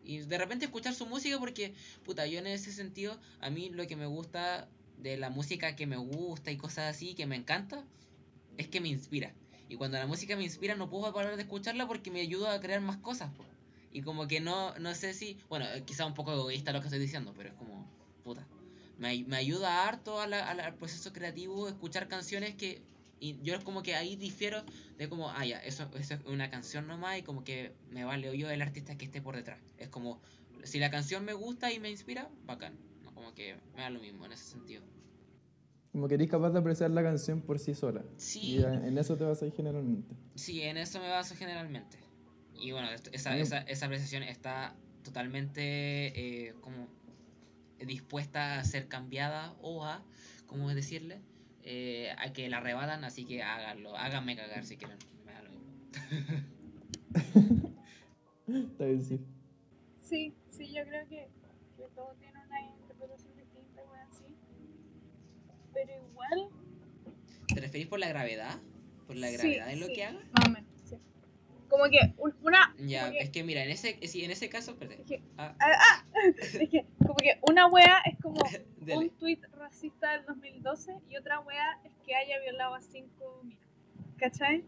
y 0.04 0.18
de 0.20 0.38
repente 0.38 0.64
escuchar 0.64 0.94
su 0.94 1.06
música 1.06 1.38
porque, 1.38 1.74
puta, 2.04 2.26
yo 2.26 2.38
en 2.38 2.46
ese 2.46 2.72
sentido, 2.72 3.18
a 3.40 3.50
mí 3.50 3.70
lo 3.70 3.86
que 3.86 3.96
me 3.96 4.06
gusta 4.06 4.68
de 4.98 5.16
la 5.16 5.30
música 5.30 5.74
que 5.76 5.86
me 5.86 5.96
gusta 5.96 6.50
y 6.50 6.56
cosas 6.56 6.94
así, 6.94 7.14
que 7.14 7.26
me 7.26 7.36
encanta, 7.36 7.84
es 8.58 8.68
que 8.68 8.80
me 8.80 8.88
inspira. 8.88 9.34
Y 9.68 9.76
cuando 9.76 9.98
la 9.98 10.06
música 10.06 10.36
me 10.36 10.44
inspira 10.44 10.74
no 10.74 10.90
puedo 10.90 11.12
parar 11.14 11.36
de 11.36 11.42
escucharla 11.42 11.86
porque 11.86 12.10
me 12.10 12.20
ayuda 12.20 12.52
a 12.54 12.60
crear 12.60 12.80
más 12.80 12.98
cosas. 12.98 13.30
po. 13.36 13.44
Y 13.92 14.02
como 14.02 14.26
que 14.26 14.40
no, 14.40 14.74
no 14.78 14.94
sé 14.94 15.14
si, 15.14 15.38
bueno, 15.48 15.66
eh, 15.66 15.82
quizá 15.86 16.06
un 16.06 16.14
poco 16.14 16.32
egoísta 16.32 16.72
lo 16.72 16.80
que 16.80 16.86
estoy 16.86 16.98
diciendo, 17.00 17.32
pero 17.36 17.50
es 17.50 17.54
como, 17.54 17.86
puta, 18.24 18.46
me, 18.98 19.24
me 19.24 19.36
ayuda 19.36 19.86
harto 19.86 20.20
a 20.20 20.26
la- 20.26 20.48
a 20.48 20.54
la- 20.54 20.66
al 20.66 20.74
proceso 20.76 21.12
creativo 21.12 21.68
escuchar 21.68 22.08
canciones 22.08 22.54
que, 22.54 22.82
y 23.22 23.38
yo 23.40 23.54
es 23.54 23.62
como 23.62 23.84
que 23.84 23.94
ahí 23.94 24.16
difiero 24.16 24.64
de 24.98 25.08
como, 25.08 25.30
ah, 25.30 25.46
ya, 25.46 25.58
eso, 25.60 25.88
eso 25.96 26.14
es 26.14 26.20
una 26.26 26.50
canción 26.50 26.88
nomás 26.88 27.20
y 27.20 27.22
como 27.22 27.44
que 27.44 27.72
me 27.88 28.02
vale 28.04 28.36
yo 28.36 28.50
el 28.50 28.60
artista 28.60 28.98
que 28.98 29.04
esté 29.04 29.22
por 29.22 29.36
detrás. 29.36 29.60
Es 29.78 29.88
como, 29.88 30.20
si 30.64 30.80
la 30.80 30.90
canción 30.90 31.24
me 31.24 31.32
gusta 31.32 31.70
y 31.70 31.78
me 31.78 31.88
inspira, 31.88 32.28
bacán. 32.46 32.76
No, 33.04 33.14
como 33.14 33.32
que 33.32 33.54
me 33.76 33.82
da 33.82 33.90
lo 33.90 34.00
mismo 34.00 34.26
en 34.26 34.32
ese 34.32 34.42
sentido. 34.42 34.82
Como 35.92 36.08
que 36.08 36.14
eres 36.16 36.28
capaz 36.28 36.50
de 36.50 36.58
apreciar 36.58 36.90
la 36.90 37.04
canción 37.04 37.42
por 37.42 37.60
sí 37.60 37.76
sola. 37.76 38.02
Sí. 38.16 38.56
Y 38.56 38.64
en 38.64 38.98
eso 38.98 39.16
te 39.16 39.22
vas 39.22 39.40
a 39.40 39.46
ir 39.46 39.52
generalmente. 39.52 40.16
Sí, 40.34 40.62
en 40.62 40.76
eso 40.76 40.98
me 40.98 41.08
baso 41.08 41.36
generalmente. 41.36 41.98
Y 42.56 42.72
bueno, 42.72 42.88
esa, 42.90 43.38
esa, 43.38 43.58
esa 43.58 43.86
apreciación 43.86 44.24
está 44.24 44.74
totalmente 45.04 46.48
eh, 46.48 46.54
como 46.60 46.88
dispuesta 47.78 48.58
a 48.58 48.64
ser 48.64 48.88
cambiada 48.88 49.54
o 49.62 49.84
a, 49.84 50.02
¿cómo 50.48 50.74
decirle? 50.74 51.20
Eh, 51.64 52.12
a 52.18 52.32
que 52.32 52.48
la 52.48 52.60
rebatan, 52.60 53.04
así 53.04 53.24
que 53.24 53.42
háganlo, 53.42 53.96
háganme 53.96 54.36
cagar 54.36 54.64
si 54.64 54.76
quieren. 54.76 54.98
Me 55.24 55.32
da 55.32 55.42
lo 55.42 55.50
mismo. 55.50 55.72
Está 58.72 58.84
bien, 58.86 59.04
sí. 59.04 59.20
Sí, 60.00 60.34
sí, 60.50 60.72
yo 60.72 60.82
creo 60.84 61.06
que, 61.08 61.28
que 61.76 61.84
todo 61.94 62.14
tiene 62.18 62.38
una 62.46 62.60
interpretación 62.62 63.36
distinta, 63.36 63.82
weón, 63.84 64.08
sí. 64.12 64.34
Pero 65.72 65.92
igual, 66.10 66.48
¿Te 67.54 67.60
referís 67.60 67.86
por 67.86 68.00
la 68.00 68.08
gravedad? 68.08 68.58
por 69.06 69.16
la 69.16 69.28
Sí, 69.28 69.34
gravedad 69.36 69.66
de 69.68 69.76
lo 69.76 69.86
sí, 69.86 69.92
que 69.94 70.04
haga. 70.04 70.20
Más 70.32 70.46
o 70.46 70.50
menos, 70.50 70.61
sí. 70.61 70.61
Como 71.72 71.84
que 71.90 72.12
un- 72.18 72.34
una. 72.42 72.74
Ya, 72.78 73.10
que- 73.10 73.18
es 73.20 73.30
que 73.30 73.42
mira, 73.44 73.64
en 73.64 73.70
ese, 73.70 73.98
en 74.02 74.30
ese 74.30 74.50
caso, 74.50 74.72
espérate. 74.72 75.00
Es 75.00 75.08
que- 75.08 75.22
Ah, 75.38 75.56
ah, 75.58 75.72
ah, 75.80 76.04
es 76.38 76.68
que, 76.68 76.84
como 76.98 77.14
que 77.14 77.38
una 77.48 77.66
wea 77.66 77.96
es 78.04 78.18
como 78.20 78.36
un 78.94 79.10
tweet 79.18 79.38
racista 79.56 80.12
del 80.12 80.26
2012 80.26 80.94
y 81.08 81.16
otra 81.16 81.40
wea 81.40 81.80
es 81.84 81.92
que 82.04 82.14
haya 82.14 82.38
violado 82.40 82.74
a 82.74 82.82
cinco 82.82 83.40
minas. 83.42 83.66
¿Cachai? 84.18 84.62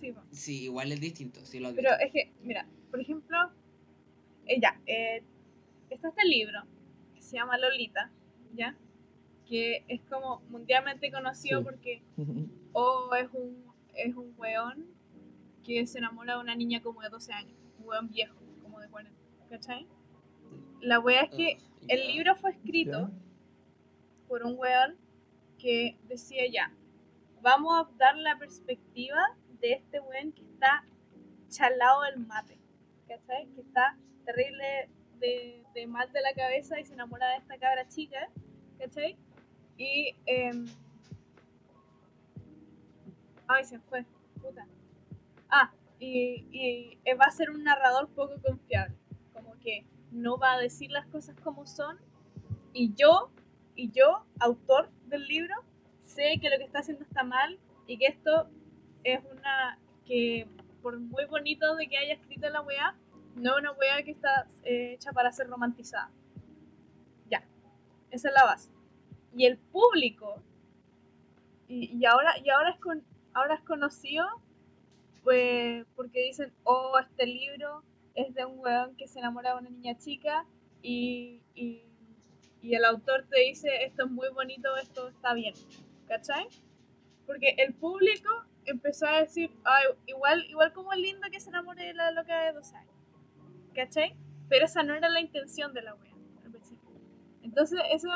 Sí, 0.00 0.12
po. 0.12 0.22
Sí, 0.32 0.62
igual 0.64 0.92
es 0.92 1.00
distinto, 1.00 1.44
sí 1.44 1.60
lo 1.60 1.74
pero 1.74 1.90
es 2.00 2.10
que, 2.10 2.32
mira, 2.42 2.66
por 2.90 2.98
ejemplo, 3.00 3.36
eh, 4.46 4.58
ya, 4.60 4.80
eh, 4.86 5.22
está 5.90 6.08
este 6.08 6.24
libro 6.24 6.62
que 7.14 7.20
se 7.20 7.36
llama 7.36 7.58
Lolita, 7.58 8.10
¿ya? 8.54 8.74
Que 9.46 9.84
es 9.88 10.00
como 10.08 10.40
mundialmente 10.48 11.12
conocido 11.12 11.58
Sí. 11.60 11.64
porque 11.64 12.02
o 12.72 13.14
es 13.14 13.28
un, 13.34 13.62
es 13.94 14.14
un 14.16 14.34
weón 14.38 14.86
que 15.74 15.86
se 15.86 15.98
enamora 15.98 16.34
de 16.34 16.40
una 16.40 16.54
niña 16.56 16.82
como 16.82 17.00
de 17.00 17.08
12 17.08 17.32
años, 17.32 17.56
un 17.78 17.86
weón 17.88 18.08
viejo, 18.10 18.34
como 18.62 18.80
de 18.80 18.88
40, 18.88 19.18
¿cachai? 19.48 19.86
La 20.80 20.98
wea 20.98 21.22
es 21.22 21.30
que 21.30 21.58
Ah, 21.60 21.84
el 21.88 22.06
libro 22.08 22.36
fue 22.36 22.50
escrito 22.50 23.10
por 24.28 24.42
un 24.44 24.58
weón 24.58 24.96
que 25.58 25.96
decía 26.08 26.42
ya, 26.50 26.72
vamos 27.40 27.72
a 27.74 27.88
dar 27.96 28.16
la 28.16 28.36
perspectiva 28.38 29.36
de 29.60 29.72
este 29.74 30.00
weón 30.00 30.32
que 30.32 30.42
está 30.42 30.84
chalado 31.48 32.02
del 32.02 32.18
mate, 32.26 32.58
¿cachai? 33.08 33.46
Que 33.54 33.60
está 33.62 33.96
terrible 34.24 34.88
de, 35.18 35.62
de 35.74 35.86
mal 35.86 36.10
de 36.12 36.20
la 36.20 36.32
cabeza 36.34 36.78
y 36.80 36.84
se 36.84 36.94
enamora 36.94 37.28
de 37.30 37.36
esta 37.36 37.58
cabra 37.58 37.86
chica, 37.88 38.28
¿cachai? 38.78 39.16
Y... 39.76 40.14
em, 40.26 40.66
Ay, 43.52 43.64
se 43.64 43.80
fue, 43.80 44.04
puta. 44.40 44.64
Ah, 45.50 45.72
y, 45.98 46.46
y 46.50 46.98
eh, 47.04 47.14
va 47.14 47.26
a 47.26 47.30
ser 47.30 47.50
un 47.50 47.64
narrador 47.64 48.08
poco 48.08 48.34
confiable, 48.40 48.94
como 49.32 49.58
que 49.60 49.84
no 50.10 50.38
va 50.38 50.54
a 50.54 50.58
decir 50.58 50.90
las 50.90 51.06
cosas 51.06 51.36
como 51.42 51.66
son 51.66 51.98
y 52.72 52.94
yo, 52.94 53.30
y 53.74 53.90
yo, 53.90 54.24
autor 54.38 54.90
del 55.06 55.26
libro, 55.26 55.54
sé 56.00 56.38
que 56.40 56.50
lo 56.50 56.58
que 56.58 56.64
está 56.64 56.80
haciendo 56.80 57.04
está 57.04 57.24
mal 57.24 57.58
y 57.86 57.98
que 57.98 58.06
esto 58.06 58.48
es 59.04 59.20
una 59.32 59.78
que 60.06 60.46
por 60.82 60.98
muy 60.98 61.24
bonito 61.26 61.76
de 61.76 61.88
que 61.88 61.98
haya 61.98 62.14
escrito 62.14 62.48
la 62.48 62.62
weá, 62.62 62.94
no 63.36 63.56
una 63.56 63.72
weá 63.72 64.02
que 64.02 64.10
está 64.10 64.46
eh, 64.64 64.94
hecha 64.94 65.12
para 65.12 65.32
ser 65.32 65.48
romantizada. 65.48 66.10
Ya, 67.30 67.44
esa 68.10 68.28
es 68.28 68.34
la 68.34 68.44
base. 68.44 68.70
Y 69.34 69.46
el 69.46 69.58
público, 69.58 70.42
y, 71.68 71.96
y 71.96 72.04
ahora, 72.06 72.34
y 72.38 72.50
ahora, 72.50 72.70
es 72.70 72.80
con, 72.80 73.02
ahora 73.32 73.54
es 73.54 73.62
conocido 73.62 74.26
pues, 75.22 75.86
porque 75.96 76.22
dicen, 76.24 76.52
oh, 76.64 76.98
este 76.98 77.26
libro 77.26 77.82
es 78.14 78.34
de 78.34 78.44
un 78.44 78.58
weón 78.58 78.96
que 78.96 79.06
se 79.08 79.18
enamora 79.18 79.52
de 79.54 79.60
una 79.60 79.70
niña 79.70 79.96
chica 79.98 80.46
y, 80.82 81.42
y, 81.54 81.82
y 82.62 82.74
el 82.74 82.84
autor 82.84 83.26
te 83.28 83.40
dice, 83.40 83.84
esto 83.84 84.04
es 84.06 84.10
muy 84.10 84.28
bonito, 84.30 84.76
esto 84.76 85.08
está 85.08 85.34
bien, 85.34 85.54
¿cachai? 86.08 86.46
Porque 87.26 87.54
el 87.58 87.74
público 87.74 88.28
empezó 88.66 89.06
a 89.06 89.20
decir, 89.20 89.50
"Ay, 89.64 89.84
igual, 90.06 90.44
igual 90.48 90.72
como 90.72 90.92
es 90.92 90.98
lindo 90.98 91.28
que 91.30 91.40
se 91.40 91.48
enamore 91.50 91.84
de 91.86 91.94
la 91.94 92.10
loca 92.10 92.40
de 92.44 92.52
dos 92.52 92.72
años, 92.74 92.94
¿cachai? 93.74 94.14
Pero 94.48 94.64
esa 94.66 94.82
no 94.82 94.94
era 94.94 95.08
la 95.08 95.20
intención 95.20 95.72
de 95.72 95.82
la 95.82 95.94
wea 95.94 96.12
al 96.44 96.50
principio. 96.50 96.90
Entonces 97.42 97.80
eso, 97.92 98.08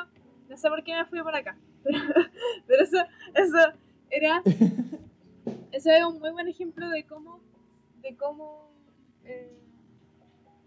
no 0.49 0.57
sé 0.57 0.69
por 0.69 0.83
qué 0.85 0.95
me 0.95 1.05
fui 1.07 1.23
por 1.23 1.35
acá, 1.35 1.57
pero, 1.85 1.99
pero 2.67 2.83
eso, 2.83 2.99
eso 3.35 3.73
era, 4.11 4.43
eso 5.75 5.91
es 5.91 6.05
un 6.05 6.21
muy 6.21 6.31
buen 6.31 6.47
ejemplo 6.47 6.89
de 6.89 7.05
cómo, 7.05 7.41
de 8.01 8.17
cómo, 8.17 8.71
eh, 9.25 9.59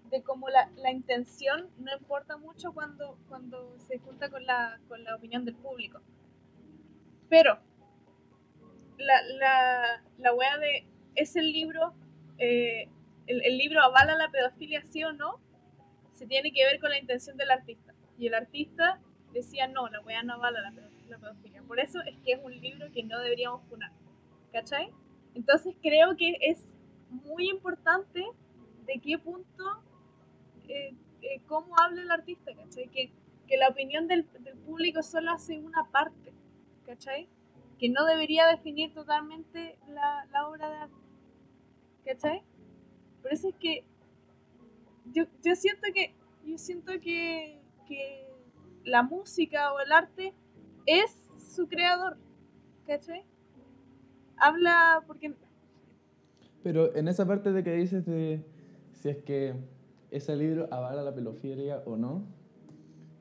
de 0.10 0.22
cómo 0.22 0.50
la, 0.50 0.92
intención 0.92 1.70
no 1.78 1.94
importa 1.98 2.36
mucho 2.36 2.74
cuando, 2.74 3.18
cuando 3.30 3.78
se 3.88 4.00
junta 4.00 4.30
con 4.30 4.46
la, 4.46 4.80
con 4.90 5.06
la 5.06 5.16
opinión 5.16 5.46
del 5.46 5.56
público. 5.56 6.02
Pero 7.30 7.58
la, 8.98 9.22
la, 9.40 10.04
la 10.18 10.34
wea 10.34 10.58
de 10.58 10.86
¿es 11.16 11.38
el 11.38 11.54
libro, 11.54 11.94
eh, 12.38 12.90
el, 13.28 13.42
el 13.46 13.58
libro 13.58 13.82
avala 13.82 14.18
la 14.18 14.30
pedofilia 14.30 14.84
sí 14.84 15.06
o 15.06 15.14
no? 15.14 15.40
Se 16.12 16.28
tiene 16.28 16.52
que 16.52 16.66
ver 16.66 16.82
con 16.82 16.90
la 16.90 17.00
intención 17.00 17.38
del 17.38 17.52
artista. 17.52 17.94
Y 18.18 18.28
el 18.28 18.34
artista 18.34 19.00
decía 19.32 19.68
no, 19.68 19.88
la 19.88 20.02
wea 20.02 20.22
no 20.24 20.34
avala 20.34 20.60
la 20.60 20.72
pedofilia. 20.72 21.62
Por 21.66 21.80
eso 21.80 22.02
es 22.02 22.18
que 22.26 22.34
es 22.34 22.40
un 22.44 22.60
libro 22.60 22.92
que 22.92 23.04
no 23.04 23.22
deberíamos 23.22 23.64
funar. 23.70 23.92
¿Cachai? 24.58 24.90
Entonces 25.36 25.76
creo 25.84 26.18
que 26.18 26.36
es 26.42 26.58
muy 27.12 27.48
importante 27.48 28.26
de 28.88 29.00
qué 29.00 29.20
punto, 29.20 29.64
eh, 30.68 30.96
eh, 31.22 31.42
cómo 31.46 31.76
habla 31.80 32.02
el 32.02 32.10
artista, 32.10 32.56
¿cachai? 32.56 32.90
Que, 32.90 33.12
que 33.48 33.58
la 33.58 33.68
opinión 33.68 34.08
del, 34.08 34.28
del 34.40 34.58
público 34.58 35.04
solo 35.04 35.30
hace 35.30 35.60
una 35.60 35.84
parte, 35.92 36.34
¿cachai? 36.88 37.30
Que 37.78 37.90
no 37.90 38.04
debería 38.08 38.48
definir 38.48 38.96
totalmente 38.96 39.78
la, 39.90 40.26
la 40.32 40.48
obra 40.48 40.72
de 40.72 40.76
arte, 40.78 40.96
¿cachai? 42.04 42.42
Por 43.22 43.32
eso 43.32 43.50
es 43.50 43.56
que 43.58 43.84
yo, 45.14 45.26
yo 45.44 45.56
siento 45.56 45.88
que, 45.94 46.16
yo 46.48 46.58
siento 46.58 46.94
que, 47.00 47.62
que 47.88 48.26
la 48.86 49.04
música 49.04 49.72
o 49.72 49.80
el 49.82 49.92
arte 49.92 50.34
es 50.88 51.12
su 51.56 51.68
creador, 51.68 52.18
¿cachai? 52.88 53.24
Habla 54.38 55.04
porque 55.08 55.34
Pero 56.64 56.96
en 56.96 57.08
esa 57.08 57.26
parte 57.26 57.52
de 57.52 57.64
que 57.64 57.74
dices 57.74 58.06
de 58.06 58.44
si 58.94 59.10
es 59.10 59.18
que 59.18 59.54
ese 60.12 60.36
libro 60.36 60.68
avala 60.72 61.04
la 61.04 61.14
pedofilia 61.14 61.82
o 61.86 61.98
no, 61.98 62.24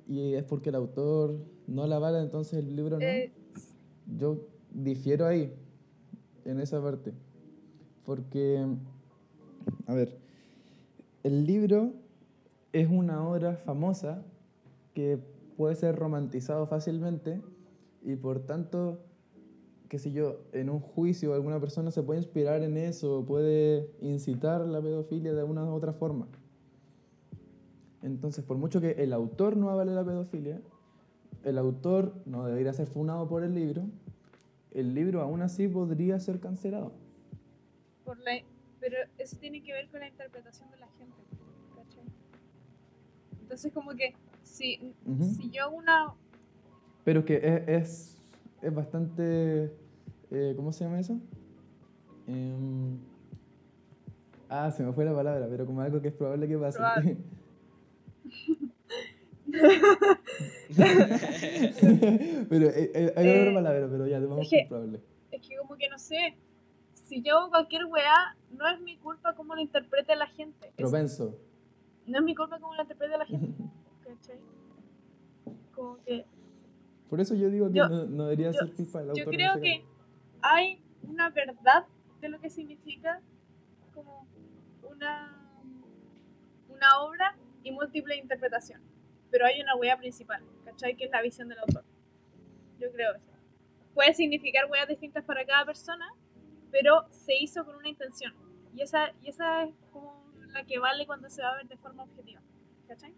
y 0.09 0.35
es 0.35 0.45
porque 0.45 0.69
el 0.71 0.77
autor 0.77 1.37
no 1.67 1.87
la 1.87 1.97
avala, 1.97 2.21
entonces 2.21 2.59
el 2.61 2.77
libro 2.77 2.99
no. 2.99 3.05
eh, 3.05 3.33
Yo 4.17 4.47
difiero 4.71 5.27
ahí, 5.27 5.53
en 6.45 6.61
esa 6.61 6.81
parte. 6.83 7.13
Porque, 8.05 8.65
a 9.87 9.95
ver, 9.95 10.17
el 11.25 11.45
libro 11.45 11.93
es 12.73 12.89
una 12.89 13.27
obra 13.29 13.57
famosa 13.57 14.23
que 14.95 15.19
puede 15.57 15.75
ser 15.75 15.97
romantizado 15.97 16.67
fácilmente 16.67 17.41
y 18.05 18.15
por 18.17 18.41
tanto, 18.41 19.01
qué 19.89 19.99
sé 19.99 20.13
yo, 20.13 20.41
en 20.53 20.71
un 20.71 20.81
juicio 20.81 21.35
alguna 21.35 21.61
persona 21.61 21.91
se 21.91 22.03
puede 22.03 22.21
inspirar 22.21 22.63
en 22.63 22.77
eso, 22.77 23.25
puede 23.27 23.91
incitar 24.01 24.61
la 24.63 24.81
pedofilia 24.81 25.33
de 25.33 25.43
una 25.45 25.65
u 25.65 25.73
otra 25.75 25.93
forma. 25.93 26.27
Entonces, 28.03 28.45
por 28.45 28.57
mucho 28.57 28.81
que 28.81 28.93
el 28.93 29.13
autor 29.13 29.57
no 29.57 29.71
avale 29.71 29.93
la 29.93 30.05
pedofilia, 30.05 30.61
el 31.45 31.59
autor 31.59 32.15
no 32.25 32.45
debería 32.45 32.73
ser 32.73 32.87
funado 32.87 33.29
por 33.29 33.43
el 33.43 33.55
libro, 33.55 33.85
el 34.73 34.95
libro 34.95 35.21
aún 35.23 35.43
así 35.43 35.69
podría 35.69 36.19
ser 36.21 36.41
cancelado. 36.41 36.93
por 38.05 38.19
la, 38.21 38.33
pero 38.81 38.97
eso 39.19 39.37
tiene 39.39 39.63
que 39.63 39.73
ver 39.73 39.89
con 39.89 40.01
la 40.01 40.09
interpretación 40.09 40.71
de 40.71 40.77
la 40.79 40.87
gente, 40.99 41.17
¿cachai? 41.75 42.05
Entonces 43.41 43.73
como 43.73 43.93
que 43.93 44.15
si, 44.43 44.79
Ujú. 45.05 45.25
si 45.25 45.51
yo 45.51 45.71
una 45.71 46.15
Pero 47.05 47.25
que 47.25 47.37
es, 47.37 47.69
es, 47.69 48.16
es 48.63 48.75
bastante... 48.75 49.73
eh, 50.31 50.53
¿Cómo 50.57 50.73
se 50.73 50.85
llama 50.85 51.01
eso? 51.01 51.19
Em, 52.27 52.99
ah, 54.49 54.71
se 54.71 54.83
me 54.85 54.93
fue 54.93 55.05
la 55.05 55.15
palabra, 55.15 55.47
pero 55.49 55.67
como 55.67 55.81
algo 55.81 56.01
que 56.03 56.09
es 56.09 56.15
probable 56.15 56.49
que 56.49 56.59
pase. 56.59 56.79
Probable. 56.79 57.17
pero 62.49 62.67
eh, 62.69 62.91
eh, 62.95 63.13
hay 63.17 63.29
Eh, 63.29 63.41
otra 63.43 63.55
palabra, 63.55 63.89
pero 63.91 64.07
ya, 64.07 64.21
te 64.21 64.27
vamos 64.27 64.45
es 64.45 64.51
que- 64.51 64.67
probable. 64.69 65.01
es 65.31 65.49
que 65.49 65.57
como 65.57 65.77
que 65.77 65.89
no 65.89 65.99
sé, 65.99 66.37
si 66.95 67.23
yo 67.23 67.39
hago 67.39 67.51
cualquier 67.51 67.85
weá, 67.87 68.37
no 68.51 68.67
es 68.69 68.81
mi 68.81 68.97
culpa 68.99 69.35
cómo 69.35 69.55
lo 69.55 69.61
interprete 69.61 70.17
la 70.17 70.27
gente. 70.27 70.73
Propenso. 70.77 71.37
no 72.07 72.19
es 72.19 72.25
mi 72.25 72.35
culpa 72.35 72.59
cómo 72.59 72.75
lo 72.75 72.83
interprete 72.83 73.17
la 73.19 73.27
gente, 73.27 73.63
¿cachai? 74.05 74.39
Como 75.75 75.99
que 76.05 76.25
Por 77.09 77.21
eso 77.21 77.35
yo 77.35 77.49
digo 77.51 77.69
que 77.69 77.75
Yo- 77.75 77.89
no, 77.89 78.05
no 78.07 78.25
debería 78.25 78.51
yo- 78.53 78.59
ser 78.61 78.73
culpa 78.75 79.01
del 79.01 79.11
autor. 79.11 79.25
yo 79.25 79.31
creo 79.31 79.61
que 79.61 79.85
hay 80.43 80.81
una 81.03 81.31
verdad 81.31 81.87
de 82.21 82.29
lo 82.29 82.41
que 82.41 82.51
significa 82.51 83.21
como 83.95 84.27
una, 84.83 85.33
una 86.69 87.01
obra 87.01 87.37
y 87.63 87.71
múltiples 87.71 88.19
interpretaciones. 88.19 88.87
Pero 89.31 89.47
hay 89.47 89.61
una 89.61 89.75
wea 89.77 89.97
principal, 89.97 90.43
¿cachai? 90.65 90.97
Que 90.97 91.05
es 91.05 91.11
la 91.11 91.23
visión 91.23 91.49
del 91.49 91.59
autor. 91.59 91.85
Yo 92.79 92.91
creo 92.93 93.15
eso. 93.15 93.31
Puede 93.95 94.13
significar 94.15 94.71
weas 94.71 94.89
distintas 94.89 95.25
para 95.25 95.45
cada 95.47 95.65
persona, 95.65 96.07
pero 96.71 97.07
se 97.11 97.35
hizo 97.37 97.65
con 97.65 97.77
una 97.77 97.89
intención. 97.89 98.35
Y 98.75 98.83
esa, 98.83 99.11
y 99.23 99.29
esa 99.29 99.65
es 99.65 99.75
como 99.93 100.25
la 100.49 100.65
que 100.65 100.79
vale 100.79 101.07
cuando 101.07 101.31
se 101.31 101.43
va 101.43 101.51
a 101.53 101.57
ver 101.57 101.67
de 101.69 101.77
forma 101.77 102.03
objetiva. 102.05 102.41
¿Cachai? 102.89 103.15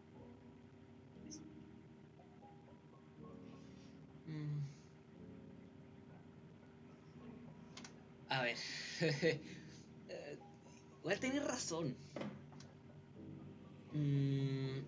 A 8.29 8.43
ver. 8.43 8.57
Eh, 10.11 10.39
Igual 11.03 11.21
tenés 11.21 11.45
razón. 11.45 11.95
Mm. 13.93 14.81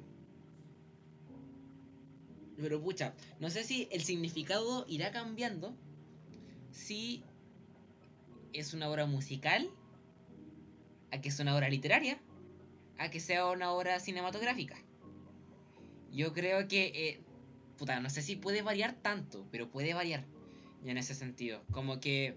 Pero 2.57 2.81
pucha, 2.83 3.15
no 3.39 3.51
sé 3.51 3.65
si 3.65 3.87
el 3.91 4.03
significado 4.03 4.87
irá 4.89 5.11
cambiando 5.11 5.75
si 6.73 7.23
es 8.53 8.75
una 8.75 8.89
obra 8.91 9.07
musical, 9.07 9.71
a 11.11 11.21
que 11.21 11.29
es 11.29 11.39
una 11.39 11.55
obra 11.55 11.69
literaria, 11.69 12.19
a 12.99 13.11
que 13.11 13.21
sea 13.21 13.47
una 13.47 13.73
obra 13.73 14.01
cinematográfica. 14.01 14.77
Yo 16.13 16.33
creo 16.33 16.67
que, 16.69 16.87
eh, 16.95 17.21
puta, 17.81 17.99
no 17.99 18.11
sé 18.11 18.21
si 18.21 18.37
puede 18.37 18.61
variar 18.61 18.95
tanto, 19.01 19.47
pero 19.51 19.71
puede 19.71 19.95
variar 19.95 20.23
en 20.85 20.99
ese 20.99 21.15
sentido. 21.15 21.63
Como 21.73 21.99
que, 21.99 22.35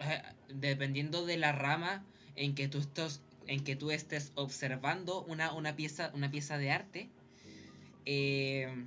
eh, 0.00 0.22
dependiendo 0.48 1.26
de 1.26 1.36
la 1.36 1.52
rama 1.52 2.02
en 2.34 2.54
que 2.54 2.66
tú 2.66 2.78
estés, 2.78 3.20
en 3.46 3.62
que 3.62 3.76
tú 3.76 3.90
estés 3.90 4.32
observando 4.36 5.22
una, 5.24 5.76
pieza, 5.76 6.10
una 6.14 6.30
pieza 6.30 6.56
de 6.56 6.70
arte, 6.70 7.10
eh, 8.06 8.86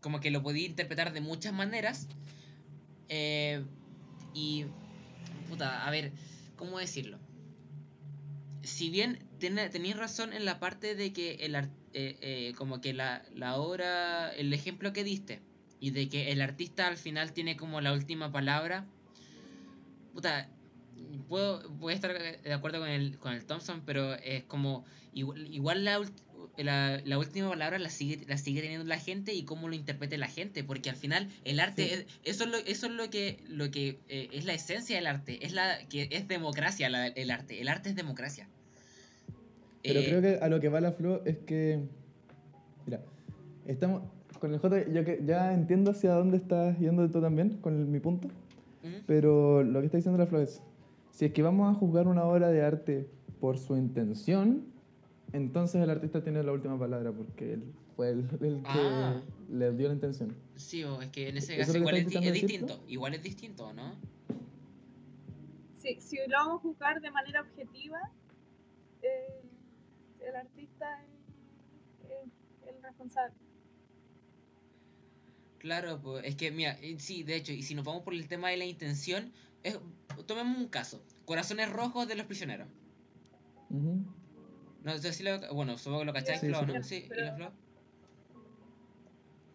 como 0.00 0.18
que 0.18 0.32
lo 0.32 0.42
podía 0.42 0.66
interpretar 0.66 1.12
de 1.12 1.20
muchas 1.20 1.54
maneras. 1.54 2.08
eh, 3.08 3.62
y, 4.34 4.64
puta, 5.48 5.86
a 5.86 5.90
ver, 5.92 6.10
¿cómo 6.56 6.80
decirlo? 6.80 7.18
Si 8.64 8.90
bien 8.90 9.20
tenéis 9.38 9.96
razón 9.96 10.32
en 10.32 10.44
la 10.44 10.58
parte 10.58 10.96
de 10.96 11.12
que 11.12 11.34
el 11.34 11.54
ar- 11.54 11.81
eh, 11.94 12.16
eh, 12.20 12.52
como 12.56 12.80
que 12.80 12.92
la, 12.92 13.22
la 13.34 13.56
obra, 13.56 14.30
el 14.34 14.52
ejemplo 14.52 14.92
que 14.92 15.04
diste, 15.04 15.40
y 15.80 15.90
de 15.90 16.08
que 16.08 16.30
el 16.32 16.40
artista 16.40 16.86
al 16.86 16.96
final 16.96 17.32
tiene 17.32 17.56
como 17.56 17.80
la 17.80 17.92
última 17.92 18.30
palabra, 18.32 18.86
puta, 20.12 20.48
puedo, 21.28 21.68
voy 21.70 21.92
a 21.92 21.96
estar 21.96 22.12
de 22.42 22.52
acuerdo 22.52 22.80
con 22.80 22.88
el, 22.88 23.18
con 23.18 23.32
el 23.32 23.44
Thompson, 23.44 23.82
pero 23.84 24.14
es 24.14 24.44
como, 24.44 24.84
igual, 25.12 25.46
igual 25.52 25.84
la, 25.84 26.00
la, 26.58 27.00
la 27.04 27.18
última 27.18 27.48
palabra 27.48 27.78
la 27.78 27.88
sigue, 27.90 28.24
la 28.26 28.36
sigue 28.38 28.60
teniendo 28.60 28.86
la 28.86 28.98
gente 28.98 29.32
y 29.34 29.44
cómo 29.44 29.68
lo 29.68 29.74
interprete 29.74 30.18
la 30.18 30.28
gente, 30.28 30.64
porque 30.64 30.90
al 30.90 30.96
final 30.96 31.28
el 31.44 31.60
arte, 31.60 31.86
Sí. 31.86 31.92
es- 31.94 32.06
eso 32.34 32.44
es 32.44 32.50
lo, 32.50 32.58
eso 32.58 32.86
es 32.86 32.92
lo 32.92 33.10
que, 33.10 33.42
lo 33.48 33.70
que 33.70 34.00
eh, 34.08 34.28
es 34.32 34.44
la 34.44 34.52
esencia 34.54 34.96
del 34.96 35.06
arte, 35.06 35.44
es 35.44 35.52
la 35.52 35.78
que 35.88 36.08
es 36.12 36.28
democracia 36.28 36.88
la- 36.90 37.08
el 37.08 37.30
arte, 37.30 37.60
el 37.60 37.68
arte 37.68 37.88
es 37.90 37.96
democracia. 37.96 38.48
Pero 39.82 40.00
Eh, 40.00 40.04
creo 40.06 40.20
que 40.22 40.38
a 40.44 40.48
lo 40.48 40.60
que 40.60 40.68
va 40.68 40.80
la 40.80 40.92
Flo 40.92 41.22
es 41.24 41.38
que. 41.38 41.80
Mira, 42.86 43.00
estamos. 43.66 44.02
Con 44.40 44.52
el 44.52 44.58
J, 44.58 44.88
yo 44.90 45.04
que 45.04 45.22
ya 45.24 45.52
entiendo 45.54 45.92
hacia 45.92 46.12
dónde 46.14 46.36
estás 46.36 46.76
yendo 46.78 47.08
tú 47.10 47.20
también, 47.20 47.58
con 47.60 47.78
el- 47.78 47.86
mi 47.86 48.00
punto. 48.00 48.28
¿Mm? 48.82 49.04
Pero 49.06 49.62
lo 49.62 49.78
que 49.80 49.86
está 49.86 49.98
diciendo 49.98 50.18
la 50.18 50.26
Flo 50.26 50.40
es: 50.40 50.60
si 51.10 51.26
es 51.26 51.32
que 51.32 51.42
vamos 51.42 51.70
a 51.70 51.78
juzgar 51.78 52.08
una 52.08 52.24
obra 52.24 52.48
de 52.50 52.62
arte 52.62 53.08
por 53.40 53.58
su 53.58 53.76
intención, 53.76 54.64
entonces 55.32 55.80
el 55.82 55.90
artista 55.90 56.22
tiene 56.22 56.42
la 56.42 56.52
última 56.52 56.78
palabra, 56.78 57.12
porque 57.12 57.54
él 57.54 57.62
fue 57.96 58.10
el, 58.10 58.18
el 58.40 58.62
que 58.62 58.62
Ah. 58.66 59.20
le 59.50 59.72
dio 59.72 59.88
la 59.88 59.94
intención. 59.94 60.34
Sí, 60.56 60.82
o 60.84 61.00
es 61.02 61.10
que 61.10 61.28
en 61.28 61.36
ese 61.36 61.52
¿Eso 61.54 61.60
es 61.62 61.66
caso 61.68 61.78
igual 61.78 61.96
es, 61.96 62.06
di- 62.08 62.16
es 62.16 62.32
distinto, 62.32 62.82
igual 62.88 63.14
es 63.14 63.22
distinto, 63.22 63.72
¿no? 63.72 63.94
Sí, 65.74 65.96
si 66.00 66.16
lo 66.28 66.36
vamos 66.38 66.58
a 66.60 66.62
juzgar 66.62 67.00
de 67.00 67.10
manera 67.10 67.40
objetiva, 67.42 67.98
el 70.28 70.36
artista 70.36 71.04
es, 71.04 72.10
es 72.10 72.68
el 72.76 72.82
responsable. 72.82 73.34
Claro, 75.58 76.00
pues 76.02 76.24
es 76.24 76.34
que, 76.36 76.50
mira, 76.50 76.76
eh, 76.80 76.96
sí, 76.98 77.22
de 77.22 77.36
hecho, 77.36 77.52
y 77.52 77.62
si 77.62 77.74
nos 77.74 77.84
vamos 77.84 78.02
por 78.02 78.14
el 78.14 78.26
tema 78.26 78.48
de 78.50 78.56
la 78.56 78.64
intención, 78.64 79.32
es, 79.62 79.78
tomemos 80.26 80.58
un 80.58 80.68
caso, 80.68 81.04
Corazones 81.24 81.70
Rojos 81.70 82.08
de 82.08 82.16
los 82.16 82.26
Prisioneros. 82.26 82.68
Ujú. 83.70 84.04
No 84.82 84.98
sé 84.98 85.12
si 85.12 85.22
lo, 85.22 85.38
bueno, 85.54 85.78
supongo 85.78 86.00
que 86.00 86.06
lo 86.06 86.12
cacháis, 86.12 86.40
Sí, 86.40 86.48
Flo, 86.48 86.60
sí. 86.60 86.66
¿no? 86.66 86.82
Sí, 86.82 86.96
¿y 86.96 87.08
Pero- 87.08 87.24
la 87.26 87.34
Flo? 87.36 87.52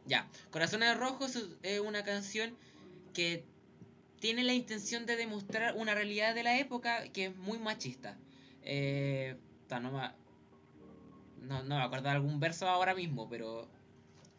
Ya, 0.06 0.30
Corazones 0.52 0.98
Rojos 0.98 1.36
es- 1.64 1.80
una 1.82 2.04
canción 2.06 2.56
que 3.14 3.44
tiene 4.22 4.44
la 4.46 4.54
intención 4.54 5.06
de 5.06 5.18
demostrar 5.18 5.76
una 5.76 5.94
realidad 5.94 6.34
de 6.34 6.44
la 6.44 6.58
época 6.58 7.10
que 7.12 7.26
es 7.26 7.36
muy 7.36 7.60
machista. 7.60 8.18
Eh, 8.62 9.36
no, 9.70 9.92
no, 11.42 11.64
no 11.64 11.78
me 11.78 11.82
acuerdo 11.84 12.06
de 12.06 12.16
algún 12.16 12.40
verso 12.40 12.68
ahora 12.68 12.94
mismo, 12.96 13.28
pero 13.30 13.68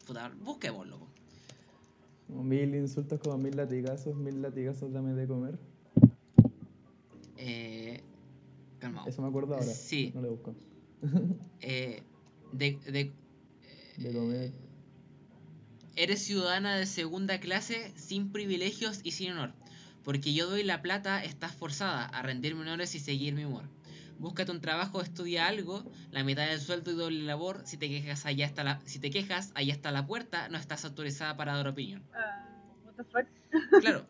puta, 0.05 0.31
busquémoslo. 0.41 0.99
Como 2.27 2.43
mil 2.43 2.75
insultos, 2.75 3.19
como 3.19 3.37
mil 3.37 3.55
latigazos, 3.57 4.15
mil 4.15 4.41
latigazos, 4.41 4.91
dame 4.93 5.13
de 5.13 5.27
comer. 5.27 5.57
Eh, 7.37 8.01
calmado. 8.79 9.07
Eso 9.07 9.21
me 9.21 9.29
acuerdo 9.29 9.53
ahora. 9.53 9.65
Sí. 9.65 10.11
No 10.15 10.21
lo 10.21 10.31
busco. 10.31 10.55
Eh, 11.61 12.03
de, 12.53 12.77
de- 12.91 13.11
De 13.97 14.13
comer. 14.13 14.51
Eres 15.95 16.21
ciudadana 16.23 16.77
de 16.77 16.85
segunda 16.85 17.39
clase 17.39 17.91
sin 17.97 18.31
privilegios 18.31 19.01
y 19.03 19.11
sin 19.11 19.31
honor. 19.31 19.51
Porque 20.03 20.33
yo 20.33 20.49
doy 20.49 20.63
la 20.63 20.81
plata, 20.81 21.23
estás 21.23 21.53
forzada 21.53 22.05
a 22.05 22.21
rendirme 22.21 22.61
honores 22.61 22.95
y 22.95 22.99
seguir 22.99 23.33
mi 23.33 23.43
humor. 23.43 23.65
Búscate 24.19 24.51
un 24.51 24.61
trabajo, 24.61 25.01
estudia 25.01 25.47
algo, 25.47 25.89
la 26.11 26.23
mitad 26.23 26.47
del 26.47 26.59
sueldo 26.59 26.91
y 26.91 26.95
doble 26.95 27.21
labor. 27.23 27.61
Si 27.65 27.77
te 27.77 27.87
quejas, 27.89 28.25
allá 28.25 28.45
está 28.45 28.63
la, 28.63 28.81
si 28.85 28.99
te 28.99 29.09
quejas, 29.09 29.51
allá 29.55 29.73
está 29.73 29.91
la 29.91 30.05
puerta, 30.05 30.49
no 30.49 30.57
estás 30.57 30.83
autorizada 30.85 31.35
para 31.37 31.55
dar 31.55 31.67
opinión. 31.67 32.03
Ah, 32.13 32.45
what 32.85 32.93
the 32.95 33.03
fuck. 33.05 33.25
Claro. 33.81 34.05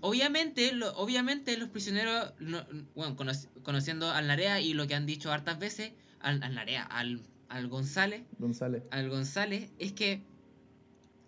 Obviamente, 0.00 0.72
lo- 0.72 0.94
obviamente 0.96 1.56
los 1.56 1.70
prisioneros, 1.70 2.34
no- 2.38 2.66
bueno, 2.94 3.16
conoc- 3.16 3.48
conociendo 3.62 4.10
al 4.10 4.26
Narea 4.26 4.60
y 4.60 4.74
lo 4.74 4.86
que 4.86 4.94
han 4.94 5.06
dicho 5.06 5.32
hartas 5.32 5.58
veces, 5.58 5.92
al, 6.20 6.42
al 6.42 6.54
Narea, 6.54 6.82
al, 6.82 7.22
al 7.48 7.68
González, 7.68 8.22
González. 8.38 8.82
al 8.90 9.08
González 9.08 9.70
es 9.78 9.92
que, 9.92 10.22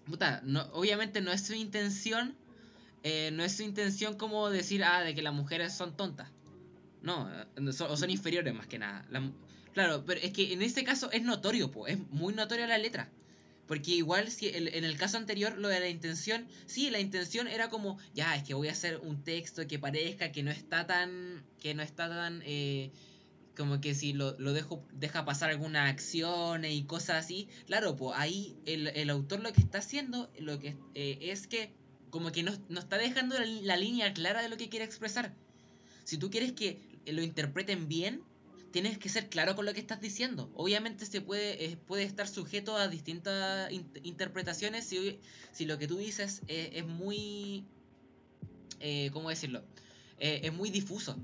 puta, 0.05 0.41
no, 0.45 0.63
obviamente 0.73 1.21
no 1.21 1.33
es 1.33 1.47
su 1.47 1.55
intención, 1.55 2.35
eh, 3.03 3.31
no 3.33 3.45
es 3.45 3.57
su 3.57 3.63
intención 3.63 4.17
como 4.19 4.51
decir, 4.51 4.85
ah, 4.85 5.01
de 5.03 5.15
que 5.15 5.23
las 5.23 5.33
mujeres 5.33 5.73
son 5.73 5.97
tontas. 5.97 6.31
No, 7.03 7.29
eh, 7.31 7.73
son, 7.73 7.97
son 7.97 8.11
inferiores 8.11 8.53
más 8.55 8.67
que 8.67 8.79
nada. 8.79 9.07
Claro, 9.73 10.05
pero 10.07 10.21
es 10.21 10.33
que 10.33 10.53
en 10.53 10.63
este 10.63 10.85
caso 10.85 11.11
es 11.13 11.23
notorio, 11.23 11.71
po, 11.71 11.87
es 11.87 11.99
muy 12.11 12.35
notoria 12.35 12.67
la 12.67 12.79
letra. 12.79 13.11
Porque 13.67 13.91
igual 13.91 14.31
si 14.31 14.47
el- 14.49 14.69
en 14.75 14.85
el 14.85 14.97
caso 14.97 15.17
anterior 15.17 15.59
lo 15.59 15.69
de 15.69 15.81
la 15.81 15.89
intención, 15.89 16.47
sí, 16.67 16.89
la 16.91 17.01
intención 17.01 17.49
era 17.49 17.69
como, 17.69 17.99
ya, 18.15 18.35
es 18.37 18.45
que 18.45 18.55
voy 18.55 18.69
a 18.69 18.73
hacer 18.73 18.99
un 18.99 19.23
texto 19.25 19.67
que 19.67 19.79
parezca 19.79 20.31
que 20.33 20.43
no 20.43 20.51
está 20.51 20.87
tan, 20.87 21.45
que 21.61 21.75
no 21.75 21.83
está 21.83 22.09
tan, 22.09 22.43
eh, 22.47 22.91
como 23.57 23.81
que 23.81 23.95
si 23.95 24.13
lo, 24.13 24.39
lo 24.39 24.53
dejo, 24.53 24.85
deja 24.93 25.25
pasar 25.25 25.51
algunas 25.51 25.91
acciones 25.91 26.73
y 26.75 26.85
cosas 26.85 27.25
así, 27.25 27.49
claro, 27.67 27.97
pues 27.97 28.17
ahí 28.19 28.57
el, 28.67 28.87
el 28.89 29.11
autor 29.11 29.41
lo 29.41 29.53
que 29.53 29.61
está 29.63 29.79
haciendo 29.79 30.31
lo 30.39 30.59
que 30.61 30.77
eh, 30.95 31.19
es 31.23 31.47
que 31.47 31.73
como 32.11 32.33
que 32.33 32.43
no, 32.43 32.53
no 32.69 32.81
está 32.81 32.99
dejando 32.99 33.35
la 33.39 33.77
línea 33.77 34.13
clara 34.15 34.43
de 34.43 34.49
lo 34.49 34.57
que 34.57 34.69
quiere 34.69 34.85
expresar. 34.85 35.35
Si 36.07 36.19
tú 36.19 36.31
quieres 36.31 36.53
que 36.53 36.81
lo 37.07 37.21
interpreten 37.21 37.89
bien, 37.89 38.23
tienes 38.71 38.97
que 38.97 39.09
ser 39.09 39.29
claro 39.29 39.57
con 39.57 39.65
lo 39.67 39.73
que 39.75 39.81
estás 39.81 40.01
diciendo. 40.01 40.51
Obviamente 40.55 41.05
se 41.05 41.21
puede, 41.21 41.77
puede 41.89 42.05
estar 42.05 42.29
sujeto 42.29 42.77
a 42.77 42.87
distintas 42.87 43.73
in- 43.73 43.91
interpretaciones 44.05 44.85
si, 44.87 45.19
si 45.51 45.67
lo 45.67 45.79
que 45.79 45.89
tú 45.89 45.97
dices 45.97 46.43
es 46.47 46.87
muy... 46.87 47.65
Eh, 48.79 49.11
¿Cómo 49.13 49.31
decirlo? 49.31 49.65
Eh, 50.19 50.43
es 50.45 50.53
muy 50.53 50.71
difuso. 50.71 51.17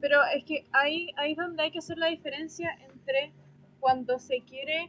Pero 0.00 0.18
es 0.34 0.44
que 0.44 0.66
ahí, 0.72 1.10
ahí 1.16 1.32
es 1.32 1.36
donde 1.36 1.62
hay 1.62 1.70
que 1.72 1.80
hacer 1.80 1.98
la 1.98 2.06
diferencia 2.06 2.70
entre 2.88 3.32
cuando 3.80 4.18
se 4.18 4.40
quiere 4.48 4.88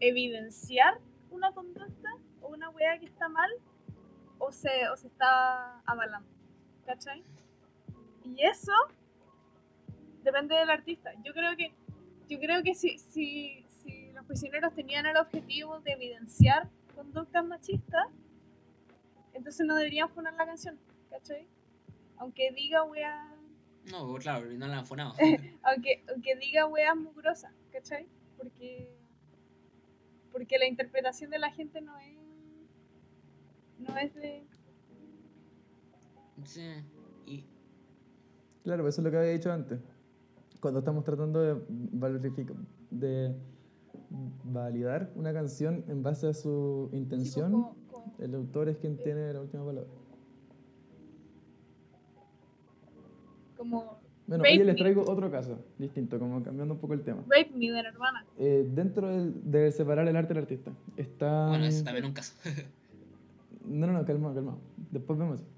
evidenciar 0.00 1.00
una 1.30 1.52
conducta 1.52 2.08
o 2.40 2.48
una 2.48 2.70
wea 2.70 2.98
que 2.98 3.06
está 3.06 3.28
mal 3.28 3.50
o 4.38 4.50
se, 4.52 4.88
o 4.88 4.96
se 4.96 5.08
está 5.08 5.80
avalando. 5.80 6.28
¿Cachai? 6.86 7.22
Y 8.24 8.42
eso 8.44 8.72
depende 10.22 10.54
del 10.54 10.70
artista. 10.70 11.12
Yo 11.24 11.32
creo 11.32 11.56
que, 11.56 11.72
yo 12.28 12.38
creo 12.38 12.62
que 12.62 12.74
si, 12.74 12.98
si, 12.98 13.64
si 13.82 14.12
los 14.12 14.24
prisioneros 14.26 14.74
tenían 14.74 15.06
el 15.06 15.16
objetivo 15.16 15.80
de 15.80 15.92
evidenciar 15.92 16.68
conductas 16.94 17.44
machistas, 17.44 18.06
entonces 19.34 19.66
no 19.66 19.74
deberían 19.76 20.08
poner 20.10 20.34
la 20.34 20.46
canción. 20.46 20.78
¿Cachai? 21.10 21.46
Aunque 22.16 22.52
diga 22.52 22.84
wea 22.84 23.34
No, 23.90 24.14
claro, 24.14 24.46
no 24.46 24.66
la 24.66 24.78
han 24.78 24.86
fonado. 24.86 25.14
aunque, 25.62 26.04
aunque 26.08 26.36
diga 26.36 26.66
weas 26.66 26.96
mugrosas, 26.96 27.52
¿cachai? 27.72 28.06
Porque, 28.36 28.88
porque 30.30 30.58
la 30.58 30.66
interpretación 30.66 31.30
de 31.30 31.38
la 31.38 31.50
gente 31.50 31.80
no 31.80 31.98
es, 31.98 32.16
no 33.78 33.98
es 33.98 34.14
de... 34.14 34.44
sí. 36.44 36.84
Claro, 38.64 38.86
eso 38.86 39.00
es 39.00 39.04
lo 39.04 39.10
que 39.10 39.16
había 39.18 39.30
dicho 39.32 39.52
antes. 39.52 39.80
Cuando 40.60 40.78
estamos 40.80 41.02
tratando 41.04 41.40
de, 41.40 41.54
valorific- 41.98 42.54
de 42.90 43.34
validar 44.44 45.10
una 45.16 45.32
canción 45.32 45.84
en 45.88 46.02
base 46.02 46.28
a 46.28 46.34
su 46.34 46.88
intención, 46.92 47.50
Sí, 47.50 47.56
pues, 47.58 47.74
como- 47.92 48.04
como- 48.06 48.14
el 48.18 48.34
autor 48.34 48.68
es 48.68 48.76
quien 48.78 48.96
tiene 48.98 49.32
la 49.32 49.40
última 49.40 49.64
palabra. 49.64 49.90
Como 53.56 54.00
Bueno, 54.26 54.44
hoy 54.44 54.56
les 54.58 54.66
Me. 54.66 54.74
traigo 54.74 55.02
otro 55.02 55.30
caso, 55.30 55.58
distinto, 55.78 56.18
como 56.18 56.42
cambiando 56.42 56.74
un 56.74 56.80
poco 56.80 56.94
el 56.94 57.02
tema. 57.02 57.22
Rape 57.22 57.50
Me 57.54 57.70
de 57.72 57.82
Nirvana. 57.82 58.24
Eh, 58.38 58.66
dentro 58.72 59.08
del- 59.08 59.50
de 59.50 59.72
separar 59.72 60.06
el 60.08 60.16
arte 60.16 60.32
del 60.32 60.44
artista, 60.44 60.70
está... 60.96 61.48
Bueno, 61.48 61.64
eso 61.64 61.82
también 61.84 62.04
es 62.04 62.08
un 62.08 62.14
caso. 62.14 62.34
No, 63.64 63.86
no, 63.88 63.92
no, 63.92 64.04
calma, 64.04 64.32
calma. 64.32 64.56
Después 64.90 65.18
vemos 65.18 65.40
eso. 65.40 65.48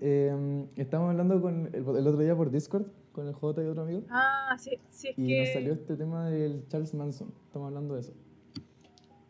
Eh, 0.00 0.64
estamos 0.76 1.10
hablando 1.10 1.40
con 1.40 1.66
el, 1.72 1.74
el 1.76 2.06
otro 2.06 2.18
día 2.18 2.36
por 2.36 2.50
Discord, 2.50 2.86
con 3.12 3.26
el 3.26 3.34
J 3.34 3.62
y 3.64 3.66
otro 3.66 3.82
amigo, 3.82 4.02
Ah, 4.10 4.56
sí, 4.58 4.78
sí 4.90 5.08
es 5.08 5.18
y 5.18 5.26
que. 5.26 5.40
nos 5.40 5.48
salió 5.52 5.72
este 5.72 5.96
tema 5.96 6.28
del 6.30 6.64
Charles 6.68 6.94
Manson. 6.94 7.32
Estamos 7.46 7.66
hablando 7.68 7.94
de 7.94 8.00
eso. 8.00 8.12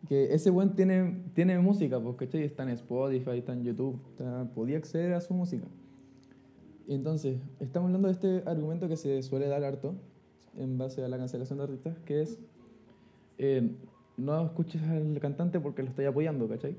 Que 0.08 0.34
ese 0.34 0.50
buen 0.50 0.74
tiene, 0.74 1.22
tiene 1.34 1.58
música, 1.58 2.00
¿cachai? 2.16 2.42
Está 2.42 2.62
en 2.64 2.70
Spotify, 2.70 3.38
está 3.38 3.52
en 3.52 3.62
YouTube, 3.64 3.98
está- 4.10 4.48
podía 4.54 4.78
acceder 4.78 5.12
a 5.14 5.20
su 5.20 5.34
música. 5.34 5.66
Y 6.86 6.94
entonces, 6.94 7.38
estamos 7.60 7.88
hablando 7.88 8.08
de 8.08 8.12
este 8.14 8.42
argumento 8.48 8.88
que 8.88 8.96
se 8.96 9.22
suele 9.22 9.46
dar 9.48 9.64
harto 9.64 9.94
en 10.56 10.78
base 10.78 11.04
a 11.04 11.08
la 11.08 11.18
cancelación 11.18 11.58
de 11.58 11.64
artistas, 11.64 11.98
que 12.06 12.22
es 12.22 12.38
eh, 13.38 13.70
no 14.16 14.44
escuches 14.46 14.82
al 14.82 15.18
cantante 15.20 15.60
porque 15.60 15.82
lo 15.82 15.90
estoy 15.90 16.06
apoyando, 16.06 16.48
¿cachai? 16.48 16.76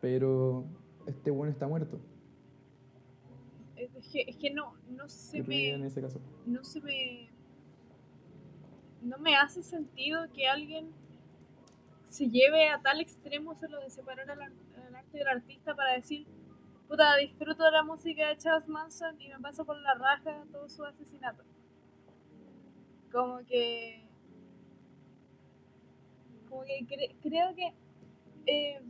Pero 0.00 0.64
este 1.06 1.30
buen 1.30 1.50
está 1.50 1.66
muerto. 1.66 1.98
Es 3.78 4.08
que, 4.08 4.24
es 4.26 4.36
que 4.36 4.50
no, 4.50 4.74
no 4.88 5.08
se 5.08 5.36
¿Qué 5.36 5.42
opinaría 5.42 5.74
en 5.74 5.80
me. 5.82 5.86
ese 5.86 6.00
caso? 6.02 6.20
No 6.46 6.64
se 6.64 6.80
me. 6.80 7.30
No 9.02 9.18
me 9.18 9.36
hace 9.36 9.62
sentido 9.62 10.26
que 10.32 10.46
alguien 10.48 10.90
se 12.08 12.28
lleve 12.28 12.68
a 12.68 12.80
tal 12.82 13.00
extremo 13.00 13.54
solo 13.54 13.80
de 13.80 13.90
separar 13.90 14.28
al, 14.30 14.40
al 14.42 14.96
arte 14.96 15.18
del 15.18 15.28
artista 15.28 15.74
para 15.76 15.92
decir, 15.92 16.26
puta, 16.88 17.16
disfruto 17.16 17.62
de 17.64 17.70
la 17.70 17.82
música 17.84 18.28
de 18.28 18.38
Charles 18.38 18.68
Manson 18.68 19.20
y 19.20 19.28
me 19.28 19.38
paso 19.38 19.64
por 19.64 19.76
la 19.80 19.94
raja 19.94 20.44
todo 20.50 20.68
su 20.68 20.84
asesinato. 20.84 21.44
Como 23.12 23.38
que. 23.46 24.02
Como 26.48 26.62
que 26.64 26.80
cre- 26.86 27.14
creo 27.22 27.54
que. 27.54 27.72
eh, 28.46 28.80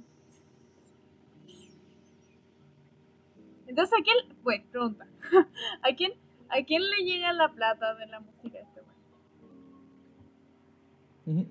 entonces, 3.69 3.99
¿a 3.99 4.03
quién? 4.03 4.16
Bueno, 4.43 4.64
pregunta. 4.71 5.07
¿A 5.83 5.95
quién, 5.95 6.12
¿A 6.49 6.64
quién 6.64 6.83
le 6.83 7.05
llega 7.05 7.33
la 7.33 7.53
plata 7.53 7.95
de 7.95 8.07
la 8.07 8.21
música 8.21 8.59
de 8.59 8.64
este 8.64 8.81
weón? 11.27 11.41
Ujú. 11.45 11.47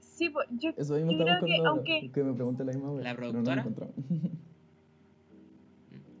Sí, 0.00 0.28
pues 0.30 0.46
yo 0.52 0.70
Eso 0.76 0.94
mismo 0.94 1.12
creo 1.12 1.26
estaba 1.26 1.46
que 1.46 1.56
ahora, 1.56 1.70
aunque- 1.70 2.10
que 2.12 2.22
me 2.22 2.34
pregunté 2.34 2.64
la 2.64 2.72
misma 2.72 2.92
vez. 2.92 3.04
¿La 3.04 3.14
pero 3.14 3.32
no 3.32 3.42
productora? 3.44 3.88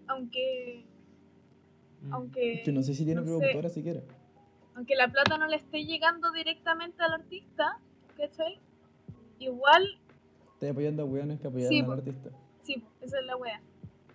aunque 0.08 0.84
Mm. 2.02 2.12
aunque 2.14 2.62
que 2.64 2.72
no 2.72 2.82
sé 2.82 2.94
si 2.94 3.04
tiene 3.04 3.20
no 3.20 3.26
sé. 3.26 3.30
productora 3.38 3.68
siquiera. 3.68 4.00
aunque 4.74 4.96
la 4.96 5.06
plata 5.08 5.38
no 5.38 5.46
le 5.46 5.54
esté 5.56 5.84
llegando 5.84 6.32
directamente 6.32 7.00
al 7.02 7.12
artista, 7.12 7.78
¿cachai? 8.16 8.58
Igual, 9.38 10.00
Estoy 10.54 10.70
apoyando 10.70 11.02
a 11.02 11.06
hueones 11.06 11.40
que 11.40 11.46
apoyaron 11.48 11.68
Sí, 11.72 11.80
al 11.80 11.86
po. 11.86 11.92
artista. 11.92 12.30
Sí, 12.62 12.82
esa 13.00 13.18
es 13.18 13.26
la 13.26 13.36
wea, 13.36 13.60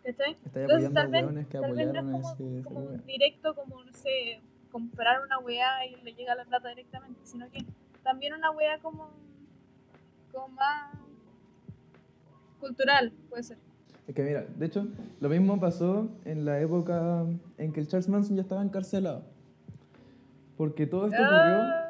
¿cachai? 0.04 0.38
Estoy 0.46 0.62
Entonces 0.64 0.90
apoyando 0.90 1.00
a 1.00 1.04
tal 1.04 1.12
vez, 1.36 1.48
que 1.48 1.58
tal 1.60 1.74
vez 1.76 1.88
no 1.88 2.00
es 2.00 2.06
como, 2.06 2.32
ese, 2.34 2.60
esa 2.60 2.68
como 2.70 2.80
wea. 2.82 2.98
directo, 3.06 3.56
como, 3.56 3.84
no 3.84 3.94
sé, 3.94 4.42
comprar 4.72 5.22
una 5.26 5.40
wea 5.40 5.86
y 5.86 5.96
le 6.04 6.14
llega 6.14 6.36
la 6.36 6.46
plata 6.46 6.70
directamente, 6.70 7.20
sino 7.24 7.50
que 7.50 7.66
también 8.04 8.34
una 8.34 8.52
wea 8.52 8.80
como, 8.80 9.10
como 10.32 10.48
más 10.50 10.94
cultural, 12.60 13.12
puede 13.30 13.44
ser. 13.44 13.58
Es 14.08 14.16
que 14.16 14.24
mira, 14.24 14.42
de 14.46 14.66
hecho, 14.66 14.88
lo 15.20 15.28
mismo 15.30 15.60
pasó 15.60 16.10
en 16.24 16.46
la 16.46 16.60
época 16.62 17.26
en 17.58 17.74
que 17.74 17.82
el 17.82 17.88
Charles 17.88 18.08
Manson 18.08 18.36
ya 18.38 18.42
estaba 18.42 18.62
encarcelado. 18.64 19.24
Porque 20.56 20.88
todo 20.88 21.08
esto 21.08 21.22
Ah. 21.22 21.28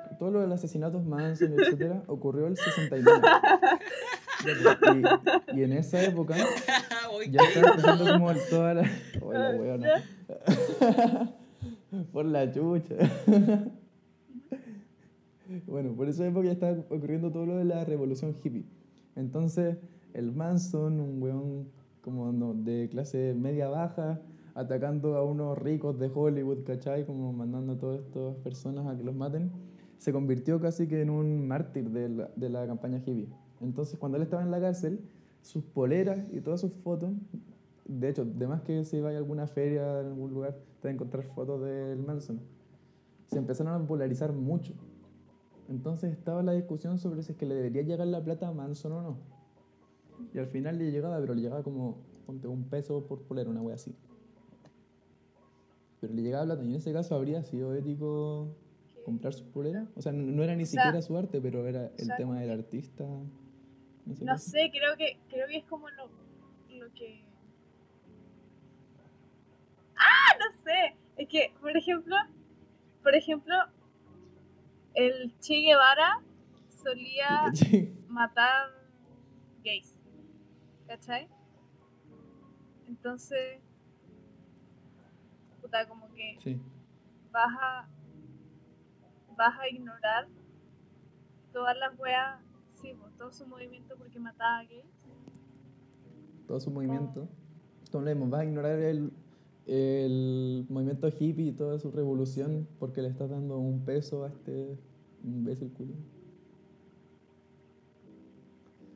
ocurrió, 0.01 0.17
todo 0.17 0.31
lo 0.31 0.41
de 0.41 0.47
los 0.47 0.55
asesinatos 0.55 1.05
Manson, 1.05 1.53
etcétera, 1.59 2.01
ocurrió 2.07 2.47
el 2.47 2.57
69. 2.57 3.21
Y, 4.45 5.59
y 5.59 5.63
en 5.63 5.73
esa 5.73 6.03
época 6.03 6.35
ya 7.31 7.41
estaba 7.41 7.69
empezando 7.71 8.13
como 8.13 8.33
toda 8.49 8.73
la... 8.75 8.81
Oye, 9.21 9.39
la 9.39 9.51
weona. 9.51 9.89
Por 12.11 12.25
la 12.25 12.51
chucha. 12.51 12.95
bueno, 15.65 15.93
por 15.93 16.09
esa 16.09 16.27
época 16.27 16.45
ya 16.45 16.51
estaba 16.51 16.77
ocurriendo 16.89 17.31
todo 17.31 17.45
lo 17.45 17.57
de 17.57 17.63
la 17.65 17.85
revolución 17.85 18.35
hippie. 18.43 18.65
Entonces, 19.15 19.77
el 20.13 20.33
Manson, 20.33 20.99
un 20.99 21.23
weón 21.23 21.69
como 22.01 22.31
no, 22.31 22.53
de 22.53 22.87
clase 22.89 23.33
media 23.33 23.69
baja, 23.69 24.21
atacando 24.53 25.15
a 25.17 25.23
unos 25.23 25.57
ricos 25.57 25.99
de 25.99 26.09
Hollywood, 26.13 26.63
¿cachai? 26.65 27.05
Como 27.05 27.31
mandando 27.33 27.73
a 27.73 27.77
todas 27.77 27.99
estas 27.99 28.35
personas 28.37 28.87
a 28.87 28.97
que 28.97 29.03
los 29.03 29.15
maten, 29.15 29.51
se 29.97 30.11
convirtió 30.11 30.59
casi 30.59 30.87
que 30.87 31.01
en 31.01 31.09
un 31.09 31.47
mártir 31.47 31.89
de 31.89 32.09
la, 32.09 32.29
de 32.35 32.49
la 32.49 32.65
campaña 32.65 32.97
hippie. 33.05 33.27
Entonces, 33.61 33.97
cuando 33.99 34.17
él 34.17 34.23
estaba 34.23 34.43
en 34.43 34.51
la 34.51 34.59
cárcel, 34.59 34.99
sus 35.41 35.63
poleras 35.63 36.29
y 36.33 36.41
todas 36.41 36.61
sus 36.61 36.73
fotos, 36.73 37.11
de 37.85 38.09
hecho, 38.09 38.25
de 38.25 38.47
más 38.47 38.61
que 38.61 38.83
si 38.83 38.99
vaya 38.99 39.17
a 39.17 39.19
alguna 39.19 39.47
feria 39.47 40.01
en 40.01 40.07
algún 40.07 40.33
lugar, 40.33 40.53
te 40.81 40.87
vas 40.87 40.91
a 40.91 40.95
encontrar 40.95 41.23
fotos 41.23 41.61
del 41.61 41.99
Manson, 41.99 42.39
se 43.27 43.37
empezaron 43.37 43.73
a 43.73 43.87
polarizar 43.87 44.33
mucho. 44.33 44.73
Entonces 45.69 46.11
estaba 46.11 46.43
la 46.43 46.53
discusión 46.53 46.97
sobre 46.97 47.23
si 47.23 47.33
es 47.33 47.37
que 47.37 47.45
le 47.45 47.55
debería 47.55 47.81
llegar 47.81 48.07
la 48.07 48.23
plata 48.23 48.47
a 48.47 48.53
Manson 48.53 48.91
o 48.93 49.01
no. 49.01 49.17
Y 50.33 50.39
al 50.39 50.47
final 50.47 50.77
le 50.77 50.91
llegaba, 50.91 51.19
pero 51.19 51.33
le 51.33 51.41
llegaba 51.41 51.63
como, 51.63 51.97
ponte 52.25 52.47
un 52.47 52.63
peso 52.63 53.05
por 53.05 53.21
polera, 53.21 53.49
una 53.49 53.61
wea 53.61 53.75
así. 53.75 53.93
Pero 55.99 56.13
le 56.13 56.21
llegaba 56.21 56.45
plata 56.45 56.63
y 56.63 56.69
en 56.69 56.75
ese 56.75 56.93
caso 56.93 57.15
habría 57.15 57.43
sido 57.43 57.73
ético 57.73 58.55
comprar 59.05 59.33
su 59.33 59.45
polera. 59.45 59.87
O 59.95 60.01
sea, 60.01 60.11
no 60.11 60.43
era 60.43 60.55
ni 60.55 60.63
O 60.63 60.65
sea, 60.65 60.83
siquiera 60.83 61.01
su 61.01 61.17
arte, 61.17 61.41
pero 61.41 61.65
era 61.67 61.91
el 61.97 62.05
sea, 62.05 62.17
tema 62.17 62.39
del 62.39 62.51
artista. 62.51 63.05
No 64.21 64.37
sé, 64.37 64.69
creo 64.71 64.95
que, 64.95 65.19
creo 65.29 65.47
que 65.47 65.57
es 65.57 65.65
como 65.65 65.89
lo, 65.89 66.09
lo 66.69 66.91
que... 66.93 67.23
¡Ah! 69.95 70.37
No 70.39 70.63
sé. 70.63 70.95
Es 71.17 71.27
que, 71.27 71.53
por 71.59 71.75
ejemplo, 71.75 72.15
por 73.03 73.15
ejemplo, 73.15 73.55
el 74.93 75.37
Che 75.39 75.55
Guevara 75.61 76.21
solía 76.83 77.51
matar 78.07 78.69
gays. 79.63 79.95
¿Cachai? 80.87 81.27
Entonces, 82.87 83.59
puta, 85.61 85.87
como 85.87 86.13
que 86.13 86.37
Sí. 86.41 86.61
vas 87.31 87.53
a 87.61 87.87
vas 89.35 89.59
a 89.59 89.67
ignorar 89.69 90.27
todas 91.53 91.77
las 91.77 91.97
weas, 91.99 92.39
sí, 92.81 92.93
pues, 92.99 93.13
todo 93.17 93.31
su 93.31 93.45
movimiento 93.47 93.95
porque 93.97 94.19
mataba 94.19 94.59
a 94.59 94.63
gays. 94.65 94.85
todo 96.47 96.59
su 96.59 96.71
movimiento. 96.71 97.27
Como 97.91 98.03
le 98.05 98.11
decimos, 98.11 98.29
vas 98.29 98.41
a 98.41 98.45
ignorar 98.45 98.79
el, 98.79 99.11
el 99.65 100.65
movimiento 100.69 101.07
hippie 101.09 101.47
y 101.47 101.51
toda 101.53 101.79
su 101.79 101.91
revolución 101.91 102.67
porque 102.79 103.01
le 103.01 103.09
estás 103.09 103.29
dando 103.29 103.57
un 103.57 103.83
peso 103.83 104.23
a 104.23 104.29
este 104.29 104.77
imbécil 105.23 105.71
culo. 105.73 105.93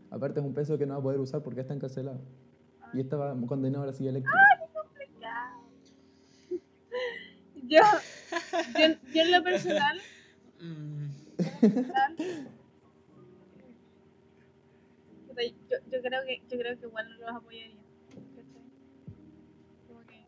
Aparte 0.09 0.39
es 0.41 0.45
un 0.45 0.53
peso 0.53 0.77
que 0.77 0.85
no 0.85 0.93
va 0.95 0.99
a 0.99 1.03
poder 1.03 1.19
usar 1.19 1.41
porque 1.41 1.61
está 1.61 1.73
encarcelado. 1.73 2.19
Y 2.93 2.99
estaba 2.99 3.33
condenado 3.47 3.83
a 3.83 3.87
la 3.87 3.93
silla 3.93 4.09
eléctrica. 4.09 4.37
Ya. 5.27 5.57
Yo, 7.63 7.79
yo, 8.77 8.87
yo 9.13 9.21
en 9.21 9.31
lo 9.31 9.43
personal, 9.43 9.97
Mm, 10.61 11.07
personal, 11.63 12.15
yo, 15.49 15.77
yo 15.89 16.01
creo 16.01 16.23
que 16.25 16.41
yo 16.49 16.57
creo 16.57 16.79
que 16.79 16.85
igual 16.85 17.09
no 17.09 17.25
los 17.25 17.35
apoyaría. 17.35 17.75
Como 19.87 20.01
que 20.05 20.25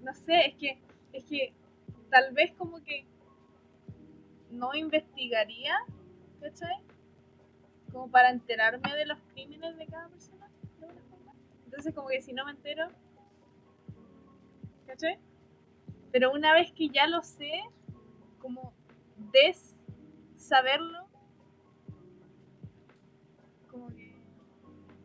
no 0.00 0.14
sé, 0.14 0.46
es 0.46 0.54
que 0.56 0.78
es 1.12 1.24
que 1.24 1.52
tal 2.10 2.32
vez 2.32 2.52
como 2.54 2.82
que 2.82 3.04
no 4.50 4.74
investigaría, 4.74 5.74
¿cachai? 6.40 6.76
Como 7.90 8.10
para 8.10 8.30
enterarme 8.30 8.94
de 8.94 9.06
los 9.06 9.18
crímenes 9.32 9.76
de 9.76 9.86
cada 9.86 10.08
persona, 10.08 10.48
de 10.80 11.00
forma. 11.00 11.32
Entonces 11.64 11.94
como 11.94 12.08
que 12.08 12.22
si 12.22 12.32
no 12.32 12.44
me 12.44 12.52
entero, 12.52 12.88
¿cachai? 14.86 15.18
Pero 16.10 16.32
una 16.32 16.52
vez 16.52 16.70
que 16.72 16.90
ya 16.90 17.06
lo 17.06 17.22
sé, 17.22 17.62
como 18.38 18.74
des 19.32 19.74
saberlo, 20.36 21.01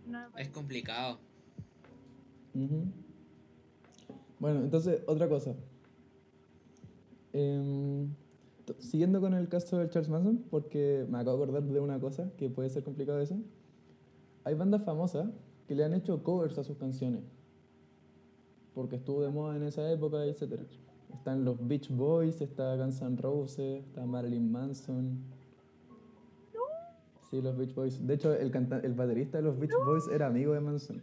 no 0.08 0.38
es 0.38 0.50
complicado. 0.50 1.20
Ujú. 2.54 2.86
Bueno, 4.40 4.62
entonces, 4.62 5.02
otra 5.08 5.28
cosa. 5.28 5.56
Em, 7.34 8.10
siguiendo 8.80 9.22
con 9.22 9.34
el 9.34 9.48
caso 9.48 9.78
de 9.78 9.90
Charles 9.90 10.10
Manson, 10.10 10.46
porque 10.50 11.06
me 11.10 11.20
acabo 11.20 11.38
de 11.38 11.44
acordar 11.44 11.64
de 11.64 11.80
una 11.80 12.00
cosa 12.00 12.32
que 12.38 12.50
puede 12.50 12.70
ser 12.70 12.84
complicado 12.84 13.20
eso. 13.22 13.38
Hay 14.44 14.54
bandas 14.54 14.84
famosas 14.84 15.30
que 15.68 15.76
le 15.76 15.84
han 15.84 15.94
hecho 15.94 16.24
covers 16.24 16.58
a 16.58 16.64
sus 16.64 16.78
canciones. 16.78 17.24
Porque 18.74 18.96
estuvo 18.96 19.24
de 19.24 19.30
moda 19.30 19.56
en 19.56 19.64
esa 19.64 19.90
época, 19.92 20.24
etc. 20.26 20.62
Están 21.14 21.44
los 21.44 21.68
Beach 21.68 21.90
Boys, 21.90 22.42
está 22.42 22.76
Guns 22.76 23.02
N' 23.02 23.18
Roses, 23.18 23.84
está 23.84 24.06
Marilyn 24.06 24.52
Manson. 24.52 25.20
Sí, 27.30 27.42
los 27.42 27.58
Beach 27.58 27.74
Boys. 27.76 28.06
De 28.08 28.14
hecho, 28.14 28.34
el, 28.34 28.52
canta- 28.52 28.80
el 28.84 28.94
baterista 28.94 29.38
de 29.38 29.44
los 29.44 29.60
Beach 29.60 29.72
Boys 29.86 30.04
era 30.14 30.28
amigo 30.28 30.54
de 30.54 30.62
Manson. 30.62 31.02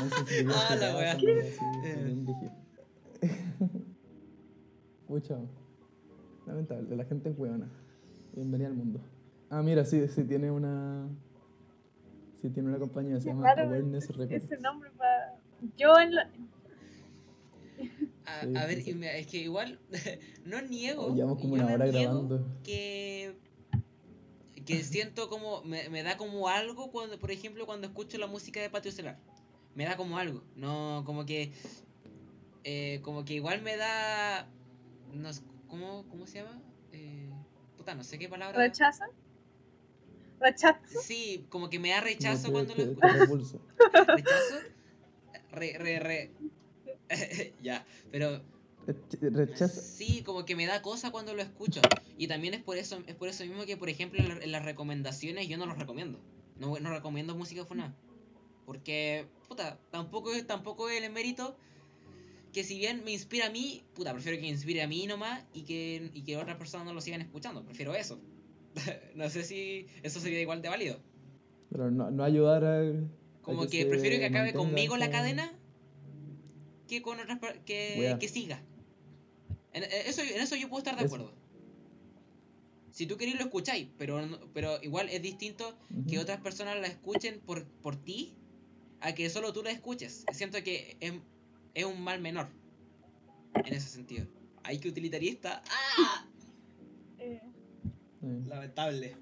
Manson 0.00 0.26
se 0.26 0.46
Ah, 0.48 0.76
la 0.76 0.96
wea. 0.96 1.16
Eh. 1.22 1.56
Pucha. 5.06 5.38
Lamentable, 6.46 6.96
la 6.96 7.04
gente 7.04 7.30
es 7.30 7.38
hueona. 7.38 7.68
Bienvenida 8.34 8.68
al 8.68 8.74
mundo. 8.74 9.00
Ah, 9.50 9.62
mira, 9.62 9.84
sí, 9.84 10.06
sí 10.08 10.24
tiene 10.24 10.50
una. 10.50 11.08
Sí 12.40 12.50
tiene 12.50 12.68
una 12.68 12.78
compañía, 12.78 13.20
se 13.20 13.28
llama 13.28 13.44
raro 13.54 13.68
Awareness 13.68 14.08
Records. 14.16 14.44
ese 14.44 14.58
nombre 14.58 14.90
para. 14.96 15.38
Yo 15.76 15.98
en 15.98 16.14
la. 16.14 16.22
A, 18.26 18.42
Sí, 18.44 18.56
a 18.56 18.66
ver, 18.66 18.82
sí. 18.82 18.98
es 19.04 19.26
que 19.28 19.38
igual 19.38 19.78
no 20.44 20.60
niego. 20.62 21.14
Llevamos 21.14 21.40
como 21.40 21.54
una 21.54 21.66
hora 21.66 21.86
niego 21.86 22.12
grabando. 22.12 22.46
Que, 22.64 23.36
que 24.66 24.82
siento 24.84 25.28
como. 25.30 25.62
Me, 25.62 25.88
me 25.88 26.02
da 26.02 26.16
como 26.16 26.48
algo 26.48 26.90
cuando, 26.90 27.18
por 27.18 27.30
ejemplo, 27.30 27.64
cuando 27.66 27.86
escucho 27.86 28.18
la 28.18 28.26
música 28.26 28.60
de 28.60 28.68
Patio 28.68 28.92
Celar. 28.92 29.18
Me 29.74 29.84
da 29.84 29.96
como 29.96 30.18
algo. 30.18 30.42
No, 30.56 31.02
como 31.06 31.24
que. 31.24 31.52
eh, 32.64 33.00
como 33.02 33.24
que 33.24 33.34
igual 33.34 33.62
me 33.62 33.76
da. 33.76 34.48
No, 35.12 35.30
¿cómo, 35.68 36.04
¿Cómo 36.10 36.26
se 36.26 36.38
llama? 36.40 36.60
Eh, 36.92 37.30
puta, 37.76 37.94
no 37.94 38.04
sé 38.04 38.18
qué 38.18 38.28
palabra. 38.28 38.58
¿Rechazo? 38.58 39.04
¿Rechazo? 40.40 41.00
Sí, 41.00 41.46
como 41.48 41.70
que 41.70 41.78
me 41.78 41.90
da 41.90 42.00
rechazo 42.00 42.48
te- 42.48 42.52
cuando 42.52 42.74
te- 42.74 42.84
lo 42.86 42.92
escucho. 43.22 43.60
¿Rechazo? 44.08 44.54
Re, 45.52 45.78
re, 45.78 45.98
re. 46.00 46.30
ya, 47.62 47.86
pero 48.10 48.42
Rechaza. 49.20 49.80
Sí, 49.80 50.22
como 50.22 50.44
que 50.44 50.54
me 50.56 50.66
da 50.66 50.82
cosa 50.82 51.10
cuando 51.10 51.34
lo 51.34 51.42
escucho. 51.42 51.80
Y 52.18 52.28
también 52.28 52.54
es 52.54 52.62
por 52.62 52.76
eso, 52.76 53.02
es 53.06 53.14
por 53.14 53.28
eso 53.28 53.44
mismo 53.44 53.64
que, 53.66 53.76
por 53.76 53.88
ejemplo, 53.88 54.20
en, 54.20 54.28
la- 54.28 54.44
en 54.44 54.52
las 54.52 54.64
recomendaciones 54.64 55.48
yo 55.48 55.56
no 55.58 55.66
los 55.66 55.78
recomiendo. 55.78 56.20
No, 56.58 56.78
no 56.78 56.90
recomiendo 56.90 57.34
música 57.34 57.64
funada. 57.64 57.94
Porque, 58.64 59.26
puta, 59.48 59.78
tampoco 59.90 60.32
es, 60.32 60.46
tampoco 60.46 60.88
es 60.88 61.02
el 61.02 61.12
mérito 61.12 61.56
que 62.52 62.64
si 62.64 62.78
bien 62.78 63.04
me 63.04 63.12
inspira 63.12 63.46
a 63.46 63.50
mí, 63.50 63.84
puta, 63.94 64.12
prefiero 64.12 64.36
que 64.38 64.42
me 64.42 64.48
inspire 64.48 64.82
a 64.82 64.88
mí 64.88 65.06
nomás 65.06 65.44
y 65.52 65.62
que, 65.62 66.10
y 66.14 66.22
que 66.22 66.36
otras 66.36 66.56
personas 66.56 66.86
no 66.86 66.94
lo 66.94 67.00
sigan 67.00 67.20
escuchando. 67.20 67.62
Prefiero 67.64 67.94
eso. 67.94 68.18
no 69.14 69.28
sé 69.30 69.44
si 69.44 69.86
eso 70.02 70.20
sería 70.20 70.40
igual 70.40 70.62
de 70.62 70.68
válido. 70.68 70.98
Pero 71.70 71.90
no, 71.90 72.10
no 72.10 72.24
ayudar 72.24 72.64
a. 72.64 72.80
a 72.80 72.92
Como 73.42 73.66
que, 73.66 73.84
prefiero 73.86 74.18
que 74.18 74.26
acabe 74.26 74.52
conmigo 74.52 74.96
la 74.96 75.10
cadena 75.10 75.52
que 76.88 77.02
con 77.02 77.18
otras 77.20 77.38
que, 77.64 77.96
Wea. 77.98 78.18
que 78.18 78.28
siga. 78.28 78.62
En, 79.76 79.84
en 79.84 79.90
eso, 80.06 80.22
en 80.22 80.40
eso 80.40 80.56
yo 80.56 80.68
puedo 80.70 80.78
estar 80.78 80.96
de 80.96 81.04
acuerdo. 81.04 81.32
Si 82.90 83.06
tú 83.06 83.18
queréis 83.18 83.36
lo 83.38 83.44
escucháis, 83.44 83.88
pero, 83.98 84.26
pero 84.54 84.82
igual 84.82 85.10
es 85.10 85.20
distinto 85.20 85.76
Ujú. 85.90 86.06
que 86.08 86.18
otras 86.18 86.40
personas 86.40 86.80
la 86.80 86.86
escuchen 86.86 87.40
por, 87.40 87.66
por 87.82 87.94
ti 87.96 88.34
a 89.00 89.14
que 89.14 89.28
solo 89.28 89.52
tú 89.52 89.62
la 89.62 89.70
escuches. 89.70 90.24
Siento 90.32 90.62
que 90.64 90.96
es, 91.00 91.12
es 91.74 91.84
un 91.84 92.00
mal 92.00 92.20
menor 92.22 92.48
en 93.66 93.74
ese 93.74 93.88
sentido. 93.90 94.26
Hay 94.62 94.78
que 94.78 94.88
utilitarista. 94.88 95.62
¡Ah! 95.98 96.26
Eh, 97.18 97.40
Eh, 98.22 98.42
Lamentable. 98.46 99.14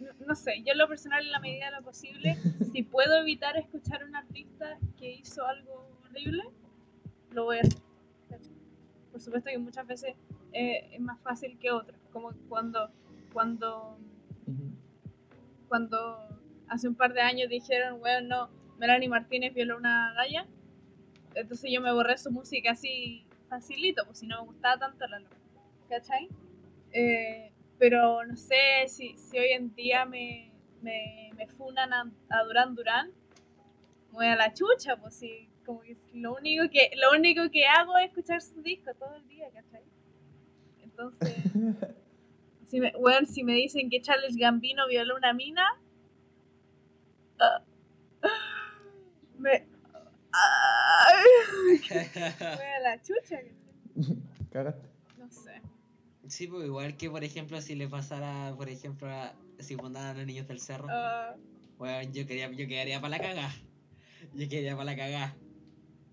no, 0.00 0.26
no 0.26 0.34
sé, 0.34 0.62
yo 0.66 0.72
en 0.72 0.78
lo 0.78 0.86
personal, 0.86 1.24
en 1.24 1.32
la 1.32 1.40
medida 1.40 1.70
de 1.70 1.76
lo 1.78 1.82
posible, 1.82 2.36
si 2.74 2.82
puedo 2.82 3.22
evitar 3.22 3.56
escuchar 3.56 4.02
a 4.02 4.04
un 4.04 4.14
artista 4.16 4.78
que 4.98 5.14
hizo 5.14 5.46
algo 5.46 5.98
horrible, 6.04 6.42
lo 7.30 7.44
voy 7.44 7.56
a 7.56 7.60
hacer. 7.62 7.78
Por 9.14 9.20
supuesto 9.20 9.48
que 9.48 9.58
muchas 9.58 9.86
veces 9.86 10.16
eh, 10.52 10.88
es 10.90 11.00
más 11.00 11.20
fácil 11.20 11.56
que 11.60 11.70
otras, 11.70 11.96
como 12.12 12.32
cuando, 12.48 12.90
cuando, 13.32 13.96
cuando 15.68 16.18
hace 16.66 16.88
un 16.88 16.96
par 16.96 17.12
de 17.12 17.20
años 17.20 17.48
dijeron, 17.48 18.00
bueno, 18.00 18.26
no, 18.26 18.50
Melanie 18.76 19.08
Martínez 19.08 19.54
violó 19.54 19.76
una 19.76 20.12
galla, 20.14 20.48
entonces 21.36 21.70
yo 21.72 21.80
me 21.80 21.92
borré 21.92 22.18
su 22.18 22.32
música 22.32 22.72
así 22.72 23.24
facilito, 23.48 24.04
pues 24.04 24.18
si 24.18 24.26
no 24.26 24.40
me 24.40 24.46
gustaba 24.48 24.78
tanto 24.78 25.06
la 25.06 25.20
loca, 25.20 25.36
¿cachai? 25.88 26.28
Eh, 26.90 27.52
pero 27.78 28.24
no 28.26 28.36
sé 28.36 28.88
si, 28.88 29.16
si 29.16 29.38
hoy 29.38 29.50
en 29.50 29.72
día 29.76 30.06
me, 30.06 30.50
me, 30.82 31.30
me 31.36 31.46
funan 31.46 31.92
a, 31.92 32.10
a 32.30 32.42
Durán 32.42 32.74
Durán, 32.74 33.12
voy 34.10 34.26
a 34.26 34.34
la 34.34 34.52
chucha, 34.52 34.96
pues 34.96 35.14
si 35.14 35.48
como 35.64 35.80
que 35.80 35.96
lo 36.12 36.34
único 36.36 36.68
que 36.70 36.90
lo 36.96 37.16
único 37.18 37.50
que 37.50 37.66
hago 37.66 37.96
es 37.98 38.06
escuchar 38.06 38.40
su 38.40 38.62
disco 38.62 38.92
todo 38.94 39.14
el 39.16 39.26
día, 39.28 39.50
¿cachai? 39.50 39.82
Entonces, 40.82 41.34
si 42.66 42.80
me, 42.80 42.92
weón, 42.96 43.26
si 43.26 43.42
me 43.44 43.54
dicen 43.54 43.90
que 43.90 44.00
Charles 44.00 44.36
Gambino 44.36 44.86
violó 44.88 45.16
una 45.16 45.32
mina, 45.32 45.66
ah, 47.40 47.62
me, 49.38 49.66
ay, 50.32 51.80
me 51.90 52.56
voy 52.56 52.66
a 52.76 52.80
la 52.80 53.02
chucha. 53.02 53.40
Cagaste. 54.50 54.88
no 55.18 55.30
sé. 55.30 55.60
Sí, 56.28 56.46
pues 56.46 56.64
igual 56.64 56.96
que, 56.96 57.10
por 57.10 57.22
ejemplo, 57.22 57.60
si 57.60 57.74
le 57.74 57.88
pasara, 57.88 58.54
por 58.56 58.68
ejemplo, 58.68 59.08
a, 59.08 59.34
si 59.58 59.76
fundaran 59.76 60.10
a 60.10 60.18
los 60.18 60.26
niños 60.26 60.48
del 60.48 60.60
cerro. 60.60 60.86
ah, 60.90 61.34
Bueno, 61.76 62.10
yo 62.12 62.26
quería, 62.26 62.50
yo 62.50 62.66
quedaría 62.66 63.00
para 63.00 63.10
la 63.10 63.20
cagá. 63.20 63.50
Yo 64.32 64.48
quedaría 64.48 64.72
para 64.76 64.84
la 64.84 64.96
cagá. 64.96 65.36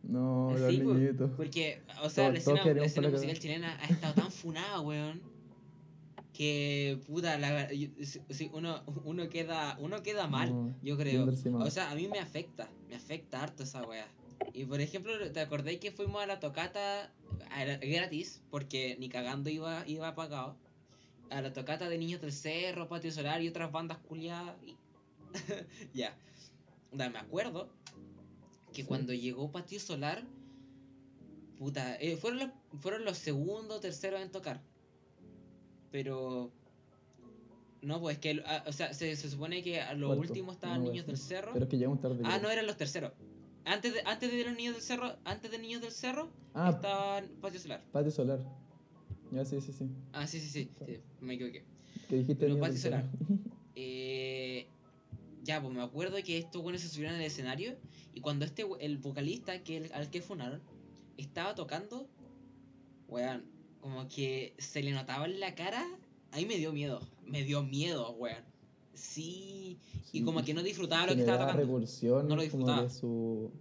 No, 0.04 0.52
los 0.58 0.72
Sí, 0.74 0.80
pues, 0.82 0.98
niñitos. 0.98 1.32
Porque, 1.38 1.82
o 2.04 2.10
sea, 2.10 2.26
Todos- 2.32 2.34
la 2.34 2.40
escena, 2.40 2.74
la 2.74 2.86
escena 2.86 3.10
musical 3.10 3.40
chilena 3.40 3.80
ha 3.82 3.86
estado 3.86 4.14
tan 4.16 4.32
funada, 4.32 4.80
weón. 4.82 5.22
Que, 6.34 7.00
puta, 7.08 7.38
la, 7.38 7.68
uno, 8.54 8.82
uno 9.04 9.30
queda 9.30 9.78
uno 9.80 10.02
queda 10.02 10.28
mal, 10.28 10.50
No, 10.50 10.76
yo 10.82 10.98
creo. 10.98 11.28
O 11.60 11.70
sea, 11.70 11.92
a 11.92 11.96
mí 11.96 12.08
me 12.08 12.20
afecta, 12.20 12.70
me 12.90 12.96
afecta 12.96 13.44
harto 13.44 13.64
esa 13.64 13.84
weá. 13.86 14.08
Y 14.54 14.66
por 14.66 14.82
ejemplo, 14.82 15.14
¿te 15.32 15.40
acordáis 15.40 15.80
que 15.80 15.92
fuimos 15.92 16.24
a 16.24 16.26
la 16.26 16.40
tocata 16.40 17.12
gratis? 17.82 18.42
Porque 18.50 18.96
ni 19.00 19.08
cagando 19.10 19.50
iba, 19.50 19.84
iba 19.88 20.16
pagado. 20.16 20.56
A 21.30 21.42
la 21.42 21.54
tocata 21.54 21.90
de 21.90 21.98
Niños 21.98 22.22
del 22.22 22.32
Cerro, 22.34 22.88
Patio 22.90 23.12
Solar 23.12 23.42
y 23.42 23.48
otras 23.50 23.72
bandas 23.72 24.00
culiadas. 24.00 24.56
y- 24.66 24.76
ya. 25.94 26.18
Da, 26.92 27.10
me 27.10 27.20
acuerdo 27.20 27.70
que 28.74 28.82
Sí. 28.82 28.88
cuando 28.88 29.14
llegó 29.14 29.52
Patio 29.52 29.80
Solar, 29.80 30.24
puta, 31.58 31.96
eh, 31.98 32.18
fueron, 32.18 32.40
los, 32.40 32.50
fueron 32.80 33.06
los 33.06 33.18
segundos, 33.18 33.82
terceros 33.82 34.22
en 34.22 34.32
tocar. 34.32 34.62
Pero. 35.92 36.52
No, 37.82 38.00
pues 38.00 38.20
que, 38.20 38.42
ah, 38.46 38.64
o 38.68 38.72
sea, 38.72 38.94
se, 38.94 39.16
se 39.16 39.30
supone 39.30 39.64
que 39.64 39.82
a 39.82 39.94
lo 39.96 40.08
Cuarto, 40.08 40.22
último 40.22 40.52
estaban 40.52 40.84
Niños 40.84 41.08
del 41.08 41.18
Cerro. 41.18 41.52
Pero 41.54 41.66
es 41.66 41.70
que 41.72 41.78
llegamos 41.78 42.00
tarde. 42.00 42.22
Ah, 42.24 42.38
no, 42.42 42.50
eran 42.52 42.68
los 42.68 42.78
terceros. 42.78 43.12
Antes 43.66 43.94
de, 43.94 44.02
antes 44.06 44.32
de 44.32 44.44
los 44.44 44.56
niños 44.56 44.74
del 44.76 44.84
cerro, 44.84 45.16
antes 45.24 45.52
de 45.52 45.60
niños 45.60 45.82
del 45.82 45.92
cerro, 45.92 46.30
Ah, 46.54 46.72
estaban 46.76 47.28
Patio 47.42 47.60
Solar. 47.60 47.84
patio 47.92 48.12
solar. 48.12 48.40
Ya, 49.32 49.46
sí, 49.46 49.62
sí, 49.62 49.72
sí. 49.72 49.86
Ah, 50.14 50.26
sí, 50.28 50.40
sí, 50.40 50.50
sí, 50.50 50.70
sí, 50.86 51.00
me 51.22 51.36
equivoqué. 51.36 51.64
Dijiste 52.10 52.36
Pero 52.36 52.60
patio 52.60 52.78
solar. 52.78 53.06
Eh, 53.76 54.68
ya, 55.44 55.62
pues 55.62 55.74
me 55.74 55.82
acuerdo 55.82 56.18
que 56.24 56.38
estos 56.38 56.62
buenos 56.62 56.82
se 56.82 56.90
subieron 56.90 57.16
al 57.16 57.22
escenario 57.22 57.76
y 58.14 58.22
cuando 58.22 58.46
este, 58.46 58.66
el 58.80 58.98
vocalista 58.98 59.64
que 59.64 59.78
el- 59.78 59.94
al 59.94 60.10
que 60.10 60.22
funaron, 60.22 60.62
estaba 61.18 61.56
tocando, 61.56 62.08
weón, 63.08 63.44
como 63.80 64.08
que 64.08 64.54
se 64.58 64.84
le 64.84 64.92
notaba 64.92 65.26
en 65.26 65.40
la 65.40 65.56
cara, 65.56 65.86
ahí 66.32 66.46
me 66.46 66.58
dio 66.58 66.72
miedo, 66.74 67.02
me 67.26 67.44
dio 67.44 67.64
miedo, 67.64 68.12
weón. 68.14 68.44
Sí, 68.94 69.80
y 70.12 70.22
como 70.24 70.44
que 70.44 70.54
no 70.54 70.62
disfrutaba 70.64 71.08
lo 71.08 71.16
que 71.16 71.22
estaba 71.22 71.38
tocando. 71.40 71.62
No 72.24 72.36
lo 72.36 72.36
como 72.36 72.42
disfrutaba. 72.44 72.84
de 72.84 72.90
su, 72.90 73.52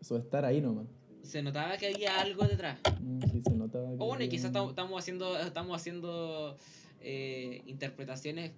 su 0.00 0.16
estar 0.16 0.44
ahí 0.44 0.60
nomás. 0.60 0.86
Se 1.22 1.42
notaba 1.42 1.76
que 1.76 1.88
había 1.94 2.20
algo 2.20 2.44
detrás. 2.44 2.78
Mm, 3.00 3.20
Sí, 3.30 3.42
se 3.44 3.54
notaba. 3.54 3.88
que 3.90 3.94
O 3.94 4.06
bueno, 4.06 4.24
y 4.24 4.26
había 4.26 4.30
quizás 4.30 4.46
estamos 4.70 4.98
haciendo, 5.00 5.38
estamos 5.38 5.76
haciendo 5.80 6.56
eh, 7.00 7.62
interpretaciones, 7.66 8.52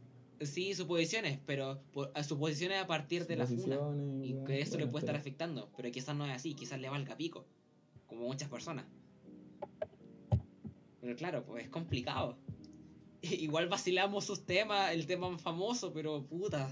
sí, 0.47 0.74
suposiciones, 0.74 1.38
pero 1.47 1.80
por- 1.93 2.11
a 2.14 2.22
suposiciones 2.24 2.82
a 2.82 2.86
partir 2.86 3.26
de 3.26 3.36
la 3.36 3.47
funa. 3.47 3.76
Y 4.22 4.34
que 4.45 4.61
eso 4.61 4.78
le 4.78 4.86
puede 4.86 5.03
estar 5.05 5.16
afectando, 5.16 5.70
pero 5.76 5.90
quizás 5.90 6.14
no 6.16 6.24
es 6.26 6.32
así, 6.32 6.55
quizás 6.55 6.80
le 6.80 6.88
valga 6.88 7.16
pico, 7.16 7.47
como 8.07 8.22
muchas 8.26 8.49
personas. 8.49 8.86
Pero 11.01 11.16
claro, 11.16 11.45
pues 11.45 11.64
es 11.64 11.70
complicado. 11.70 12.36
Igual 13.22 13.68
vacilamos 13.68 14.24
sus 14.24 14.45
temas, 14.47 14.93
el 14.93 15.07
tema 15.07 15.28
más 15.30 15.43
famoso, 15.43 15.93
pero 15.93 16.22
puta. 16.24 16.70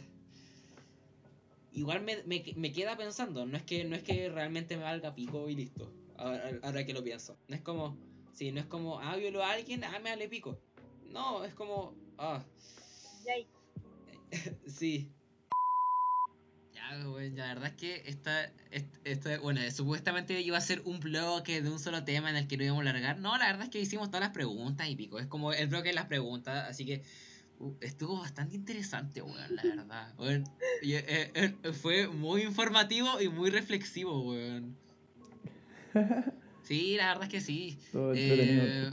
Igual 1.72 2.02
me, 2.02 2.22
me, 2.24 2.44
me 2.56 2.72
queda 2.72 2.96
pensando, 2.96 3.46
no 3.46 3.56
es 3.56 3.62
que 3.62 3.84
no 3.84 3.94
es 3.96 4.02
que 4.02 4.28
realmente 4.28 4.76
me 4.76 4.82
valga 4.82 5.14
pico 5.14 5.48
y 5.48 5.54
listo. 5.54 5.90
Ahora, 6.16 6.50
ahora 6.62 6.84
que 6.84 6.92
lo 6.92 7.02
pienso. 7.02 7.36
No 7.48 7.54
es 7.54 7.62
como, 7.62 7.96
sí, 8.32 8.50
no 8.52 8.60
es 8.60 8.66
como, 8.66 8.98
ah, 9.00 9.16
violó 9.16 9.42
a 9.42 9.52
alguien, 9.52 9.84
ah, 9.84 9.98
me 10.02 10.10
vale 10.10 10.28
pico. 10.28 10.58
No, 11.10 11.44
es 11.44 11.54
como, 11.54 11.94
ah, 12.18 12.42
Y 13.24 13.28
ahí, 13.30 13.46
sí. 14.66 15.12
Ya, 16.72 17.08
weón. 17.08 17.34
La 17.36 17.46
verdad 17.48 17.68
es 17.70 17.74
que 17.74 18.02
esta, 18.06 18.44
est- 18.70 18.96
esta, 19.04 19.38
bueno, 19.40 19.60
supuestamente 19.70 20.40
iba 20.40 20.56
a 20.56 20.60
ser 20.60 20.82
un 20.84 21.00
bloque 21.00 21.62
de 21.62 21.70
un 21.70 21.78
solo 21.78 22.04
tema 22.04 22.30
en 22.30 22.36
el 22.36 22.46
que 22.48 22.56
no 22.56 22.64
íbamos 22.64 22.82
a 22.82 22.84
largar. 22.92 23.18
No, 23.18 23.36
la 23.38 23.46
verdad 23.46 23.64
es 23.64 23.70
que 23.70 23.80
hicimos 23.80 24.08
todas 24.08 24.20
las 24.22 24.30
preguntas 24.30 24.88
y 24.88 24.96
pico. 24.96 25.18
Es 25.18 25.26
como 25.26 25.52
el 25.52 25.68
bloque 25.68 25.88
de 25.88 25.94
las 25.94 26.06
preguntas, 26.06 26.68
así 26.68 26.86
que 26.86 27.02
uh, 27.58 27.74
estuvo 27.80 28.20
bastante 28.20 28.56
interesante, 28.56 29.20
weón, 29.22 29.56
la 29.56 29.62
verdad. 29.62 30.14
Weón, 30.18 30.44
y, 30.82 30.94
eh, 30.94 31.30
eh, 31.34 31.72
fue 31.72 32.06
muy 32.08 32.42
informativo 32.42 33.20
y 33.20 33.28
muy 33.28 33.50
reflexivo, 33.50 34.22
weón. 34.30 34.76
Sí, 36.62 36.96
la 36.96 37.08
verdad 37.08 37.24
es 37.24 37.30
que 37.30 37.40
sí. 37.40 37.78
Todo. 37.90 38.12
Eh, 38.14 38.92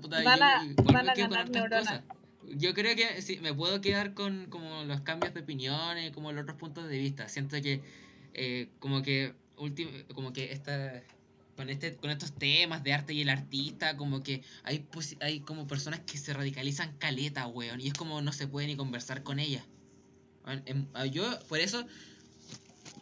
puta, 0.00 0.22
Van 0.24 0.38
yo 0.38 0.44
a- 0.44 0.64
igual 0.64 0.76
van 0.94 1.04
me 1.04 1.10
a 1.10 1.14
quedo 1.14 1.28
con 1.28 1.36
ganar 1.38 1.38
hartas 1.38 1.52
neuronas. 1.52 2.00
cosas. 2.00 2.19
Yo 2.56 2.74
creo 2.74 2.96
que 2.96 3.22
sí, 3.22 3.38
me 3.40 3.54
puedo 3.54 3.80
quedar 3.80 4.14
con 4.14 4.46
como 4.50 4.84
los 4.84 5.00
cambios 5.02 5.34
de 5.34 5.40
opiniones, 5.40 6.10
como 6.12 6.32
los 6.32 6.42
otros 6.42 6.58
puntos 6.58 6.88
de 6.88 6.98
vista. 6.98 7.28
Siento 7.28 7.60
que 7.62 7.80
eh, 8.34 8.68
como 8.78 9.02
que 9.02 9.34
ultim- 9.56 10.06
como 10.14 10.32
que 10.32 10.52
esta 10.52 11.02
con 11.56 11.68
este 11.68 11.96
con 11.96 12.10
estos 12.10 12.32
temas 12.34 12.82
de 12.82 12.92
arte 12.92 13.12
y 13.12 13.20
el 13.20 13.28
artista, 13.28 13.96
como 13.96 14.22
que 14.22 14.42
hay 14.64 14.86
hay 15.20 15.40
como 15.40 15.66
personas 15.66 16.00
que 16.00 16.18
se 16.18 16.32
radicalizan 16.32 16.96
caleta, 16.98 17.46
weón, 17.46 17.80
y 17.80 17.88
es 17.88 17.94
como 17.94 18.22
no 18.22 18.32
se 18.32 18.46
puede 18.46 18.66
ni 18.66 18.76
conversar 18.76 19.22
con 19.22 19.38
ellas. 19.38 19.64
Em- 20.66 20.86
ah, 20.94 21.06
yo 21.06 21.38
por 21.48 21.60
eso 21.60 21.86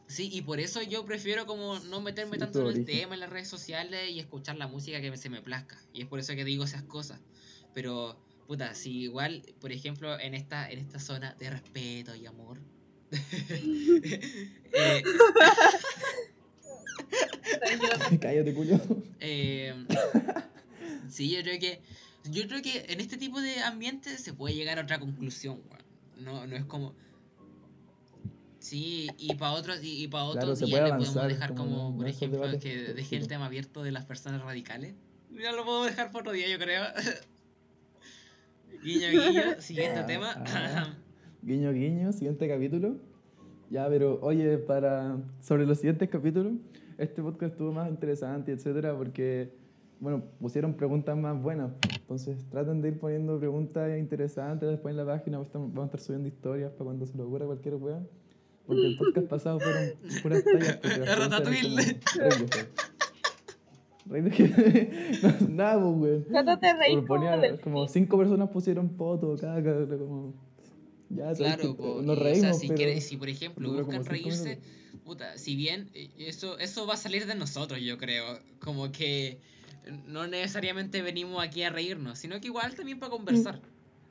Sí, 0.09 0.31
y 0.33 0.41
por 0.41 0.59
eso 0.59 0.83
yo 0.83 1.05
prefiero 1.05 1.45
como 1.47 1.79
no 1.81 2.01
meterme 2.01 2.33
Sí, 2.35 2.39
tanto 2.39 2.61
en 2.61 2.67
el 2.67 2.73
origen. 2.77 2.87
tema 2.87 3.15
en 3.15 3.21
las 3.21 3.31
redes 3.31 3.49
sociales 3.49 4.11
y 4.11 4.19
escuchar 4.19 4.57
la 4.57 4.67
música 4.67 5.01
que 5.03 5.15
se 5.19 5.29
me 5.29 5.43
plazca. 5.43 5.79
Y 5.93 6.01
es 6.01 6.07
por 6.09 6.19
eso 6.19 6.35
que 6.35 6.45
digo 6.45 6.65
esas 6.65 6.83
cosas. 6.85 7.21
Pero, 7.75 8.19
puta, 8.49 8.75
si 8.75 9.03
igual, 9.03 9.43
por 9.61 9.71
ejemplo, 9.73 10.19
en 10.19 10.35
esta, 10.35 10.71
en 10.71 10.79
esta 10.79 10.99
zona 10.99 11.37
de 11.39 11.51
respeto 11.51 12.17
y 12.17 12.25
amor. 12.25 12.59
eh. 13.13 14.23
Cállate, 18.21 18.55
culo. 18.55 18.81
eh, 19.21 19.75
sí, 21.11 21.31
yo 21.31 21.43
creo 21.43 21.61
que. 21.61 21.83
Yo 22.31 22.47
creo 22.49 22.63
que 22.63 22.87
en 22.89 23.01
este 23.01 23.17
tipo 23.17 23.41
de 23.41 23.61
ambiente 23.61 24.19
se 24.19 24.35
puede 24.35 24.55
llegar 24.55 24.79
a 24.79 24.83
otra 24.83 24.99
conclusión, 24.99 25.63
weón. 25.71 25.83
No, 26.17 26.47
no 26.47 26.57
es 26.57 26.65
como. 26.65 26.95
Sí, 28.61 29.09
y 29.19 29.35
para 29.35 29.53
otros, 29.53 29.81
y, 29.83 30.09
para 30.09 30.33
Claro, 30.33 30.53
otros 30.53 30.71
puede 30.71 30.85
le 30.85 30.91
podemos 30.91 31.29
dejar 31.29 31.55
como 31.55 31.77
como, 31.77 31.99
por 31.99 32.09
ejemplo, 32.09 32.59
que 32.59 32.95
dejé 32.95 33.17
el 33.17 33.29
tema 33.29 33.45
abierto 33.47 33.83
de 33.83 33.93
las 33.93 34.07
personas 34.07 34.41
radicales. 34.43 34.95
Ya 35.31 35.53
lo 35.53 35.67
puedo 35.67 35.85
dejar 35.85 36.11
por 36.11 36.23
otro 36.23 36.33
día, 36.33 36.49
yo 36.49 36.59
creo. 36.59 36.85
guiño, 38.83 39.09
guiño, 39.11 39.43
siguiente 39.61 39.99
Ah, 40.01 40.07
tema. 40.07 40.45
ah. 40.47 40.95
Guiño, 41.43 41.73
guiño, 41.73 42.13
siguiente 42.13 42.49
capítulo. 42.49 42.97
Ya, 43.71 43.89
pero 43.89 44.19
oye, 44.23 44.59
para 44.59 45.17
sobre 45.41 45.67
los 45.67 45.79
siguientes 45.79 46.09
capítulos, 46.09 46.55
este 46.99 47.23
podcast 47.23 47.53
estuvo 47.53 47.71
más 47.73 47.89
interesante, 47.91 48.51
etcétera, 48.53 48.97
porque, 48.97 49.53
bueno, 50.01 50.25
pusieron 50.41 50.75
preguntas 50.75 51.17
más 51.17 51.41
buenas. 51.41 51.71
Entonces, 52.01 52.45
traten 52.51 52.81
de 52.83 52.89
ir 52.89 52.99
poniendo 52.99 53.39
preguntas 53.39 53.97
interesantes 53.99 54.69
después 54.69 54.93
en 54.93 54.97
la 54.97 55.07
página. 55.07 55.39
Vamos 55.39 55.55
a 55.55 55.85
estar- 55.85 56.01
subiendo 56.01 56.29
historias 56.29 56.73
para 56.73 56.85
cuando 56.87 57.07
se 57.07 57.17
les 57.17 57.25
ocurra 57.27 57.47
cualquier 57.47 57.75
wea. 57.77 58.01
Porque 58.67 58.87
el 58.87 58.97
podcast 58.99 59.27
pasado 59.29 59.61
fueron 59.61 59.83
puras 60.23 60.45
tallas. 60.45 60.81
Ratatouille. 61.19 62.01
no, 65.23 65.49
Nada, 65.49 65.83
pues, 65.83 66.25
weón. 66.27 66.27
Reír 66.79 66.95
Como 66.95 67.07
como 67.07 67.07
ponía- 67.07 67.57
como 67.63 67.89
cinco 67.89 68.19
personas 68.19 68.49
pusieron 68.51 68.89
poto, 68.97 69.37
caca, 69.37 69.87
como... 69.99 70.35
Ya, 71.11 71.33
Claro, 71.35 71.63
que, 71.63 71.83
po, 71.83 72.03
nos 72.03 72.19
y, 72.19 72.21
o 72.21 72.23
sea, 72.23 72.33
reímos, 72.33 72.59
si, 72.59 72.67
pero... 72.69 72.77
quiere- 72.77 73.01
si 73.01 73.17
por 73.17 73.29
ejemplo 73.29 73.73
buscan 73.73 74.05
reírse, 74.05 74.57
minutos. 74.57 75.01
puta, 75.05 75.39
si 75.39 75.57
bien 75.57 75.89
eh, 75.95 76.11
eso, 76.19 76.59
eso 76.59 76.87
va 76.87 76.95
a 76.95 76.99
salir 76.99 77.27
de 77.27 77.35
nosotros, 77.35 77.81
yo 77.81 77.97
creo. 77.97 78.39
Como 78.61 78.93
que 78.93 79.39
no 80.07 80.27
necesariamente 80.27 81.01
venimos 81.01 81.43
aquí 81.43 81.63
a 81.63 81.71
reírnos, 81.71 82.19
sino 82.19 82.39
que 82.41 82.49
igual 82.49 82.75
también 82.75 82.99
para 82.99 83.11
conversar. 83.11 83.61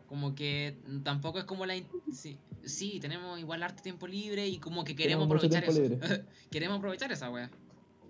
Como 0.08 0.34
que 0.34 0.76
tampoco 1.04 1.38
es 1.38 1.46
como 1.46 1.66
la... 1.66 1.76
Sí, 2.12 2.38
sí, 2.64 3.00
tenemos 3.00 3.40
igual 3.40 3.62
arte 3.62 3.84
tiempo 3.84 4.08
libre 4.08 4.48
y 4.48 4.58
como 4.58 4.84
que 4.84 4.96
queremos 4.96 5.26
aprovechar 5.26 5.64
eso. 5.66 5.82
queremos 6.50 6.78
aprovechar 6.80 7.12
esa 7.12 7.30
wea. 7.30 7.52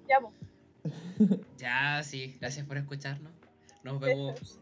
Ya. 0.07 0.19
Ya, 1.57 2.01
sí, 2.03 2.35
gracias 2.39 2.65
por 2.65 2.77
escucharnos. 2.77 3.31
Nos 3.83 3.99
vemos. 3.99 4.59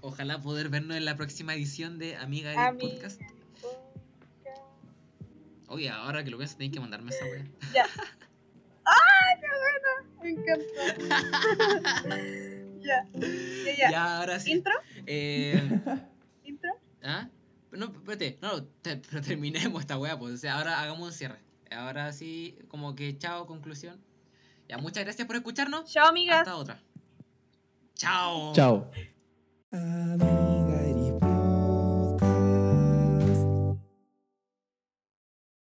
Ojalá 0.00 0.40
poder 0.40 0.68
vernos 0.68 0.96
en 0.96 1.04
la 1.04 1.16
próxima 1.16 1.54
edición 1.54 1.98
de 1.98 2.16
Amiga 2.16 2.50
del 2.50 2.58
Amiga. 2.58 2.94
Podcast. 2.94 3.20
Oye, 5.68 5.88
ahora 5.90 6.22
que 6.22 6.30
lo 6.30 6.38
ves, 6.38 6.52
tenéis 6.54 6.72
que 6.72 6.80
mandarme 6.80 7.10
esa 7.10 7.24
wea. 7.24 7.44
Ya. 7.74 7.86
¡Ah, 8.84 9.34
qué 9.40 9.46
buena! 9.58 9.92
Me 10.22 10.30
encanta. 10.30 12.16
ya. 12.80 13.06
Ya, 13.14 13.74
ya. 13.78 13.90
Ya, 13.90 14.16
ahora 14.18 14.38
sí. 14.38 14.52
¿Intro? 14.52 14.72
Eh, 15.06 15.80
¿Intro? 16.44 16.70
¿Ah? 17.02 17.28
No, 17.72 17.86
espérate, 17.86 18.38
no, 18.40 18.62
te- 18.64 18.96
pero 18.98 19.20
terminemos 19.22 19.80
esta 19.80 19.98
wea, 19.98 20.16
pues. 20.18 20.34
O 20.34 20.36
sea, 20.36 20.56
ahora 20.58 20.80
hagamos 20.80 21.08
un 21.08 21.12
cierre. 21.12 21.38
Ahora 21.70 22.12
sí, 22.12 22.56
como 22.68 22.94
que 22.94 23.18
chao, 23.18 23.46
conclusión. 23.46 24.00
Ya, 24.68 24.78
muchas 24.78 25.04
gracias 25.04 25.26
por 25.26 25.36
escucharnos. 25.36 25.90
Chao, 25.90 26.08
amigas. 26.08 26.40
Hasta 26.40 26.56
otra. 26.56 26.82
Chao. 27.94 28.52
Chao. 28.52 28.90